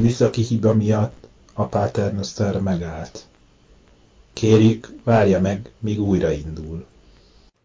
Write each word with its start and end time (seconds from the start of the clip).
műszaki 0.00 0.42
hiba 0.42 0.74
miatt 0.74 1.28
a 1.52 1.66
Paternoster 1.66 2.60
megállt. 2.60 3.24
Kérjük, 4.32 4.88
várja 5.04 5.40
meg, 5.40 5.70
míg 5.78 6.00
újraindul. 6.00 6.86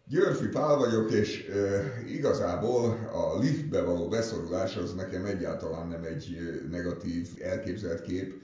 Györfi 0.08 0.46
Pál 0.46 0.76
vagyok, 0.76 1.10
és 1.10 1.48
e, 1.48 1.82
igazából 2.12 3.10
a 3.12 3.38
liftbe 3.38 3.82
való 3.82 4.08
beszorulás 4.08 4.76
az 4.76 4.94
nekem 4.94 5.24
egyáltalán 5.24 5.88
nem 5.88 6.04
egy 6.04 6.36
negatív 6.70 7.28
elképzelt 7.40 8.02
kép, 8.02 8.34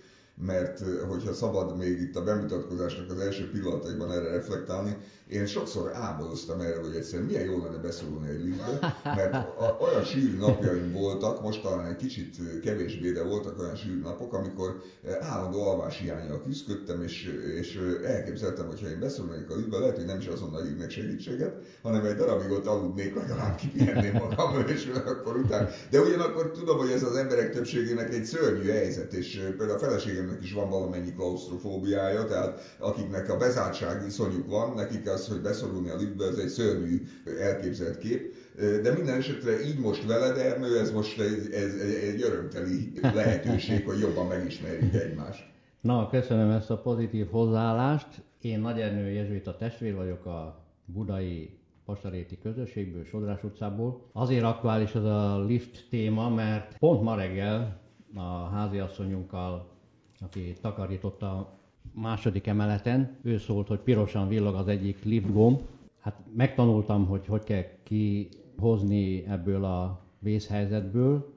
mert 0.46 0.82
hogyha 1.08 1.32
szabad 1.32 1.76
még 1.76 2.00
itt 2.00 2.16
a 2.16 2.24
bemutatkozásnak 2.24 3.10
az 3.10 3.18
első 3.18 3.50
pillanataiban 3.50 4.12
erre 4.12 4.30
reflektálni, 4.30 4.96
én 5.28 5.46
sokszor 5.46 5.90
áboroztam 5.94 6.60
erre, 6.60 6.80
hogy 6.80 6.94
egyszerűen 6.94 7.28
milyen 7.28 7.44
jó 7.44 7.64
lenne 7.64 7.76
beszorulni 7.76 8.28
egy 8.28 8.44
liftbe, 8.44 8.96
mert 9.04 9.46
olyan 9.80 10.04
sűrű 10.04 10.36
napjaim 10.36 10.92
voltak, 10.92 11.42
most 11.42 11.62
talán 11.62 11.86
egy 11.86 11.96
kicsit 11.96 12.36
kevésbé, 12.62 13.10
de 13.10 13.22
voltak 13.22 13.58
olyan 13.58 13.76
sűrű 13.76 14.00
napok, 14.00 14.32
amikor 14.32 14.82
állandó 15.20 15.68
alvás 15.68 15.98
hiányjal 15.98 16.42
küzdöttem, 16.42 17.02
és, 17.02 17.34
és 17.56 17.80
elképzeltem, 18.04 18.66
hogy 18.66 18.80
ha 18.80 18.88
én 18.88 19.00
beszorulnék 19.00 19.50
a 19.50 19.54
liftbe, 19.54 19.78
lehet, 19.78 19.96
hogy 19.96 20.04
nem 20.04 20.18
is 20.18 20.26
azonnal 20.26 20.62
hívnék 20.62 20.90
segítséget, 20.90 21.54
hanem 21.82 22.04
egy 22.04 22.16
darabig 22.16 22.50
ott 22.50 22.66
aludnék, 22.66 23.14
legalább 23.14 23.56
kipihenném 23.56 24.12
magam, 24.12 24.66
és 24.74 24.90
akkor 25.06 25.36
utána. 25.36 25.68
De 25.90 26.00
ugyanakkor 26.00 26.50
tudom, 26.50 26.78
hogy 26.78 26.90
ez 26.90 27.02
az 27.02 27.16
emberek 27.16 27.52
többségének 27.52 28.14
egy 28.14 28.24
szörnyű 28.24 28.70
helyzet, 28.70 29.12
és 29.12 29.52
például 29.56 29.78
a 29.78 29.78
feleségemnek 29.78 30.42
is 30.42 30.52
van 30.52 30.70
valamennyi 30.70 31.14
klaustrofóbiája, 31.14 32.24
tehát 32.24 32.76
akiknek 32.78 33.30
a 33.30 33.36
bezártság 33.36 34.06
iszonyuk 34.06 34.48
van, 34.48 34.74
nekik 34.74 35.06
az, 35.18 35.28
hogy 35.28 35.40
beszorulni 35.40 35.88
a 35.88 35.96
liftbe, 35.96 36.24
ez 36.24 36.38
egy 36.38 36.48
szörnyű 36.48 37.02
elképzelt 37.40 37.98
kép. 37.98 38.34
De 38.82 38.92
minden 38.92 39.16
esetre 39.16 39.66
így 39.66 39.78
most 39.78 40.06
veled, 40.06 40.38
Ernő, 40.38 40.78
ez 40.78 40.90
most 40.90 41.20
egy, 41.20 41.52
ez 41.52 41.74
egy 42.02 42.22
örömteli 42.22 42.92
lehetőség, 43.00 43.84
hogy 43.84 43.98
jobban 43.98 44.26
megismerjük 44.26 44.94
egymást. 44.94 45.46
Na, 45.80 46.08
köszönöm 46.08 46.50
ezt 46.50 46.70
a 46.70 46.78
pozitív 46.78 47.30
hozzáállást. 47.30 48.22
Én 48.40 48.60
Nagy 48.60 48.80
Ernő 48.80 49.42
a 49.44 49.56
testvér 49.56 49.94
vagyok 49.94 50.26
a 50.26 50.64
budai 50.84 51.58
Pasaréti 51.84 52.38
közösségből, 52.38 53.04
Sodrás 53.04 53.42
utcából. 53.42 54.00
Azért 54.12 54.44
aktuális 54.44 54.94
ez 54.94 55.04
a 55.04 55.44
lift 55.44 55.86
téma, 55.90 56.28
mert 56.28 56.78
pont 56.78 57.02
ma 57.02 57.16
reggel 57.16 57.80
a 58.14 58.48
háziasszonyunkkal, 58.48 59.70
aki 60.20 60.52
takarította 60.60 61.57
második 62.00 62.46
emeleten, 62.46 63.16
ő 63.22 63.38
szólt, 63.38 63.68
hogy 63.68 63.78
pirosan 63.78 64.28
villog 64.28 64.54
az 64.54 64.68
egyik 64.68 65.04
lift 65.04 65.32
gomb. 65.32 65.60
Hát 66.00 66.20
megtanultam, 66.36 67.06
hogy 67.06 67.26
hogy 67.26 67.44
kell 67.44 67.64
kihozni 67.82 69.24
ebből 69.26 69.64
a 69.64 70.00
vészhelyzetből, 70.18 71.36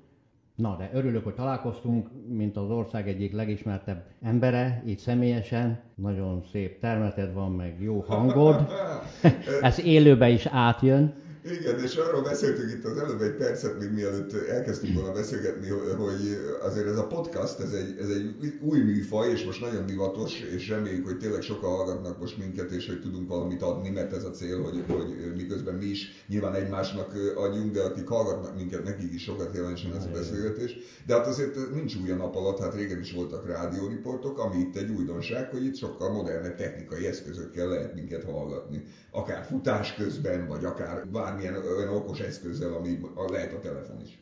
Na, 0.61 0.75
de 0.77 0.89
örülök, 0.93 1.23
hogy 1.23 1.33
találkoztunk, 1.33 2.07
mint 2.27 2.57
az 2.57 2.69
ország 2.69 3.07
egyik 3.07 3.33
legismertebb 3.33 4.03
embere, 4.21 4.83
így 4.87 4.97
személyesen. 4.97 5.79
Nagyon 5.95 6.43
szép 6.51 6.79
termeted 6.79 7.33
van, 7.33 7.51
meg 7.51 7.81
jó 7.81 7.99
hangod. 7.99 8.67
Ez 9.61 9.79
élőbe 9.85 10.29
is 10.29 10.45
átjön. 10.45 11.13
Igen, 11.43 11.79
és 11.79 11.95
arról 11.95 12.21
beszéltünk 12.21 12.71
itt 12.71 12.85
az 12.85 12.97
előbb 12.97 13.21
egy 13.21 13.35
percet, 13.35 13.79
még 13.79 13.91
mielőtt 13.91 14.33
elkezdtünk 14.33 14.93
volna 14.93 15.11
beszélgetni, 15.11 15.67
hogy 15.97 16.39
azért 16.61 16.87
ez 16.87 16.97
a 16.97 17.07
podcast, 17.07 17.59
ez 17.59 17.71
egy, 17.71 17.97
ez 17.99 18.09
egy 18.09 18.57
új 18.61 18.79
műfaj, 18.79 19.29
és 19.29 19.45
most 19.45 19.61
nagyon 19.61 19.85
divatos, 19.85 20.39
és 20.39 20.69
reméljük, 20.69 21.05
hogy 21.05 21.17
tényleg 21.17 21.41
sokan 21.41 21.69
hallgatnak 21.69 22.19
most 22.19 22.37
minket, 22.37 22.71
és 22.71 22.87
hogy 22.87 23.01
tudunk 23.01 23.29
valamit 23.29 23.61
adni, 23.61 23.89
mert 23.89 24.13
ez 24.13 24.23
a 24.23 24.29
cél, 24.29 24.61
hogy, 24.61 24.83
hogy 24.87 25.33
miközben 25.35 25.75
mi 25.75 25.85
is 25.85 26.25
nyilván 26.27 26.53
egymásnak 26.53 27.13
adjunk, 27.35 27.73
de 27.73 27.81
akik 27.81 28.07
hallgatnak 28.07 28.55
minket, 28.55 28.83
nekik 28.83 29.13
is 29.13 29.23
sokat 29.23 29.55
jelentsen 29.55 29.95
ez 29.95 30.05
a 30.05 30.09
beszélgetés. 30.09 30.75
De 31.05 31.13
hát 31.13 31.27
azért 31.27 31.73
nincs 31.73 31.95
új 31.95 32.11
a 32.11 32.15
nap 32.15 32.35
alatt, 32.35 32.59
hát 32.59 32.75
régen 32.75 32.99
is 32.99 33.13
voltak 33.13 33.47
rádióriportok, 33.47 34.39
ami 34.39 34.59
itt 34.59 34.75
egy 34.75 34.89
újdonság, 34.89 35.49
hogy 35.49 35.65
itt 35.65 35.75
sokkal 35.75 36.11
modernebb 36.11 36.55
technikai 36.55 37.07
eszközökkel 37.07 37.67
lehet 37.67 37.93
minket 37.93 38.23
hallgatni. 38.23 38.83
Akár 39.11 39.45
futás 39.45 39.95
közben, 39.95 40.47
vagy 40.47 40.65
akár 40.65 41.09
bármilyen 41.31 41.75
olyan 41.77 41.95
okos 41.95 42.19
eszközzel, 42.19 42.73
ami 42.73 42.99
lehet 43.27 43.53
a 43.53 43.59
telefon 43.59 44.01
is. 44.01 44.19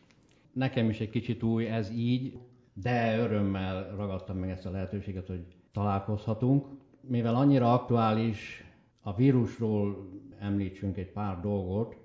Nekem 0.54 0.90
is 0.90 1.00
egy 1.00 1.10
kicsit 1.10 1.44
új 1.44 1.68
ez 1.68 1.90
így, 1.92 2.38
de 2.74 3.18
örömmel 3.20 3.96
ragadtam 3.96 4.38
meg 4.38 4.50
ezt 4.50 4.66
a 4.66 4.72
lehetőséget, 4.72 5.28
hogy 5.28 5.46
találkozhatunk. 5.72 6.68
Mivel 7.02 7.36
annyira 7.36 7.74
aktuális, 7.74 8.64
a 9.02 9.16
vírusról 9.16 10.10
említsünk 10.40 10.98
egy 10.98 11.12
pár 11.12 11.40
dolgot, 11.42 11.96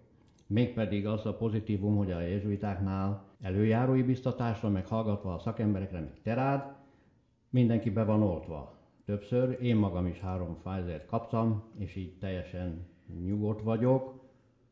mégpedig 0.47 1.07
az 1.07 1.27
a 1.27 1.37
pozitívum, 1.37 1.97
hogy 1.97 2.11
a 2.11 2.21
jezsuitáknál 2.21 3.25
előjárói 3.41 4.03
biztatásra, 4.03 4.69
meg 4.69 4.87
hallgatva 4.87 5.35
a 5.35 5.39
szakemberekre, 5.39 6.01
meg 6.01 6.21
terád, 6.23 6.73
mindenki 7.51 7.91
be 7.91 8.05
van 8.05 8.23
oltva. 8.23 8.79
Többször, 9.05 9.59
én 9.61 9.77
magam 9.77 10.07
is 10.07 10.21
három 10.21 10.59
Pfizer-t 10.63 11.07
kaptam, 11.07 11.65
és 11.79 11.97
így 11.97 12.19
teljesen 12.19 12.87
nyugodt 13.25 13.63
vagyok 13.63 14.14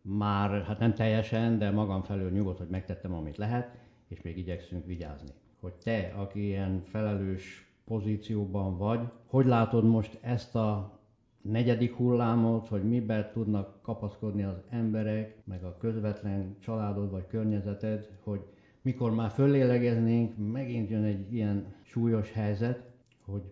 már 0.02 0.62
hát 0.62 0.78
nem 0.78 0.94
teljesen, 0.94 1.58
de 1.58 1.70
magam 1.70 2.02
felől 2.02 2.30
nyugodt, 2.30 2.58
hogy 2.58 2.68
megtettem, 2.68 3.14
amit 3.14 3.36
lehet, 3.36 3.78
és 4.08 4.22
még 4.22 4.38
igyekszünk 4.38 4.86
vigyázni. 4.86 5.30
Hogy 5.60 5.72
te, 5.72 6.12
aki 6.16 6.44
ilyen 6.44 6.82
felelős 6.84 7.72
pozícióban 7.84 8.78
vagy, 8.78 9.00
hogy 9.26 9.46
látod 9.46 9.84
most 9.84 10.18
ezt 10.20 10.54
a 10.54 11.00
negyedik 11.42 11.94
hullámot, 11.94 12.68
hogy 12.68 12.84
miben 12.84 13.30
tudnak 13.32 13.82
kapaszkodni 13.82 14.42
az 14.42 14.62
emberek, 14.68 15.36
meg 15.44 15.64
a 15.64 15.76
közvetlen 15.76 16.56
családod 16.58 17.10
vagy 17.10 17.26
környezeted, 17.26 18.10
hogy 18.20 18.40
mikor 18.82 19.14
már 19.14 19.30
fölélegeznénk, 19.30 20.52
megint 20.52 20.88
jön 20.90 21.04
egy 21.04 21.32
ilyen 21.32 21.74
súlyos 21.82 22.32
helyzet, 22.32 22.90
hogy 23.24 23.42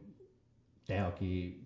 te, 0.86 1.04
aki 1.04 1.62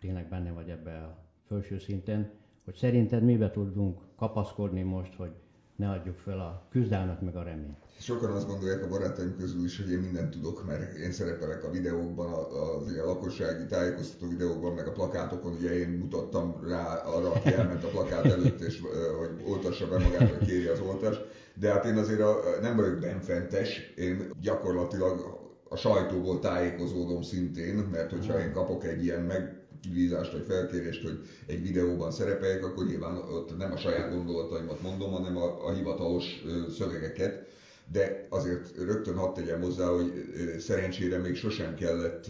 tényleg 0.00 0.28
benne 0.28 0.52
vagy 0.52 0.68
ebbe 0.68 0.98
a 0.98 1.18
felső 1.46 1.78
szinten, 1.78 2.30
hogy 2.64 2.74
szerinted 2.74 3.22
mibe 3.22 3.50
tudunk 3.50 4.00
kapaszkodni 4.16 4.82
most, 4.82 5.14
hogy 5.14 5.30
ne 5.76 5.90
adjuk 5.90 6.18
fel 6.18 6.38
a 6.38 6.66
küzdelmet 6.70 7.20
meg 7.20 7.36
a 7.36 7.42
reményt. 7.42 7.76
Sokan 7.98 8.30
azt 8.30 8.46
gondolják 8.46 8.82
a 8.82 8.88
barátaim 8.88 9.36
közül 9.38 9.64
is, 9.64 9.80
hogy 9.80 9.90
én 9.90 9.98
mindent 9.98 10.30
tudok, 10.30 10.66
mert 10.66 10.96
én 10.96 11.12
szerepelek 11.12 11.64
a 11.64 11.70
videókban, 11.70 12.32
az 12.32 12.92
ilyen 12.92 13.04
lakossági 13.04 13.66
tájékoztató 13.66 14.28
videókban, 14.28 14.74
meg 14.74 14.86
a 14.86 14.92
plakátokon, 14.92 15.52
ugye 15.52 15.78
én 15.78 15.88
mutattam 15.88 16.56
rá 16.68 16.94
arra, 16.94 17.30
aki 17.30 17.52
elment 17.58 17.84
a 17.84 17.88
plakát 17.88 18.24
előtt, 18.24 18.60
és 18.60 18.80
hogy 19.18 19.50
oltassa 19.52 19.88
be 19.88 19.98
magát, 19.98 20.38
vagy 20.38 20.46
kéri 20.46 20.66
az 20.66 20.80
oltást. 20.80 21.26
De 21.54 21.70
hát 21.72 21.84
én 21.84 21.96
azért 21.96 22.20
a, 22.20 22.40
nem 22.60 22.76
vagyok 22.76 22.98
benfentes, 22.98 23.92
én 23.96 24.30
gyakorlatilag 24.40 25.40
a 25.68 25.76
sajtóból 25.76 26.38
tájékozódom 26.38 27.22
szintén, 27.22 27.74
mert 27.74 28.10
hogyha 28.10 28.40
én 28.40 28.52
kapok 28.52 28.84
egy 28.84 29.04
ilyen 29.04 29.22
meg 29.22 29.61
kibízást 29.82 30.32
vagy 30.32 30.44
felkérést, 30.44 31.02
hogy 31.02 31.18
egy 31.46 31.62
videóban 31.62 32.10
szerepeljek, 32.10 32.64
akkor 32.64 32.86
nyilván 32.86 33.16
ott 33.16 33.56
nem 33.56 33.72
a 33.72 33.76
saját 33.76 34.10
gondolataimat 34.10 34.80
mondom, 34.80 35.12
hanem 35.12 35.36
a, 35.36 35.66
a 35.66 35.72
hivatalos 35.72 36.42
szövegeket 36.76 37.46
de 37.92 38.26
azért 38.28 38.76
rögtön 38.76 39.16
hadd 39.16 39.34
tegyem 39.34 39.60
hozzá, 39.60 39.86
hogy 39.86 40.12
szerencsére 40.58 41.18
még 41.18 41.36
sosem 41.36 41.74
kellett 41.74 42.26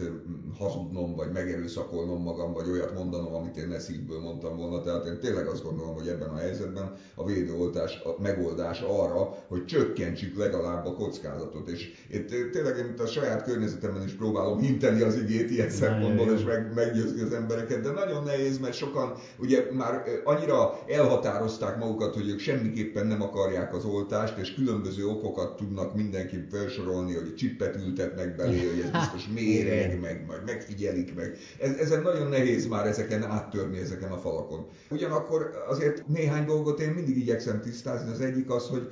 hazudnom, 0.58 1.14
vagy 1.14 1.32
megerőszakolnom 1.32 2.22
magam, 2.22 2.52
vagy 2.52 2.68
olyat 2.68 2.94
mondanom, 2.94 3.34
amit 3.34 3.56
én 3.56 3.68
ne 3.68 3.78
szívből 3.78 4.20
mondtam 4.20 4.56
volna. 4.56 4.82
Tehát 4.82 5.06
én 5.06 5.18
tényleg 5.20 5.46
azt 5.46 5.62
gondolom, 5.62 5.94
hogy 5.94 6.08
ebben 6.08 6.28
a 6.28 6.36
helyzetben 6.36 6.92
a 7.14 7.24
védőoltás 7.24 8.00
a 8.00 8.22
megoldás 8.22 8.80
arra, 8.80 9.44
hogy 9.46 9.64
csökkentsük 9.64 10.36
legalább 10.36 10.86
a 10.86 10.94
kockázatot. 10.94 11.68
És 11.68 11.92
én 12.10 12.26
tényleg 12.52 12.78
én 12.78 12.94
a 12.98 13.06
saját 13.06 13.44
környezetemben 13.44 14.02
is 14.02 14.12
próbálom 14.12 14.58
hinteni 14.58 15.02
az 15.02 15.16
igét 15.16 15.50
ilyen 15.50 15.70
szempontból, 15.70 16.32
és 16.32 16.44
meg, 16.44 16.74
meggyőzni 16.74 17.20
az 17.20 17.32
embereket, 17.32 17.80
de 17.80 17.90
nagyon 17.90 18.22
nehéz, 18.22 18.58
mert 18.58 18.74
sokan 18.74 19.12
ugye 19.38 19.66
már 19.72 20.04
annyira 20.24 20.78
elhatározták 20.86 21.78
magukat, 21.78 22.14
hogy 22.14 22.28
ők 22.28 22.38
semmiképpen 22.38 23.06
nem 23.06 23.22
akarják 23.22 23.74
az 23.74 23.84
oltást, 23.84 24.38
és 24.38 24.54
különböző 24.54 25.06
okokat 25.06 25.41
tudnak 25.50 25.94
mindenki 25.94 26.44
felsorolni, 26.50 27.14
hogy 27.14 27.34
csippet 27.34 27.76
ültetnek 27.76 28.36
belé, 28.36 28.68
hogy 28.68 28.80
ez 28.80 28.90
biztos 28.90 29.28
méreg, 29.34 30.00
meg 30.00 30.24
majd 30.26 30.44
megfigyelik 30.44 31.14
meg. 31.14 31.38
Ez, 31.60 31.76
ezen 31.76 32.02
nagyon 32.02 32.28
nehéz 32.28 32.66
már 32.66 32.86
ezeken 32.86 33.22
áttörni 33.22 33.78
ezeken 33.78 34.12
a 34.12 34.18
falakon. 34.18 34.66
Ugyanakkor 34.90 35.50
azért 35.68 36.06
néhány 36.06 36.44
dolgot 36.44 36.80
én 36.80 36.90
mindig 36.90 37.16
igyekszem 37.16 37.60
tisztázni. 37.60 38.10
Az 38.10 38.20
egyik 38.20 38.50
az, 38.50 38.66
hogy 38.66 38.88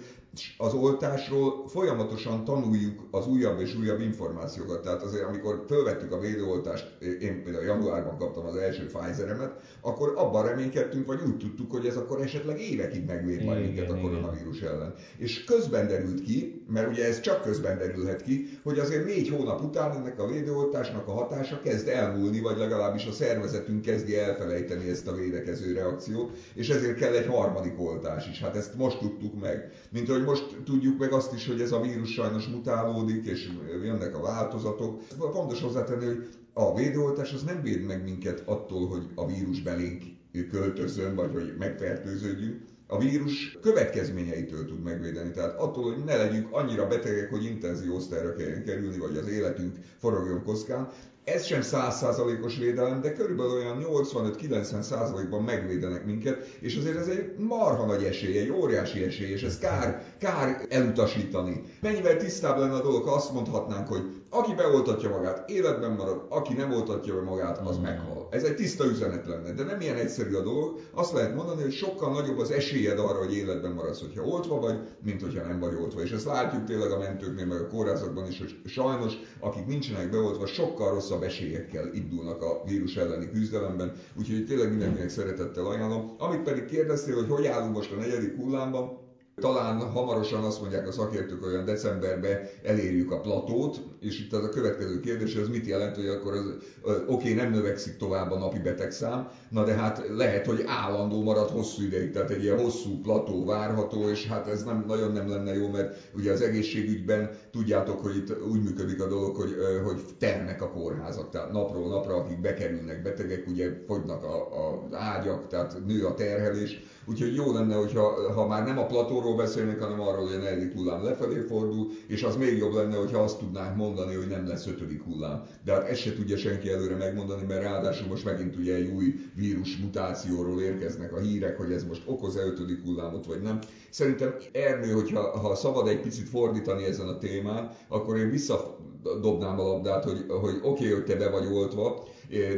az 0.59 0.75
oltásról 0.75 1.69
folyamatosan 1.69 2.45
tanuljuk 2.45 3.09
az 3.11 3.27
újabb 3.27 3.61
és 3.61 3.75
újabb 3.75 4.01
információkat. 4.01 4.83
Tehát 4.83 5.03
azért, 5.03 5.25
amikor 5.25 5.65
fölvettük 5.69 6.13
a 6.13 6.19
védőoltást, 6.19 6.97
én 7.21 7.43
például 7.43 7.65
januárban 7.65 8.19
kaptam 8.19 8.47
az 8.47 8.57
első 8.57 8.87
Pfizeremet, 8.87 9.61
akkor 9.81 10.13
abban 10.17 10.47
reménykedtünk, 10.47 11.07
vagy 11.07 11.21
úgy 11.27 11.37
tudtuk, 11.37 11.71
hogy 11.71 11.87
ez 11.87 11.97
akkor 11.97 12.21
esetleg 12.21 12.61
évekig 12.61 13.05
megvéd 13.05 13.45
majd 13.45 13.61
minket 13.61 13.91
a 13.91 14.01
koronavírus 14.01 14.61
ellen. 14.61 14.95
És 15.17 15.45
közben 15.45 15.89
derült 15.89 16.23
ki, 16.23 16.65
mert 16.69 16.89
ugye 16.89 17.07
ez 17.07 17.21
csak 17.21 17.43
közben 17.43 17.79
derülhet 17.79 18.23
ki, 18.23 18.59
hogy 18.63 18.79
azért 18.79 19.05
négy 19.05 19.29
hónap 19.29 19.63
után 19.63 19.97
ennek 19.97 20.19
a 20.21 20.27
védőoltásnak 20.27 21.09
a 21.09 21.13
hatása 21.13 21.61
kezd 21.61 21.89
elmúlni, 21.89 22.41
vagy 22.41 22.57
legalábbis 22.57 23.07
a 23.07 23.13
szervezetünk 23.13 23.83
kezdi 23.83 24.17
elfelejteni 24.17 24.89
ezt 24.89 25.07
a 25.07 25.15
védekező 25.15 25.73
reakciót, 25.73 26.37
és 26.55 26.69
ezért 26.69 26.99
kell 26.99 27.15
egy 27.15 27.27
harmadik 27.27 27.81
oltás 27.81 28.29
is. 28.29 28.41
Hát 28.41 28.57
ezt 28.57 28.77
most 28.77 28.99
tudtuk 28.99 29.41
meg. 29.41 29.73
Mint 29.91 30.09
hogy 30.09 30.20
Úgyhogy 30.21 30.41
most 30.41 30.63
tudjuk 30.65 30.99
meg 30.99 31.13
azt 31.13 31.33
is, 31.35 31.47
hogy 31.47 31.61
ez 31.61 31.73
a 31.73 31.81
vírus 31.81 32.13
sajnos 32.13 32.47
mutálódik, 32.47 33.27
és 33.27 33.51
jönnek 33.83 34.17
a 34.17 34.21
változatok. 34.21 35.01
Fontos 35.33 35.61
hozzátenni, 35.61 36.05
hogy 36.05 36.29
a 36.53 36.75
védőoltás 36.75 37.33
az 37.33 37.43
nem 37.43 37.63
véd 37.63 37.83
meg 37.83 38.03
minket 38.03 38.43
attól, 38.47 38.89
hogy 38.89 39.07
a 39.15 39.27
vírus 39.27 39.63
belénk 39.63 40.03
költözön, 40.51 41.15
vagy 41.15 41.33
hogy 41.33 41.55
megfertőződjünk, 41.59 42.61
a 42.87 42.99
vírus 42.99 43.59
következményeitől 43.63 44.67
tud 44.67 44.83
megvédeni. 44.83 45.31
Tehát 45.31 45.59
attól, 45.59 45.93
hogy 45.93 46.05
ne 46.05 46.17
legyünk 46.17 46.49
annyira 46.51 46.87
betegek, 46.87 47.31
hogy 47.31 47.45
intenzív 47.45 47.95
osztályra 47.95 48.35
kelljen 48.35 48.65
kerülni, 48.65 48.99
vagy 48.99 49.17
az 49.17 49.29
életünk 49.29 49.79
forogjon 49.99 50.43
kockán, 50.43 50.89
ez 51.25 51.45
sem 51.45 51.63
százszázalékos 51.63 52.57
védelem, 52.57 53.01
de 53.01 53.13
körülbelül 53.13 53.53
olyan 53.53 53.85
85-90 53.91 54.81
százalékban 54.81 55.43
megvédenek 55.43 56.05
minket, 56.05 56.57
és 56.61 56.77
azért 56.77 56.97
ez 56.97 57.09
egy 57.09 57.37
marha 57.37 57.85
nagy 57.85 58.05
esély, 58.05 58.39
egy 58.39 58.51
óriási 58.51 59.03
esély, 59.03 59.31
és 59.31 59.43
ez 59.43 59.59
kár, 59.59 60.03
kár 60.19 60.67
elutasítani. 60.69 61.63
Mennyivel 61.81 62.17
tisztább 62.17 62.59
lenne 62.59 62.75
a 62.75 62.83
dolog, 62.83 63.05
ha 63.05 63.15
azt 63.15 63.33
mondhatnánk, 63.33 63.89
hogy 63.89 64.20
aki 64.31 64.55
beoltatja 64.55 65.09
magát, 65.09 65.51
életben 65.51 65.91
marad, 65.91 66.27
aki 66.29 66.55
nem 66.55 66.73
oltatja 66.73 67.15
be 67.15 67.21
magát, 67.21 67.59
az 67.59 67.79
mm. 67.79 67.83
meghal. 67.83 68.29
Ez 68.31 68.43
egy 68.43 68.55
tiszta 68.55 68.85
üzenet 68.85 69.27
lenne, 69.27 69.53
de 69.53 69.65
nem 69.65 69.81
ilyen 69.81 69.97
egyszerű 69.97 70.35
a 70.35 70.43
dolog. 70.43 70.81
Azt 70.95 71.13
lehet 71.13 71.35
mondani, 71.35 71.63
hogy 71.63 71.73
sokkal 71.73 72.13
nagyobb 72.13 72.39
az 72.39 72.51
esélyed 72.51 72.99
arra, 72.99 73.19
hogy 73.19 73.35
életben 73.35 73.73
maradsz, 73.73 74.01
hogyha 74.01 74.23
oltva 74.23 74.61
vagy, 74.61 74.79
mint 75.05 75.23
hogyha 75.23 75.47
nem 75.47 75.61
vagy 75.61 75.75
oltva. 75.75 76.03
És 76.03 76.11
ezt 76.11 76.25
látjuk 76.25 76.65
tényleg 76.65 76.91
a 76.91 76.99
mentőknél, 76.99 77.47
meg 77.47 77.61
a 77.61 77.67
kórházakban 77.67 78.27
is, 78.27 78.39
hogy 78.39 78.57
sajnos, 78.65 79.13
akik 79.41 79.67
nincsenek 79.67 80.11
beoltva, 80.11 80.47
sokkal 80.47 80.91
rosszabb 80.91 81.23
esélyekkel 81.23 81.91
indulnak 81.93 82.43
a 82.43 82.63
vírus 82.67 82.97
elleni 82.97 83.31
küzdelemben. 83.31 83.93
Úgyhogy 84.19 84.47
tényleg 84.47 84.71
mindenkinek 84.71 85.09
szeretettel 85.09 85.67
ajánlom. 85.67 86.15
Amit 86.19 86.43
pedig 86.43 86.65
kérdeztél, 86.65 87.15
hogy 87.15 87.29
hogy 87.29 87.47
állunk 87.47 87.75
most 87.75 87.93
a 87.93 87.97
negyedik 87.97 88.37
hullámban, 88.37 89.09
talán 89.41 89.91
hamarosan 89.91 90.45
azt 90.45 90.61
mondják 90.61 90.89
a 90.89 90.93
szakértők, 90.93 91.45
olyan 91.45 91.65
decemberben 91.65 92.39
elérjük 92.63 93.11
a 93.11 93.21
platót, 93.21 93.81
és 94.01 94.21
itt 94.21 94.33
az 94.33 94.45
a 94.45 94.49
következő 94.49 95.01
kérdés, 95.01 95.35
az 95.37 95.49
mit 95.49 95.67
jelent, 95.67 95.97
hogy 95.97 96.07
akkor 96.07 96.33
az, 96.33 96.45
oké, 96.83 97.03
okay, 97.07 97.33
nem 97.33 97.51
növekszik 97.51 97.97
tovább 97.97 98.31
a 98.31 98.39
napi 98.39 98.59
betegszám, 98.59 99.29
na 99.49 99.65
de 99.65 99.73
hát 99.73 100.03
lehet, 100.17 100.47
hogy 100.47 100.63
állandó 100.67 101.23
marad 101.23 101.51
hosszú 101.51 101.83
ideig, 101.83 102.11
tehát 102.11 102.31
egy 102.31 102.43
ilyen 102.43 102.59
hosszú 102.59 103.01
plató 103.01 103.45
várható, 103.45 104.09
és 104.09 104.27
hát 104.27 104.47
ez 104.47 104.63
nem, 104.63 104.85
nagyon 104.87 105.13
nem 105.13 105.29
lenne 105.29 105.55
jó, 105.55 105.69
mert 105.69 105.97
ugye 106.15 106.33
az 106.33 106.41
egészségügyben 106.41 107.31
tudjátok, 107.51 108.01
hogy 108.01 108.17
itt 108.17 108.43
úgy 108.43 108.63
működik 108.63 109.03
a 109.03 109.07
dolog, 109.07 109.37
hogy, 109.37 109.57
hogy 109.85 110.01
ternek 110.19 110.63
a 110.63 110.71
kórházak, 110.71 111.31
tehát 111.31 111.53
napról 111.53 111.89
napra, 111.89 112.15
akik 112.15 112.41
bekerülnek 112.41 113.03
betegek, 113.03 113.47
ugye 113.47 113.71
fogynak 113.87 114.25
a, 114.25 114.37
a 114.37 114.89
ágyak, 114.91 115.47
tehát 115.49 115.77
nő 115.87 116.07
a 116.07 116.15
terhelés, 116.15 116.81
Úgyhogy 117.11 117.35
jó 117.35 117.53
lenne, 117.53 117.75
hogyha 117.75 118.33
ha 118.33 118.47
már 118.47 118.65
nem 118.65 118.79
a 118.79 118.87
platóról 118.87 119.37
beszélnék, 119.37 119.81
hanem 119.81 120.01
arról, 120.01 120.27
hogy 120.27 120.35
a 120.35 120.39
negyedik 120.39 120.73
hullám 120.73 121.05
lefelé 121.05 121.41
fordul, 121.41 121.87
és 122.07 122.23
az 122.23 122.37
még 122.37 122.59
jobb 122.59 122.73
lenne, 122.73 122.97
hogyha 122.97 123.23
azt 123.23 123.39
tudnánk 123.39 123.77
mondani, 123.77 123.89
hogy 123.97 124.29
nem 124.29 124.47
lesz 124.47 124.67
ötödik 124.67 125.03
hullám. 125.03 125.43
De 125.65 125.73
hát 125.73 125.89
ezt 125.89 126.01
se 126.01 126.13
tudja 126.13 126.37
senki 126.37 126.71
előre 126.71 126.97
megmondani, 126.97 127.43
mert 127.47 127.63
ráadásul 127.63 128.07
most 128.07 128.25
megint 128.25 128.57
ugye 128.57 128.75
egy 128.75 128.87
új 128.87 129.15
vírus 129.35 129.77
mutációról 129.77 130.61
érkeznek 130.61 131.13
a 131.13 131.21
hírek, 131.21 131.57
hogy 131.57 131.73
ez 131.73 131.85
most 131.85 132.03
okoz-e 132.07 132.41
ötödik 132.41 132.83
hullámot, 132.83 133.27
vagy 133.27 133.41
nem. 133.41 133.59
Szerintem 133.91 134.35
Ernő, 134.53 134.93
hogyha 134.93 135.39
ha 135.39 135.55
szabad 135.55 135.89
egy 135.89 136.01
picit 136.01 136.29
fordítani 136.29 136.85
ezen 136.85 137.09
a 137.09 137.19
témán, 137.19 137.71
akkor 137.89 138.17
én 138.17 138.31
visszadobnám 138.31 139.61
a 139.61 139.63
labdát, 139.63 140.05
hogy, 140.05 140.25
hogy 140.29 140.55
oké, 140.63 140.69
okay, 140.69 140.91
hogy 140.91 141.05
te 141.05 141.17
be 141.17 141.31
vagy 141.31 141.47
oltva, 141.47 142.09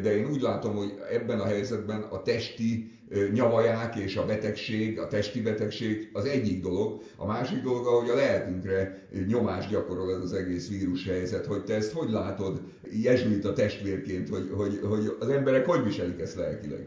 de 0.02 0.16
én 0.16 0.30
úgy 0.30 0.40
látom, 0.40 0.76
hogy 0.76 0.92
ebben 1.10 1.40
a 1.40 1.44
helyzetben 1.44 2.02
a 2.02 2.22
testi 2.22 3.00
nyavaják 3.32 3.96
és 3.96 4.16
a 4.16 4.26
betegség, 4.26 4.98
a 4.98 5.06
testi 5.06 5.42
betegség 5.42 6.10
az 6.12 6.24
egyik 6.24 6.62
dolog. 6.62 7.02
A 7.16 7.26
másik 7.26 7.62
dolog, 7.62 7.84
hogy 7.84 8.08
a 8.08 8.14
lelkünkre 8.14 9.06
nyomást 9.26 9.70
gyakorol 9.70 10.14
ez 10.14 10.22
az 10.22 10.32
egész 10.32 10.68
vírus 10.68 11.06
helyzet, 11.06 11.46
hogy 11.46 11.64
te 11.64 11.74
ezt 11.74 11.92
hogy 11.92 12.10
látod 12.10 12.60
jezsuita 13.02 13.52
testvérként, 13.52 14.28
hogy, 14.28 14.50
hogy, 14.56 14.80
hogy 14.88 15.16
az 15.20 15.28
emberek 15.28 15.66
hogy 15.66 15.84
viselik 15.84 16.20
ezt 16.20 16.36
lelkileg? 16.36 16.86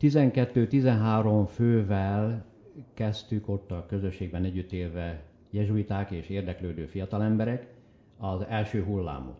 12-13 0.00 1.48
fővel 1.54 2.46
kezdtük 2.94 3.48
ott 3.48 3.70
a 3.70 3.86
közösségben 3.88 4.44
együtt 4.44 4.72
élve 4.72 5.22
jezsuiták 5.50 6.10
és 6.10 6.28
érdeklődő 6.28 6.86
fiatalemberek 6.86 7.66
az 8.18 8.44
első 8.48 8.82
hullámot. 8.82 9.38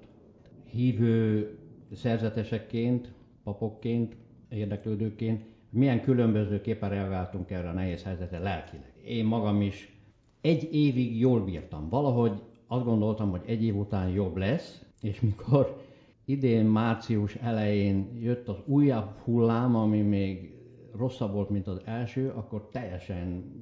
Hívő 0.70 1.48
szerzetesekként, 1.94 3.12
papokként, 3.44 4.16
érdeklődőként 4.48 5.42
milyen 5.70 6.00
különbözőképpen 6.00 6.88
reagáltunk 6.88 7.50
erre 7.50 7.68
a 7.68 7.72
nehéz 7.72 8.02
helyzetre 8.02 8.38
lelkileg. 8.38 8.92
Én 9.04 9.24
magam 9.24 9.62
is 9.62 9.98
egy 10.40 10.74
évig 10.74 11.18
jól 11.18 11.44
bírtam. 11.44 11.88
Valahogy 11.88 12.42
azt 12.66 12.84
gondoltam, 12.84 13.30
hogy 13.30 13.42
egy 13.46 13.64
év 13.64 13.76
után 13.76 14.08
jobb 14.08 14.36
lesz, 14.36 14.84
és 15.00 15.20
mikor 15.20 15.82
idén 16.24 16.64
március 16.64 17.34
elején 17.34 18.18
jött 18.20 18.48
az 18.48 18.56
újabb 18.64 19.18
hullám, 19.24 19.76
ami 19.76 20.00
még 20.00 20.54
rosszabb 20.96 21.32
volt, 21.32 21.50
mint 21.50 21.66
az 21.66 21.80
első, 21.84 22.28
akkor 22.28 22.68
teljesen 22.68 23.52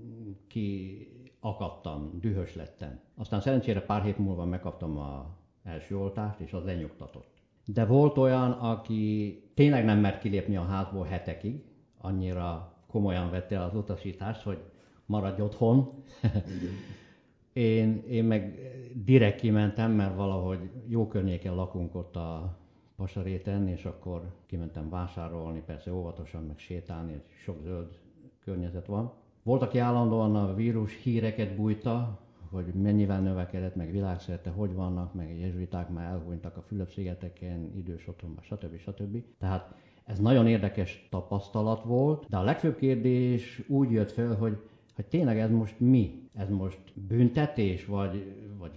ki 0.48 0.98
akadtam, 1.40 2.18
dühös 2.20 2.54
lettem. 2.54 3.00
Aztán 3.16 3.40
szerencsére 3.40 3.80
pár 3.80 4.02
hét 4.02 4.18
múlva 4.18 4.44
megkaptam 4.44 4.98
a 4.98 5.36
első 5.62 5.98
oltást, 5.98 6.40
és 6.40 6.52
az 6.52 6.64
lenyugtatott. 6.64 7.36
De 7.64 7.86
volt 7.86 8.18
olyan, 8.18 8.50
aki 8.50 9.42
tényleg 9.54 9.84
nem 9.84 9.98
mert 9.98 10.20
kilépni 10.20 10.56
a 10.56 10.62
házból 10.62 11.04
hetekig, 11.04 11.62
annyira 12.00 12.72
komolyan 12.86 13.30
vette 13.30 13.62
az 13.62 13.74
utasítást, 13.74 14.42
hogy 14.42 14.58
maradj 15.06 15.40
otthon. 15.42 15.92
én, 17.52 18.02
én 18.08 18.24
meg 18.24 18.58
direkt 19.04 19.40
kimentem, 19.40 19.92
mert 19.92 20.16
valahogy 20.16 20.70
jó 20.86 21.06
környéken 21.06 21.54
lakunk 21.54 21.94
ott 21.94 22.16
a 22.16 22.56
Pasaréten, 22.96 23.68
és 23.68 23.84
akkor 23.84 24.32
kimentem 24.46 24.88
vásárolni, 24.90 25.62
persze 25.66 25.92
óvatosan, 25.92 26.44
meg 26.44 26.58
sétálni, 26.58 27.22
sok 27.44 27.60
zöld 27.62 27.98
környezet 28.44 28.86
van. 28.86 29.12
Volt, 29.42 29.62
aki 29.62 29.78
állandóan 29.78 30.36
a 30.36 30.54
vírus 30.54 31.02
híreket 31.02 31.56
bújta, 31.56 32.18
hogy 32.50 32.64
mennyivel 32.64 33.20
növekedett, 33.20 33.74
meg 33.74 33.90
világszerte 33.90 34.50
hogy 34.50 34.74
vannak, 34.74 35.14
meg 35.14 35.38
jezsuiták 35.38 35.88
már 35.88 36.10
elhunytak 36.10 36.56
a 36.56 36.62
Fülöp-szigeteken, 36.62 37.72
idős 37.76 38.08
otthonban, 38.08 38.44
stb. 38.44 38.78
stb. 38.78 39.22
Tehát 39.38 39.74
ez 40.08 40.18
nagyon 40.18 40.46
érdekes 40.46 41.06
tapasztalat 41.10 41.82
volt, 41.82 42.26
de 42.28 42.36
a 42.36 42.42
legfőbb 42.42 42.76
kérdés 42.76 43.62
úgy 43.66 43.90
jött 43.90 44.12
fel, 44.12 44.34
hogy, 44.34 44.56
hogy 44.94 45.06
tényleg 45.06 45.38
ez 45.38 45.50
most 45.50 45.80
mi? 45.80 46.28
Ez 46.34 46.48
most 46.48 46.78
büntetés, 46.94 47.86
vagy, 47.86 48.34
vagy 48.58 48.70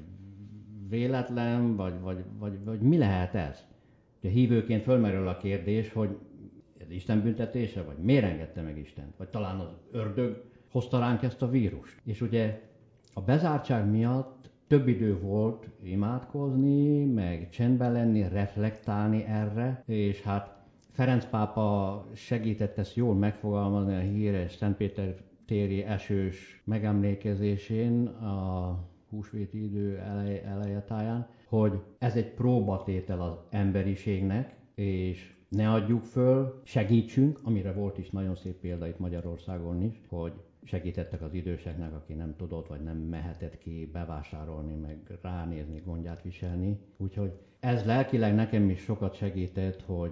véletlen, 0.90 1.76
vagy, 1.76 2.00
vagy, 2.02 2.24
vagy, 2.40 2.64
vagy 2.64 2.80
mi 2.80 2.98
lehet 2.98 3.36
ez? 3.36 3.64
De 4.22 4.30
hívőként 4.30 4.84
fölmerül 4.84 5.28
a 5.28 5.38
kérdés, 5.38 5.92
hogy 5.92 6.18
ez 6.78 6.92
Isten 6.92 7.22
büntetése, 7.22 7.84
vagy 7.84 7.98
miért 7.98 8.26
engedte 8.26 8.62
meg 8.62 8.78
Isten? 8.78 9.14
Vagy 9.18 9.28
talán 9.28 9.60
az 9.60 9.70
ördög 9.92 10.44
hozta 10.72 11.00
ránk 11.00 11.24
ezt 11.24 11.42
a 11.42 11.50
vírust. 11.50 12.02
És 12.04 12.22
ugye 12.22 12.62
a 13.14 13.22
bezártság 13.22 13.90
miatt 13.90 14.50
több 14.68 14.88
idő 14.88 15.20
volt 15.20 15.70
imádkozni, 15.84 17.06
meg 17.06 17.50
csendben 17.50 17.92
lenni, 17.92 18.28
reflektálni 18.28 19.24
erre, 19.26 19.84
és 19.86 20.22
hát 20.22 20.61
Ferenc 21.02 21.26
pápa 21.26 22.06
segített 22.14 22.78
ezt 22.78 22.96
jól 22.96 23.16
megfogalmazni 23.16 23.96
a 23.96 24.00
híres 24.00 24.56
Szentpéter 24.56 25.16
téri 25.46 25.84
esős 25.84 26.62
megemlékezésén 26.66 28.08
a 28.08 28.78
húsvéti 29.10 29.64
idő 29.64 29.98
eleje, 29.98 30.44
eleje 30.44 30.82
táján, 30.82 31.28
hogy 31.46 31.82
ez 32.00 32.16
egy 32.16 32.34
próbatétel 32.34 33.22
az 33.22 33.34
emberiségnek, 33.50 34.56
és 34.76 35.36
ne 35.50 35.72
adjuk 35.72 36.04
föl, 36.04 36.62
segítsünk, 36.64 37.40
amire 37.44 37.74
volt 37.74 37.98
is 37.98 38.10
nagyon 38.10 38.36
szép 38.36 38.60
példa 38.60 38.88
itt 38.88 39.00
Magyarországon 39.00 39.82
is, 39.82 40.02
hogy 40.10 40.34
segítettek 40.64 41.22
az 41.22 41.34
időseknek, 41.34 41.94
aki 41.94 42.14
nem 42.14 42.36
tudott, 42.38 42.68
vagy 42.68 42.82
nem 42.82 42.98
mehetett 42.98 43.58
ki 43.58 43.90
bevásárolni, 43.94 44.76
meg 44.76 45.20
ránézni, 45.22 45.82
gondját 45.86 46.22
viselni. 46.22 46.80
Úgyhogy 46.98 47.32
ez 47.60 47.86
lelkileg 47.86 48.36
nekem 48.36 48.70
is 48.70 48.80
sokat 48.80 49.16
segített, 49.16 49.82
hogy 49.82 50.12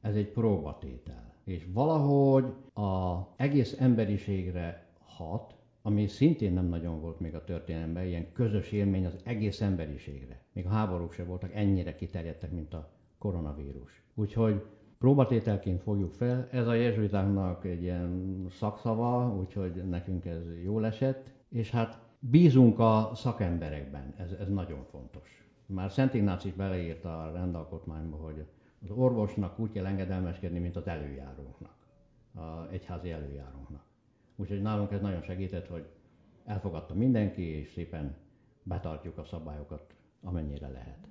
ez 0.00 0.14
egy 0.14 0.28
próbatétel. 0.28 1.34
És 1.44 1.66
valahogy 1.72 2.44
az 2.72 3.16
egész 3.36 3.76
emberiségre 3.78 4.86
hat, 4.98 5.54
ami 5.82 6.06
szintén 6.06 6.52
nem 6.52 6.66
nagyon 6.66 7.00
volt 7.00 7.20
még 7.20 7.34
a 7.34 7.44
történelemben, 7.44 8.06
ilyen 8.06 8.32
közös 8.32 8.72
élmény 8.72 9.06
az 9.06 9.16
egész 9.24 9.60
emberiségre. 9.60 10.42
Még 10.52 10.66
a 10.66 10.70
háborúk 10.70 11.12
se 11.12 11.24
voltak 11.24 11.54
ennyire 11.54 11.94
kiterjedtek, 11.94 12.50
mint 12.52 12.74
a 12.74 12.90
koronavírus. 13.18 14.02
Úgyhogy 14.14 14.64
próbatételként 14.98 15.82
fogjuk 15.82 16.12
fel. 16.12 16.48
Ez 16.50 16.66
a 16.66 16.74
jezsuitáknak 16.74 17.64
egy 17.64 17.82
ilyen 17.82 18.44
szakszava, 18.50 19.36
úgyhogy 19.38 19.88
nekünk 19.88 20.24
ez 20.24 20.42
jól 20.64 20.86
esett. 20.86 21.32
És 21.48 21.70
hát 21.70 21.98
bízunk 22.18 22.78
a 22.78 23.10
szakemberekben, 23.14 24.14
ez, 24.16 24.32
ez 24.32 24.48
nagyon 24.48 24.84
fontos. 24.90 25.46
Már 25.66 25.90
Szent 25.90 26.14
Ignác 26.14 26.44
is 26.44 26.52
beleírta 26.52 27.22
a 27.22 27.32
rendalkotmányba, 27.32 28.16
hogy 28.16 28.44
az 28.82 28.90
orvosnak 28.90 29.58
úgy 29.58 29.72
kell 29.72 29.86
engedelmeskedni, 29.86 30.58
mint 30.58 30.76
az 30.76 30.86
előjárónknak, 30.86 31.74
az 32.34 32.70
egyházi 32.70 33.10
előjárónknak. 33.10 33.82
Úgyhogy 34.36 34.62
nálunk 34.62 34.92
ez 34.92 35.00
nagyon 35.00 35.22
segített, 35.22 35.66
hogy 35.66 35.86
elfogadta 36.44 36.94
mindenki, 36.94 37.42
és 37.42 37.72
szépen 37.72 38.16
betartjuk 38.62 39.18
a 39.18 39.24
szabályokat, 39.24 39.94
amennyire 40.22 40.68
lehet. 40.68 41.08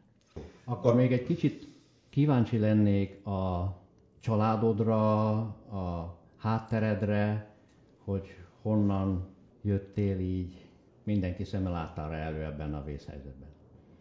Akkor 0.64 0.96
még 0.96 1.12
egy 1.12 1.24
kicsit 1.24 1.68
kíváncsi 2.10 2.58
lennék 2.58 3.26
a 3.26 3.74
családodra, 4.20 5.40
a 5.72 6.18
hátteredre, 6.38 7.56
hogy 8.04 8.28
honnan 8.62 9.28
jöttél 9.62 10.20
így 10.20 10.68
mindenki 11.04 11.44
szeme 11.44 11.70
láttára 11.70 12.16
elő 12.16 12.44
ebben 12.44 12.74
a 12.74 12.84
vészhelyzetben. 12.84 13.47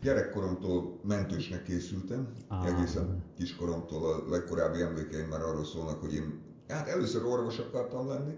Gyerekkoromtól 0.06 1.00
mentősnek 1.02 1.62
készültem, 1.62 2.28
ah. 2.48 2.66
egészen 2.66 3.24
kiskoromtól 3.36 4.12
a 4.12 4.30
legkorábbi 4.30 4.80
emlékeim 4.80 5.26
már 5.26 5.42
arról 5.42 5.64
szólnak, 5.64 6.00
hogy 6.00 6.14
én 6.14 6.40
hát 6.68 6.88
először 6.88 7.24
orvos 7.24 7.58
akartam 7.58 8.08
lenni, 8.08 8.34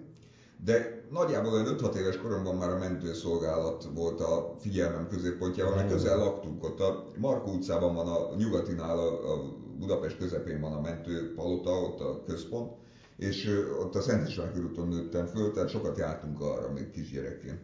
de 0.64 1.04
nagyjából 1.10 1.52
olyan 1.52 1.76
5-6 1.78 1.94
éves 1.94 2.18
koromban 2.18 2.56
már 2.56 2.70
a 2.70 2.78
mentőszolgálat 2.78 3.88
volt 3.94 4.20
a 4.20 4.56
figyelmem 4.60 5.08
középpontjában, 5.08 5.75
mert 5.75 5.90
közel 5.90 6.18
laktunk 6.18 6.64
ott. 6.64 6.80
A 6.80 7.06
Markó 7.16 7.52
utcában 7.52 7.94
van 7.94 8.08
a 8.08 8.34
nyugatinál, 8.37 8.98
a 8.98 9.54
Budapest 9.78 10.18
közepén 10.18 10.60
van 10.60 10.72
a 10.72 10.80
mentőpalota, 10.80 11.70
ott 11.70 12.00
a 12.00 12.22
központ, 12.26 12.72
és 13.16 13.66
ott 13.80 13.94
a 13.94 14.00
Szent 14.00 14.28
István 14.28 14.52
körúton 14.52 14.88
nőttem 14.88 15.26
föl, 15.26 15.52
tehát 15.52 15.68
sokat 15.68 15.98
jártunk 15.98 16.40
arra 16.40 16.72
még 16.72 16.90
kisgyerekként. 16.90 17.60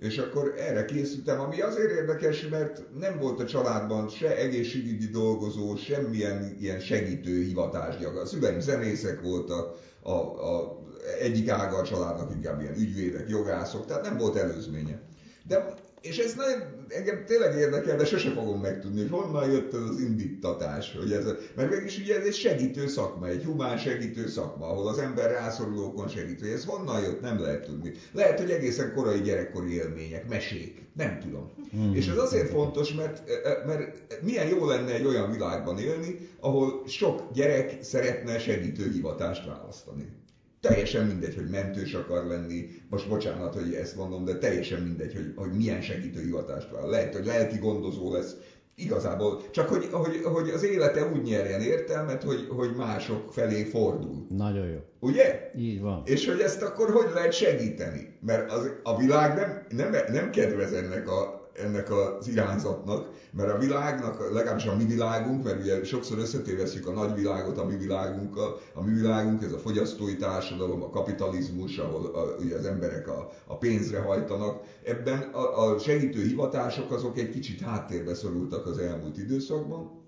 És 0.00 0.18
akkor 0.18 0.54
erre 0.58 0.84
készültem, 0.84 1.40
ami 1.40 1.60
azért 1.60 1.90
érdekes, 1.90 2.48
mert 2.48 2.82
nem 2.98 3.18
volt 3.18 3.40
a 3.40 3.46
családban 3.46 4.08
se 4.08 4.36
egészségügyi 4.36 5.06
dolgozó, 5.06 5.76
semmilyen 5.76 6.56
ilyen 6.60 6.80
segítő 6.80 7.42
hivatás 7.42 7.94
A 8.22 8.26
szüleim 8.26 8.60
zenészek 8.60 9.20
voltak, 9.20 9.76
a, 10.02 10.12
a, 10.12 10.78
egyik 11.20 11.48
ága 11.48 11.76
a 11.76 11.82
családnak 11.82 12.34
inkább 12.34 12.60
ilyen 12.60 12.76
ügyvédek, 12.76 13.28
jogászok, 13.28 13.86
tehát 13.86 14.02
nem 14.02 14.16
volt 14.16 14.36
előzménye. 14.36 15.00
De 15.46 15.74
és 16.02 16.18
ez 16.18 16.34
nagyon, 16.34 16.84
engem 16.88 17.24
tényleg 17.26 17.56
érdekel, 17.56 17.96
de 17.96 18.04
sose 18.04 18.30
fogom 18.30 18.60
megtudni, 18.60 19.00
hogy 19.00 19.10
honnan 19.10 19.50
jött 19.50 19.74
ez 19.74 19.80
az 19.80 20.00
indítatás. 20.00 20.96
Hogy 20.98 21.12
ez, 21.12 21.24
mert 21.56 21.70
mégis 21.70 21.98
ugye 21.98 22.18
ez 22.18 22.26
egy 22.26 22.34
segítő 22.34 22.86
szakma, 22.86 23.26
egy 23.26 23.44
humán 23.44 23.78
segítő 23.78 24.28
szakma, 24.28 24.66
ahol 24.66 24.88
az 24.88 24.98
ember 24.98 25.30
rászorulókon 25.30 26.08
segít. 26.08 26.40
Hogy 26.40 26.48
ez 26.48 26.64
honnan 26.64 27.02
jött, 27.02 27.20
nem 27.20 27.40
lehet 27.40 27.64
tudni. 27.64 27.92
Lehet, 28.12 28.40
hogy 28.40 28.50
egészen 28.50 28.92
korai 28.94 29.20
gyerekkori 29.20 29.74
élmények, 29.74 30.28
mesék, 30.28 30.82
nem 30.94 31.18
tudom. 31.18 31.50
Mm. 31.76 31.94
És 31.94 32.08
ez 32.08 32.16
azért 32.16 32.50
fontos, 32.50 32.92
mert, 32.92 33.22
mert 33.66 34.06
milyen 34.22 34.48
jó 34.48 34.66
lenne 34.66 34.94
egy 34.94 35.06
olyan 35.06 35.30
világban 35.30 35.78
élni, 35.78 36.28
ahol 36.40 36.82
sok 36.86 37.32
gyerek 37.32 37.82
szeretne 37.82 38.38
segítő 38.38 38.90
hivatást 38.90 39.46
választani 39.46 40.19
teljesen 40.60 41.04
mindegy, 41.04 41.34
hogy 41.34 41.46
mentős 41.46 41.94
akar 41.94 42.24
lenni, 42.24 42.64
most 42.88 43.08
bocsánat, 43.08 43.54
hogy 43.54 43.72
ezt 43.72 43.94
mondom, 43.94 44.24
de 44.24 44.34
teljesen 44.34 44.80
mindegy, 44.80 45.14
hogy, 45.14 45.32
hogy 45.34 45.52
milyen 45.52 45.80
segítő 45.80 46.20
hivatást 46.20 46.70
vál. 46.70 46.88
Lehet, 46.88 47.12
hogy 47.12 47.24
lelki 47.24 47.58
gondozó 47.58 48.12
lesz, 48.12 48.36
igazából, 48.74 49.40
csak 49.50 49.68
hogy, 49.68 49.88
hogy, 49.90 50.20
hogy 50.22 50.48
az 50.48 50.62
élete 50.62 51.04
úgy 51.04 51.22
nyerjen 51.22 51.60
értelmet, 51.60 52.22
hogy, 52.22 52.46
hogy 52.48 52.72
mások 52.72 53.32
felé 53.32 53.62
fordul. 53.62 54.26
Nagyon 54.28 54.66
jó. 54.66 54.78
Ugye? 54.98 55.50
Így 55.54 55.80
van. 55.80 56.02
És 56.04 56.26
hogy 56.26 56.40
ezt 56.40 56.62
akkor 56.62 56.90
hogy 56.90 57.10
lehet 57.14 57.32
segíteni? 57.32 58.16
Mert 58.20 58.50
az, 58.50 58.72
a 58.82 58.96
világ 58.96 59.34
nem, 59.34 59.66
nem, 59.68 60.04
nem 60.12 60.30
kedvez 60.30 60.72
ennek 60.72 61.08
a 61.08 61.39
ennek 61.62 61.90
az 61.90 62.28
irányzatnak, 62.28 63.10
mert 63.32 63.52
a 63.52 63.58
világnak, 63.58 64.32
legalábbis 64.32 64.66
a 64.66 64.76
mi 64.76 64.84
világunk, 64.84 65.44
mert 65.44 65.60
ugye 65.60 65.84
sokszor 65.84 66.18
összetéveszünk 66.18 66.86
a 66.86 66.92
nagyvilágot 66.92 67.58
a 67.58 67.64
mi 67.64 67.76
világunkkal, 67.76 68.60
a 68.74 68.82
mi 68.82 68.92
világunk, 68.92 69.42
ez 69.42 69.52
a 69.52 69.58
fogyasztói 69.58 70.16
társadalom, 70.16 70.82
a 70.82 70.90
kapitalizmus, 70.90 71.78
ahol 71.78 72.06
a, 72.06 72.42
ugye 72.42 72.56
az 72.56 72.64
emberek 72.64 73.08
a, 73.08 73.30
a 73.46 73.58
pénzre 73.58 74.00
hajtanak, 74.00 74.62
ebben 74.84 75.20
a, 75.20 75.64
a 75.64 75.78
segítő 75.78 76.22
hivatások 76.22 76.92
azok 76.92 77.18
egy 77.18 77.30
kicsit 77.30 77.60
háttérbe 77.60 78.14
szorultak 78.14 78.66
az 78.66 78.78
elmúlt 78.78 79.18
időszakban, 79.18 79.99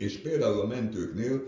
és 0.00 0.18
például 0.18 0.60
a 0.60 0.66
mentőknél 0.66 1.42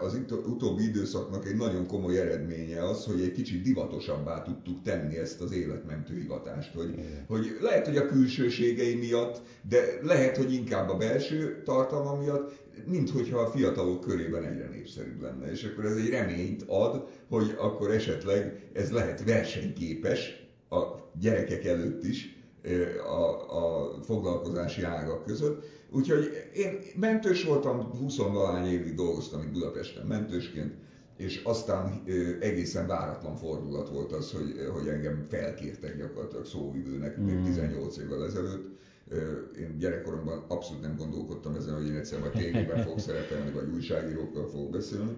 az 0.00 0.20
utóbbi 0.46 0.82
időszaknak 0.82 1.46
egy 1.46 1.56
nagyon 1.56 1.86
komoly 1.86 2.18
eredménye 2.18 2.88
az, 2.88 3.04
hogy 3.04 3.20
egy 3.20 3.32
kicsit 3.32 3.62
divatosabbá 3.62 4.42
tudtuk 4.42 4.82
tenni 4.82 5.16
ezt 5.16 5.40
az 5.40 5.52
életmentő 5.52 6.14
hivatást. 6.14 6.74
Hogy, 6.74 6.94
hogy 7.26 7.56
lehet, 7.60 7.86
hogy 7.86 7.96
a 7.96 8.06
külsőségei 8.06 8.94
miatt, 8.94 9.42
de 9.68 9.78
lehet, 10.02 10.36
hogy 10.36 10.52
inkább 10.52 10.88
a 10.88 10.96
belső 10.96 11.62
tartalma 11.64 12.16
miatt, 12.16 12.52
mint 12.86 13.10
hogyha 13.10 13.38
a 13.38 13.50
fiatalok 13.50 14.00
körében 14.00 14.44
egyre 14.44 14.68
népszerűbb 14.68 15.20
lenne. 15.20 15.50
És 15.50 15.64
akkor 15.64 15.84
ez 15.84 15.96
egy 15.96 16.08
reményt 16.08 16.64
ad, 16.66 17.06
hogy 17.28 17.54
akkor 17.58 17.90
esetleg 17.90 18.70
ez 18.72 18.90
lehet 18.90 19.24
versenyképes 19.24 20.46
a 20.70 20.84
gyerekek 21.20 21.64
előtt 21.64 22.04
is, 22.04 22.36
a, 23.06 23.56
a 23.56 23.94
foglalkozási 24.02 24.82
ágak 24.82 25.24
között. 25.24 25.64
Úgyhogy 25.90 26.50
én 26.54 26.78
mentős 26.96 27.44
voltam, 27.44 27.80
20 27.80 28.18
évig 28.66 28.94
dolgoztam 28.94 29.42
itt 29.42 29.52
Budapesten 29.52 30.06
mentősként, 30.06 30.74
és 31.16 31.40
aztán 31.44 32.02
egészen 32.40 32.86
váratlan 32.86 33.36
fordulat 33.36 33.88
volt 33.88 34.12
az, 34.12 34.32
hogy, 34.32 34.54
hogy 34.72 34.88
engem 34.88 35.26
felkértek 35.28 35.96
gyakorlatilag 35.96 36.46
szóvivőnek 36.46 37.20
mm. 37.20 37.24
még 37.24 37.42
18 37.42 37.96
évvel 37.96 38.24
ezelőtt. 38.24 38.76
Én 39.58 39.78
gyerekkoromban 39.78 40.44
abszolút 40.48 40.82
nem 40.82 40.96
gondolkodtam 40.96 41.54
ezen, 41.54 41.74
hogy 41.74 41.86
én 41.86 41.96
egyszer 41.96 42.20
majd 42.20 42.32
tévében 42.32 42.82
fogok 42.82 43.00
szerepelni, 43.00 43.50
vagy 43.50 43.68
újságírókkal 43.74 44.48
fogok 44.48 44.70
beszélni. 44.70 45.16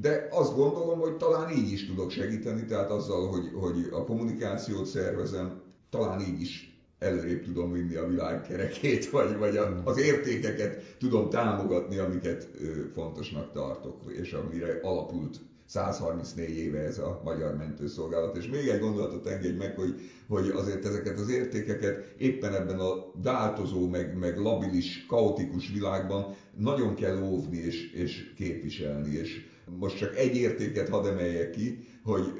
De 0.00 0.28
azt 0.30 0.54
gondolom, 0.54 0.98
hogy 0.98 1.16
talán 1.16 1.52
így 1.52 1.72
is 1.72 1.86
tudok 1.86 2.10
segíteni, 2.10 2.64
tehát 2.64 2.90
azzal, 2.90 3.28
hogy, 3.28 3.50
hogy 3.54 3.88
a 3.90 4.04
kommunikációt 4.04 4.86
szervezem, 4.86 5.60
talán 5.90 6.20
így 6.20 6.40
is 6.40 6.75
előrébb 6.98 7.42
tudom 7.42 7.72
vinni 7.72 7.94
a 7.94 8.06
világ 8.06 8.42
kerekét, 8.42 9.10
vagy, 9.10 9.36
vagy 9.36 9.56
a, 9.56 9.80
az 9.84 9.98
értékeket 9.98 10.96
tudom 10.98 11.30
támogatni, 11.30 11.98
amiket 11.98 12.48
fontosnak 12.92 13.52
tartok, 13.52 14.12
és 14.12 14.32
amire 14.32 14.78
alapult 14.82 15.40
134 15.66 16.56
éve 16.56 16.78
ez 16.78 16.98
a 16.98 17.20
Magyar 17.24 17.56
Mentőszolgálat. 17.56 18.36
És 18.36 18.48
még 18.48 18.68
egy 18.68 18.80
gondolatot 18.80 19.26
engedj 19.26 19.56
meg, 19.56 19.74
hogy, 19.74 19.94
hogy 20.28 20.48
azért 20.48 20.84
ezeket 20.84 21.18
az 21.18 21.30
értékeket 21.30 22.14
éppen 22.18 22.54
ebben 22.54 22.78
a 22.78 22.94
változó, 23.22 23.88
meg, 23.88 24.16
meg 24.16 24.38
labilis, 24.38 25.06
kaotikus 25.08 25.68
világban 25.68 26.34
nagyon 26.56 26.94
kell 26.94 27.22
óvni 27.22 27.56
és, 27.56 27.92
és 27.92 28.32
képviselni. 28.36 29.14
És 29.14 29.44
most 29.78 29.96
csak 29.96 30.16
egy 30.16 30.36
értéket 30.36 30.88
hadd 30.88 31.06
emeljek 31.06 31.50
ki, 31.50 31.86
hogy 32.04 32.32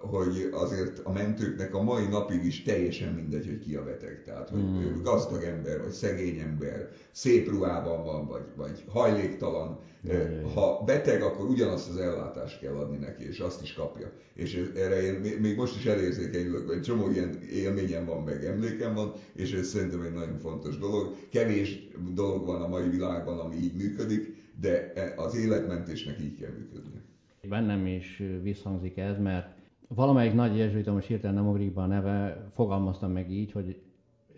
hogy 0.00 0.48
azért 0.52 0.98
a 0.98 1.12
mentőknek 1.12 1.74
a 1.74 1.82
mai 1.82 2.06
napig 2.06 2.44
is 2.44 2.62
teljesen 2.62 3.12
mindegy, 3.12 3.46
hogy 3.46 3.58
ki 3.58 3.74
a 3.74 3.84
beteg. 3.84 4.22
Tehát, 4.24 4.48
hogy 4.48 4.62
mm. 4.62 5.02
gazdag 5.02 5.42
ember, 5.42 5.82
vagy 5.82 5.90
szegény 5.90 6.38
ember, 6.38 6.88
szép 7.10 7.48
ruhában 7.48 8.04
van, 8.04 8.26
vagy, 8.26 8.44
vagy 8.56 8.84
hajléktalan. 8.88 9.78
Mm. 10.08 10.42
Ha 10.54 10.82
beteg, 10.86 11.22
akkor 11.22 11.48
ugyanazt 11.48 11.88
az 11.88 11.96
ellátást 11.96 12.60
kell 12.60 12.74
adni 12.74 12.96
neki, 12.96 13.26
és 13.26 13.38
azt 13.38 13.62
is 13.62 13.72
kapja. 13.72 14.12
És 14.34 14.70
erre 14.76 15.02
én 15.02 15.38
még 15.40 15.56
most 15.56 15.76
is 15.76 15.86
elérzékenyülök, 15.86 16.74
egy 16.74 16.82
csomó 16.82 17.10
ilyen 17.10 17.42
élményem 17.52 18.04
van, 18.04 18.22
meg 18.22 18.44
emlékem 18.44 18.94
van, 18.94 19.12
és 19.34 19.52
ez 19.52 19.66
szerintem 19.66 20.02
egy 20.02 20.12
nagyon 20.12 20.38
fontos 20.38 20.78
dolog. 20.78 21.14
Kevés 21.30 21.88
dolog 22.14 22.46
van 22.46 22.62
a 22.62 22.68
mai 22.68 22.88
világban, 22.88 23.38
ami 23.38 23.56
így 23.56 23.74
működik, 23.74 24.36
de 24.60 24.92
e, 24.92 25.14
az 25.16 25.36
életmentésnek 25.36 26.20
így 26.20 26.40
kell 26.40 26.50
működni. 26.50 27.00
Bennem 27.48 27.86
is 27.86 28.22
visszhangzik 28.42 28.96
ez, 28.96 29.18
mert 29.18 29.57
valamelyik 29.88 30.34
nagy 30.34 30.56
jezsuita, 30.56 30.92
most 30.92 31.06
hirtelen 31.06 31.36
nem 31.36 31.48
ugrik 31.48 31.74
be 31.74 31.80
a 31.80 31.86
neve, 31.86 32.50
fogalmaztam 32.54 33.12
meg 33.12 33.30
így, 33.30 33.52
hogy 33.52 33.82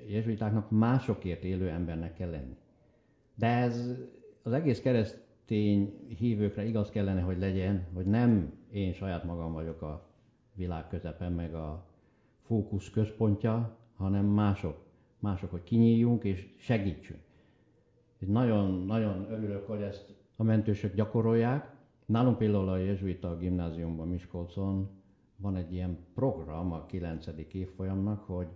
jezsuitáknak 0.09 0.71
másokért 0.71 1.45
élő 1.45 1.69
embernek 1.69 2.15
kell 2.15 2.31
lenni. 2.31 2.57
De 3.35 3.47
ez 3.47 3.99
az 4.43 4.53
egész 4.53 4.81
keresztény 4.81 5.95
hívőkre 6.19 6.65
igaz 6.65 6.91
kellene, 6.91 7.21
hogy 7.21 7.39
legyen, 7.39 7.87
hogy 7.95 8.07
nem 8.07 8.53
én 8.71 8.93
saját 8.93 9.25
magam 9.25 9.53
vagyok 9.53 9.83
a 9.83 10.09
világ 10.55 10.89
közepen, 10.89 11.33
meg 11.33 11.55
a 11.55 11.87
fókusz 12.43 12.91
központja, 12.91 13.77
hanem 13.97 14.27
mások. 14.27 14.89
Mások, 15.19 15.51
hogy 15.51 15.63
kinyíljunk 15.63 16.25
és 16.25 16.55
segítsünk. 16.59 17.21
Nagyon, 18.19 18.85
nagyon 18.87 19.27
örülök, 19.31 19.67
hogy 19.67 19.83
ezt 19.83 20.15
a 20.37 20.43
mentősök 20.43 20.95
gyakorolják. 20.95 21.75
Nálunk 22.07 22.39
például 22.39 22.69
a 22.69 22.77
jezsuita 22.77 23.37
gimnáziumban 23.37 24.09
Miskolcon 24.09 25.00
van 25.41 25.57
egy 25.57 25.73
ilyen 25.73 25.99
program 26.15 26.73
a 26.73 26.87
9. 26.87 27.27
évfolyamnak, 27.53 28.21
hogy 28.21 28.49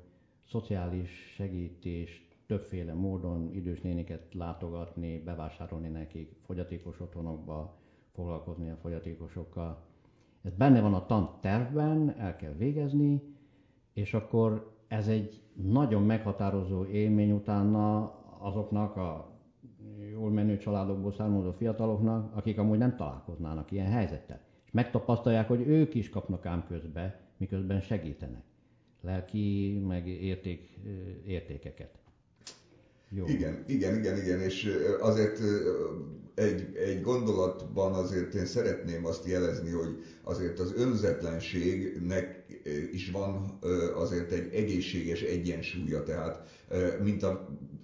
szociális 0.44 1.32
segítés 1.34 2.28
többféle 2.46 2.94
módon 2.94 3.50
idős 3.52 3.80
néniket 3.80 4.34
látogatni, 4.34 5.18
bevásárolni 5.18 5.88
nekik, 5.88 6.36
fogyatékos 6.46 7.00
otthonokba 7.00 7.78
foglalkozni 8.12 8.70
a 8.70 8.76
fogyatékosokkal. 8.76 9.82
Ez 10.42 10.54
benne 10.54 10.80
van 10.80 10.94
a 10.94 11.06
tantervben, 11.06 12.14
el 12.18 12.36
kell 12.36 12.52
végezni, 12.52 13.22
és 13.92 14.14
akkor 14.14 14.76
ez 14.88 15.08
egy 15.08 15.42
nagyon 15.52 16.02
meghatározó 16.02 16.84
élmény 16.84 17.32
utána 17.32 18.14
azoknak 18.38 18.96
a 18.96 19.32
jól 20.10 20.30
menő 20.30 20.56
családokból 20.56 21.12
származó 21.12 21.52
fiataloknak, 21.52 22.36
akik 22.36 22.58
amúgy 22.58 22.78
nem 22.78 22.96
találkoznának 22.96 23.70
ilyen 23.70 23.90
helyzettel 23.90 24.40
megtapasztalják, 24.74 25.48
hogy 25.48 25.68
ők 25.68 25.94
is 25.94 26.08
kapnak 26.08 26.46
ám 26.46 26.64
közbe, 26.68 27.20
miközben 27.36 27.80
segítenek. 27.80 28.42
lelki, 29.00 29.78
meg 29.86 30.08
érték, 30.08 30.78
értékeket. 31.26 31.98
Jó. 33.10 33.26
Igen, 33.26 33.64
igen, 33.66 33.98
igen, 33.98 34.16
igen, 34.16 34.40
és 34.40 34.78
azért 35.00 35.40
egy, 36.34 36.76
egy 36.76 37.02
gondolatban 37.02 37.92
azért 37.92 38.34
én 38.34 38.46
szeretném 38.46 39.06
azt 39.06 39.26
jelezni, 39.26 39.70
hogy 39.70 40.04
azért 40.22 40.58
az 40.58 40.72
önzetlenségnek 40.76 42.46
is 42.92 43.10
van 43.10 43.58
azért 43.94 44.32
egy 44.32 44.54
egészséges 44.54 45.22
egyensúlya, 45.22 46.02
tehát 46.02 46.48
mint 47.02 47.22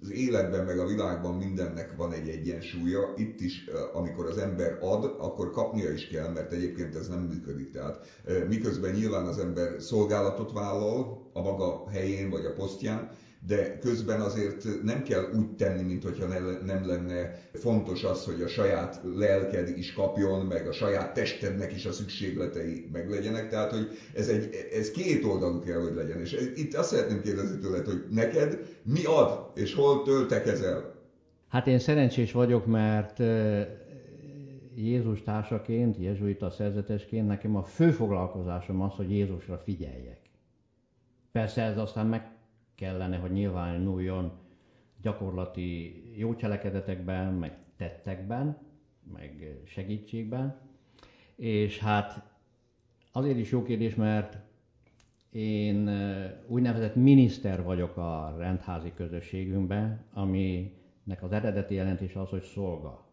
az 0.01 0.11
életben 0.11 0.65
meg 0.65 0.79
a 0.79 0.85
világban 0.85 1.33
mindennek 1.33 1.95
van 1.95 2.11
egy 2.11 2.27
egyensúlya, 2.27 3.13
itt 3.15 3.39
is, 3.39 3.63
amikor 3.93 4.25
az 4.25 4.37
ember 4.37 4.77
ad, 4.81 5.15
akkor 5.17 5.51
kapnia 5.51 5.91
is 5.91 6.07
kell, 6.07 6.29
mert 6.29 6.51
egyébként 6.51 6.95
ez 6.95 7.07
nem 7.07 7.19
működik. 7.19 7.71
Tehát 7.71 8.23
miközben 8.47 8.91
nyilván 8.91 9.25
az 9.25 9.37
ember 9.37 9.81
szolgálatot 9.81 10.51
vállal 10.51 11.29
a 11.33 11.41
maga 11.41 11.89
helyén 11.89 12.29
vagy 12.29 12.45
a 12.45 12.53
posztján, 12.53 13.11
de 13.47 13.79
közben 13.79 14.21
azért 14.21 14.65
nem 14.83 15.03
kell 15.03 15.29
úgy 15.35 15.55
tenni, 15.55 15.81
mint 15.81 16.03
hogyha 16.03 16.27
nem 16.65 16.87
lenne 16.87 17.39
fontos 17.53 18.03
az, 18.03 18.25
hogy 18.25 18.41
a 18.41 18.47
saját 18.47 19.01
lelked 19.15 19.77
is 19.77 19.93
kapjon, 19.93 20.45
meg 20.45 20.67
a 20.67 20.71
saját 20.71 21.13
testednek 21.13 21.73
is 21.73 21.85
a 21.85 21.91
szükségletei 21.91 22.89
meglegyenek. 22.91 23.49
Tehát, 23.49 23.71
hogy 23.71 23.87
ez, 24.13 24.27
egy, 24.27 24.67
ez 24.73 24.91
két 24.91 25.23
oldalú 25.23 25.59
kell, 25.59 25.81
hogy 25.81 25.95
legyen. 25.95 26.19
És 26.19 26.51
itt 26.55 26.73
azt 26.73 26.89
szeretném 26.89 27.21
kérdezni 27.21 27.59
tőled, 27.59 27.85
hogy 27.85 28.03
neked 28.09 28.59
mi 28.83 29.03
ad, 29.05 29.51
és 29.55 29.73
hol 29.73 30.03
töltekezel? 30.03 30.93
Hát 31.47 31.67
én 31.67 31.79
szerencsés 31.79 32.31
vagyok, 32.31 32.65
mert 32.65 33.19
Jézus 34.75 35.21
társaként, 35.21 35.97
jezsuita 35.97 36.49
szerzetesként 36.49 37.27
nekem 37.27 37.55
a 37.55 37.63
fő 37.63 37.91
foglalkozásom 37.91 38.81
az, 38.81 38.93
hogy 38.93 39.11
Jézusra 39.11 39.57
figyeljek. 39.57 40.19
Persze 41.31 41.61
ez 41.61 41.77
aztán 41.77 42.07
meg 42.07 42.39
kellene, 42.75 43.17
hogy 43.17 43.31
nyilvánuljon 43.31 44.31
gyakorlati 45.01 46.03
jó 46.17 46.35
cselekedetekben, 46.35 47.33
meg 47.33 47.57
tettekben, 47.77 48.57
meg 49.13 49.59
segítségben. 49.65 50.59
És 51.35 51.79
hát 51.79 52.31
azért 53.11 53.37
is 53.37 53.51
jó 53.51 53.63
kérdés, 53.63 53.95
mert 53.95 54.37
én 55.31 55.89
úgynevezett 56.47 56.95
miniszter 56.95 57.63
vagyok 57.63 57.97
a 57.97 58.35
rendházi 58.37 58.93
közösségünkben, 58.95 60.03
aminek 60.13 61.19
az 61.23 61.31
eredeti 61.31 61.73
jelentés 61.73 62.15
az, 62.15 62.29
hogy 62.29 62.43
szolga. 62.43 63.05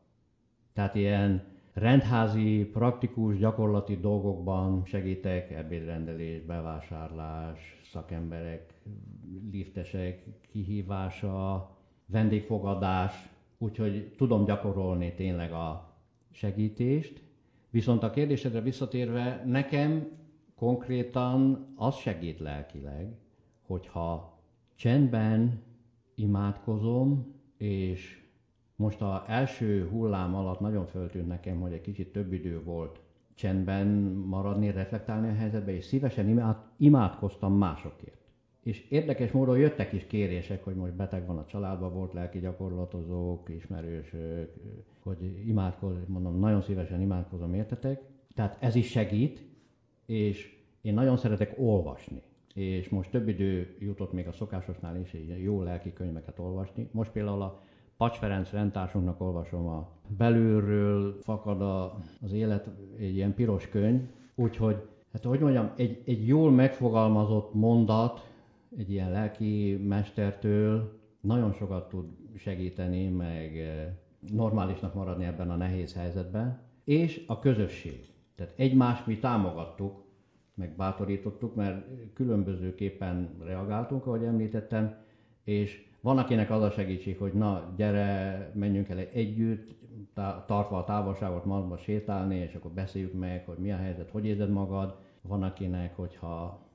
Tehát 0.72 0.94
ilyen 0.94 1.44
rendházi, 1.78 2.70
praktikus, 2.72 3.36
gyakorlati 3.38 3.96
dolgokban 3.96 4.84
segítek, 4.84 5.50
ebédrendelés, 5.50 6.42
bevásárlás, 6.42 7.80
szakemberek, 7.92 8.74
liftesek 9.50 10.22
kihívása, 10.50 11.70
vendégfogadás, 12.06 13.28
úgyhogy 13.58 14.14
tudom 14.16 14.44
gyakorolni 14.44 15.14
tényleg 15.14 15.52
a 15.52 15.94
segítést. 16.30 17.22
Viszont 17.70 18.02
a 18.02 18.10
kérdésedre 18.10 18.60
visszatérve, 18.60 19.42
nekem 19.46 20.08
konkrétan 20.56 21.66
az 21.76 21.96
segít 21.96 22.38
lelkileg, 22.38 23.16
hogyha 23.66 24.38
csendben 24.74 25.62
imádkozom, 26.14 27.34
és 27.56 28.27
most 28.78 29.00
a 29.00 29.24
első 29.28 29.88
hullám 29.90 30.34
alatt 30.34 30.60
nagyon 30.60 30.86
föltűnt 30.86 31.28
nekem, 31.28 31.60
hogy 31.60 31.72
egy 31.72 31.80
kicsit 31.80 32.12
több 32.12 32.32
idő 32.32 32.62
volt 32.62 33.00
csendben 33.34 33.86
maradni, 34.26 34.70
reflektálni 34.70 35.28
a 35.28 35.34
helyzetbe, 35.34 35.74
és 35.74 35.84
szívesen 35.84 36.28
imád, 36.28 36.56
imádkoztam 36.76 37.52
másokért. 37.52 38.20
És 38.62 38.90
érdekes 38.90 39.30
módon 39.30 39.58
jöttek 39.58 39.92
is 39.92 40.06
kérések, 40.06 40.64
hogy 40.64 40.74
most 40.74 40.92
beteg 40.92 41.26
van 41.26 41.38
a 41.38 41.46
családban, 41.46 41.92
volt 41.92 42.12
lelki 42.12 42.38
gyakorlatozók, 42.38 43.48
ismerősök, 43.48 44.54
hogy 45.02 45.42
imádkozom, 45.46 46.04
mondom, 46.06 46.38
nagyon 46.38 46.62
szívesen 46.62 47.00
imádkozom, 47.00 47.54
értetek. 47.54 48.02
Tehát 48.34 48.56
ez 48.60 48.74
is 48.74 48.90
segít, 48.90 49.44
és 50.06 50.56
én 50.80 50.94
nagyon 50.94 51.16
szeretek 51.16 51.54
olvasni. 51.58 52.22
És 52.54 52.88
most 52.88 53.10
több 53.10 53.28
idő 53.28 53.76
jutott 53.78 54.12
még 54.12 54.26
a 54.26 54.32
szokásosnál 54.32 54.96
is, 54.96 55.14
így 55.14 55.42
jó 55.42 55.62
lelki 55.62 55.92
könyveket 55.92 56.38
olvasni. 56.38 56.88
Most 56.92 57.10
például 57.10 57.42
a 57.42 57.66
Pacs 57.98 58.16
Ferenc 58.16 58.50
rendtársunknak 58.50 59.20
olvasom 59.20 59.66
a 59.66 59.88
belülről 60.16 61.18
fakad 61.22 61.62
a, 61.62 61.98
az 62.22 62.32
élet 62.32 62.70
egy 62.98 63.14
ilyen 63.14 63.34
piros 63.34 63.68
könyv, 63.68 64.00
úgyhogy, 64.34 64.88
hát 65.12 65.24
hogy 65.24 65.40
mondjam, 65.40 65.70
egy, 65.76 66.02
egy 66.04 66.26
jól 66.26 66.50
megfogalmazott 66.50 67.54
mondat 67.54 68.26
egy 68.76 68.90
ilyen 68.90 69.10
lelki 69.10 69.76
mestertől 69.88 70.98
nagyon 71.20 71.52
sokat 71.52 71.88
tud 71.88 72.06
segíteni, 72.36 73.08
meg 73.08 73.58
eh, 73.58 73.92
normálisnak 74.20 74.94
maradni 74.94 75.24
ebben 75.24 75.50
a 75.50 75.56
nehéz 75.56 75.94
helyzetben, 75.94 76.60
és 76.84 77.24
a 77.26 77.38
közösség. 77.38 78.12
Tehát 78.34 78.52
egymást 78.56 79.06
mi 79.06 79.18
támogattuk, 79.18 80.04
meg 80.54 80.76
bátorítottuk, 80.76 81.54
mert 81.54 81.86
különbözőképpen 82.14 83.36
reagáltunk, 83.44 84.06
ahogy 84.06 84.24
említettem, 84.24 84.96
és 85.44 85.87
van, 86.08 86.18
akinek 86.18 86.50
az 86.50 86.62
a 86.62 86.70
segítség, 86.70 87.18
hogy 87.18 87.32
na, 87.32 87.72
gyere, 87.76 88.50
menjünk 88.54 88.88
el 88.88 88.98
együtt, 88.98 89.76
tartva 90.46 90.76
a 90.76 90.84
távolságot 90.84 91.44
magba 91.44 91.76
sétálni, 91.76 92.36
és 92.36 92.54
akkor 92.54 92.70
beszéljük 92.70 93.12
meg, 93.12 93.44
hogy 93.46 93.58
mi 93.58 93.72
a 93.72 93.76
helyzet, 93.76 94.10
hogy 94.10 94.26
érzed 94.26 94.50
magad. 94.50 94.96
Van, 95.20 95.42
akinek, 95.42 95.96
hogyha 95.96 96.66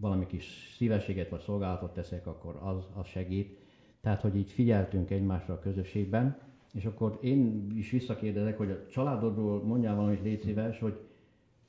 valami 0.00 0.26
kis 0.26 0.74
szívességet 0.76 1.28
vagy 1.28 1.40
szolgálatot 1.40 1.92
teszek, 1.92 2.26
akkor 2.26 2.60
az, 2.62 2.86
az 2.94 3.06
segít. 3.06 3.58
Tehát, 4.00 4.20
hogy 4.20 4.36
így 4.36 4.50
figyeltünk 4.50 5.10
egymásra 5.10 5.54
a 5.54 5.58
közösségben, 5.58 6.38
és 6.72 6.84
akkor 6.84 7.18
én 7.20 7.66
is 7.74 7.90
visszakérdezek, 7.90 8.56
hogy 8.58 8.70
a 8.70 8.86
családodról 8.86 9.62
mondjál 9.64 9.94
valamit, 9.94 10.22
légy 10.22 10.40
szíves, 10.40 10.78
hogy, 10.78 11.00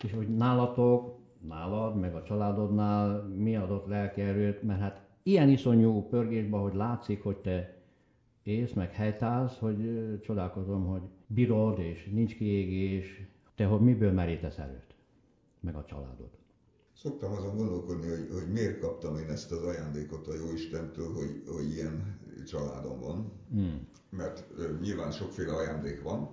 és 0.03 0.13
hogy 0.13 0.35
nálatok, 0.35 1.17
nálad, 1.47 1.99
meg 1.99 2.15
a 2.15 2.23
családodnál 2.23 3.21
mi 3.21 3.55
adott 3.55 3.87
lelki 3.87 4.21
mert 4.61 4.79
hát 4.79 5.02
ilyen 5.23 5.49
iszonyú 5.49 6.07
pörgésben, 6.07 6.59
hogy 6.59 6.73
látszik, 6.73 7.23
hogy 7.23 7.37
te 7.37 7.81
élsz, 8.43 8.73
meg 8.73 8.91
helytállsz, 8.91 9.57
hogy 9.57 9.77
csodálkozom, 10.21 10.85
hogy 10.85 11.01
bírod, 11.27 11.79
és 11.79 12.09
nincs 12.11 12.35
kiégés, 12.35 13.21
te 13.55 13.65
hogy 13.65 13.79
miből 13.79 14.11
merítesz 14.11 14.57
erőt, 14.57 14.95
meg 15.59 15.75
a 15.75 15.85
családod. 15.85 16.29
Szoktam 16.93 17.31
azon 17.31 17.57
gondolkodni, 17.57 18.09
hogy, 18.09 18.29
hogy 18.33 18.51
miért 18.51 18.79
kaptam 18.79 19.17
én 19.17 19.29
ezt 19.29 19.51
az 19.51 19.63
ajándékot 19.63 20.27
a 20.27 20.35
Jóistentől, 20.35 21.13
hogy, 21.13 21.43
hogy 21.47 21.71
ilyen 21.71 22.19
családom 22.47 22.99
van. 22.99 23.31
Hmm. 23.51 23.87
Mert 24.09 24.45
uh, 24.57 24.79
nyilván 24.81 25.11
sokféle 25.11 25.53
ajándék 25.53 26.01
van, 26.01 26.29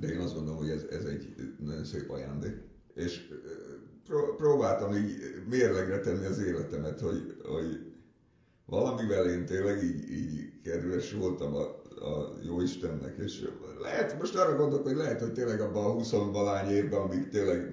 de 0.00 0.08
én 0.08 0.18
azt 0.18 0.34
gondolom, 0.34 0.58
hogy 0.58 0.68
ez, 0.70 0.86
ez 0.90 1.04
egy 1.04 1.34
nagyon 1.58 1.84
szép 1.84 2.10
ajándék. 2.10 2.56
És 2.94 3.28
uh, 3.30 3.36
pró- 4.04 4.34
próbáltam 4.36 4.94
így 4.94 5.18
mérlegre 5.48 6.00
tenni 6.00 6.24
az 6.24 6.38
életemet, 6.38 7.00
hogy, 7.00 7.36
hogy 7.44 7.95
valamivel 8.66 9.30
én 9.30 9.46
tényleg 9.46 9.82
így, 9.82 10.10
így 10.10 10.60
kedves 10.62 11.12
voltam 11.12 11.54
a, 11.54 11.60
a 12.06 12.32
jó 12.42 12.60
Istennek, 12.60 13.16
és 13.18 13.48
lehet, 13.82 14.18
most 14.18 14.34
arra 14.34 14.56
gondolok, 14.56 14.86
hogy 14.86 14.96
lehet, 14.96 15.20
hogy 15.20 15.32
tényleg 15.32 15.60
abban 15.60 15.84
a 15.84 15.92
20 15.92 16.10
valány 16.10 16.70
évben, 16.70 17.00
amíg 17.00 17.28
tényleg 17.28 17.72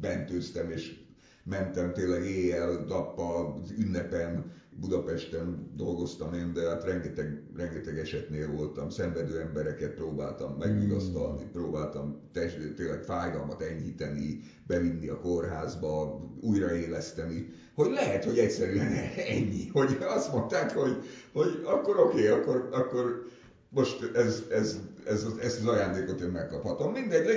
bentőztem, 0.00 0.70
és 0.70 0.96
mentem 1.44 1.92
tényleg 1.92 2.24
éjjel, 2.24 2.84
nappal, 2.88 3.62
ünnepen, 3.78 4.52
Budapesten 4.80 5.72
dolgoztam 5.76 6.34
én, 6.34 6.52
de 6.52 6.68
hát 6.68 6.84
rengeteg, 6.84 7.42
rengeteg 7.56 7.98
esetnél 7.98 8.50
voltam, 8.50 8.90
szenvedő 8.90 9.40
embereket 9.40 9.94
próbáltam 9.94 10.56
megvigasztalni, 10.58 11.42
hmm. 11.42 11.52
próbáltam 11.52 12.20
test, 12.32 12.74
tényleg 12.74 13.02
fájdalmat 13.02 13.62
enyhíteni, 13.62 14.40
bevinni 14.66 15.08
a 15.08 15.20
kórházba, 15.20 16.20
újraéleszteni, 16.40 17.48
hogy 17.74 17.90
lehet, 17.90 18.24
hogy 18.24 18.38
egyszerűen 18.38 18.92
ennyi, 19.16 19.68
hogy 19.72 19.96
azt 20.00 20.32
mondták, 20.32 20.70
hogy, 20.70 20.96
hogy 21.32 21.62
akkor 21.64 21.98
oké, 21.98 22.28
okay, 22.28 22.40
akkor, 22.40 22.68
akkor 22.72 23.26
most 23.68 24.10
ez, 24.14 24.42
ez, 24.50 24.78
ez, 25.04 25.26
ezt 25.40 25.60
az 25.60 25.66
ajándékot 25.66 26.20
én 26.20 26.28
megkaphatom. 26.28 26.77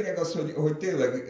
Lényeg 0.02 0.18
az, 0.18 0.34
hogy, 0.34 0.54
hogy 0.56 0.78
tényleg 0.78 1.24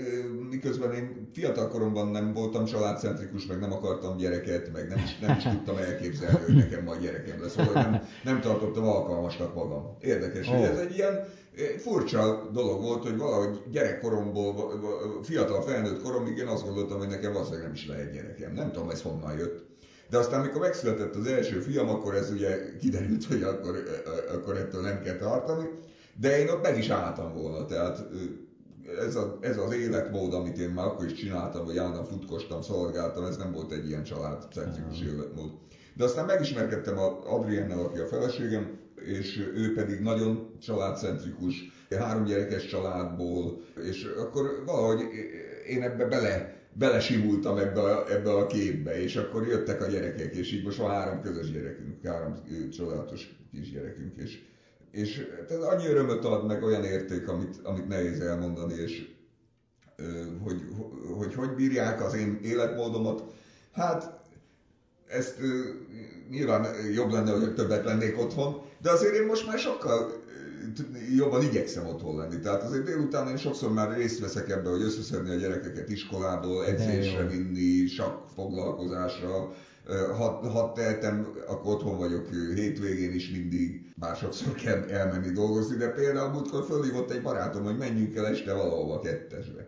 miközben 0.50 0.94
én 0.94 1.30
fiatal 1.34 1.68
koromban 1.68 2.08
nem 2.08 2.34
voltam 2.34 2.66
családcentrikus, 2.66 3.46
meg 3.46 3.60
nem 3.60 3.72
akartam 3.72 4.18
gyereket, 4.18 4.72
meg 4.74 4.88
nem 4.88 4.98
is, 4.98 5.20
nem 5.20 5.38
is 5.38 5.44
tudtam 5.44 5.78
elképzelni, 5.78 6.40
hogy 6.46 6.56
nekem 6.56 6.84
majd 6.84 7.02
gyerekem 7.02 7.42
lesz, 7.42 7.54
vagy 7.56 7.74
nem, 7.74 8.04
nem 8.24 8.42
tartottam 8.42 8.84
alkalmasnak 8.84 9.56
magam. 9.56 9.98
Érdekes, 10.00 10.48
oh. 10.48 10.54
hogy 10.54 10.64
ez 10.64 10.78
egy 10.78 10.96
ilyen 10.96 11.28
furcsa 11.78 12.50
dolog 12.54 12.82
volt, 12.82 13.04
hogy 13.04 13.18
valahogy 13.18 13.62
gyerekkoromból, 13.72 14.72
fiatal 15.24 15.62
felnőtt 15.62 16.02
koromig 16.02 16.38
én 16.38 16.48
azt 16.48 16.64
gondoltam, 16.64 16.98
hogy 16.98 17.08
nekem 17.08 17.34
valószínűleg 17.34 17.66
nem 17.66 17.74
is 17.74 17.88
lehet 17.88 18.14
gyerekem. 18.14 18.54
Nem 18.54 18.72
tudom, 18.72 18.90
ez 18.90 19.02
honnan 19.02 19.38
jött. 19.38 19.66
De 20.10 20.18
aztán, 20.18 20.40
amikor 20.40 20.62
megszületett 20.62 21.16
az 21.16 21.26
első 21.26 21.60
fiam, 21.60 21.90
akkor 21.90 22.16
ez 22.16 22.32
ugye 22.32 22.78
kiderült, 22.80 23.26
hogy 23.26 23.44
akkor, 23.44 23.84
akkor 24.34 24.58
ettől 24.58 24.82
nem 24.82 25.02
kell 25.02 25.16
tartani. 25.16 25.70
De 26.20 26.40
én 26.40 26.50
ott 26.50 26.62
meg 26.62 26.78
is 26.78 26.90
álltam 26.90 27.34
volna, 27.34 27.66
tehát 27.66 28.04
ez, 29.00 29.16
a, 29.16 29.38
ez 29.42 29.58
az 29.58 29.74
életmód, 29.74 30.34
amit 30.34 30.58
én 30.58 30.70
már 30.70 30.86
akkor 30.86 31.06
is 31.06 31.14
csináltam, 31.14 31.66
hogy 31.66 31.78
állandóan 31.78 32.06
futkostam, 32.06 32.62
szaladgáltam, 32.62 33.26
ez 33.26 33.38
nem 33.38 33.52
volt 33.52 33.72
egy 33.72 33.88
ilyen 33.88 34.04
családcentrikus 34.04 35.02
életmód. 35.02 35.52
De 35.94 36.04
aztán 36.04 36.26
megismerkedtem 36.26 36.98
a 36.98 37.34
Adriennel, 37.36 37.80
aki 37.80 38.00
a 38.00 38.08
feleségem, 38.08 38.80
és 38.96 39.38
ő 39.56 39.74
pedig 39.74 40.00
nagyon 40.00 40.56
családcentrikus, 40.62 41.56
három 41.90 42.24
gyerekes 42.24 42.66
családból, 42.66 43.62
és 43.84 44.04
akkor 44.18 44.64
valahogy 44.66 45.02
én 45.68 45.82
ebbe 45.82 46.06
bele, 46.06 46.60
belesimultam 46.74 47.58
ebbe 47.58 47.82
a, 47.82 48.12
ebbe 48.12 48.34
a 48.34 48.48
képbe, 48.48 49.02
és 49.02 49.16
akkor 49.16 49.48
jöttek 49.48 49.82
a 49.82 49.88
gyerekek, 49.88 50.36
és 50.36 50.54
így 50.54 50.64
most 50.64 50.78
van 50.78 50.90
három 50.90 51.22
közös 51.22 51.52
gyerekünk, 51.52 52.06
három 52.06 52.34
csodálatos 52.72 53.36
kisgyerekünk, 53.52 54.16
és, 54.18 54.40
és 54.92 55.28
ez 55.50 55.62
annyi 55.62 55.86
örömöt 55.86 56.26
ad 56.26 56.46
meg 56.46 56.64
olyan 56.64 56.84
érték, 56.84 57.28
amit, 57.28 57.60
amit 57.64 57.88
nehéz 57.88 58.20
elmondani, 58.20 58.74
és 58.74 59.10
hogy, 60.44 60.62
hogy 61.18 61.34
hogy 61.34 61.50
bírják 61.50 62.02
az 62.02 62.14
én 62.14 62.40
életmódomat. 62.44 63.24
Hát 63.72 64.20
ezt 65.08 65.38
nyilván 66.30 66.66
jobb 66.94 67.12
lenne, 67.12 67.32
hogy 67.32 67.54
többet 67.54 67.86
lennék 67.86 68.20
otthon, 68.20 68.62
de 68.82 68.92
azért 68.92 69.16
én 69.16 69.26
most 69.26 69.48
már 69.48 69.60
sokkal 69.60 70.24
jobban 71.16 71.44
igyekszem 71.44 71.88
otthon 71.88 72.18
lenni. 72.18 72.40
Tehát 72.40 72.64
azért 72.64 72.84
délután 72.84 73.28
én 73.28 73.38
sokszor 73.38 73.74
már 73.74 73.96
részt 73.98 74.20
veszek 74.20 74.50
ebbe, 74.50 74.70
hogy 74.70 74.82
összeszedni 74.82 75.30
a 75.30 75.36
gyerekeket 75.36 75.90
iskolából, 75.90 76.66
edzésre 76.66 77.28
vinni, 77.28 77.88
sakk 77.88 78.28
foglalkozásra. 78.36 79.54
Ha, 79.88 80.50
ha 80.50 80.72
tehetem, 80.72 81.28
akkor 81.48 81.74
otthon 81.74 81.98
vagyok 81.98 82.30
hétvégén 82.56 83.14
is 83.14 83.30
mindig, 83.30 83.94
bár 83.96 84.16
sokszor 84.16 84.54
kell 84.54 84.84
elmenni 84.90 85.32
dolgozni, 85.32 85.78
de 85.78 85.88
például 85.88 86.30
múltkor 86.30 86.64
fölhívott 86.64 87.12
egy 87.12 87.22
barátom, 87.22 87.64
hogy 87.64 87.78
menjünk 87.78 88.16
el 88.16 88.28
este 88.28 88.54
valahova 88.54 89.00
kettesbe. 89.00 89.68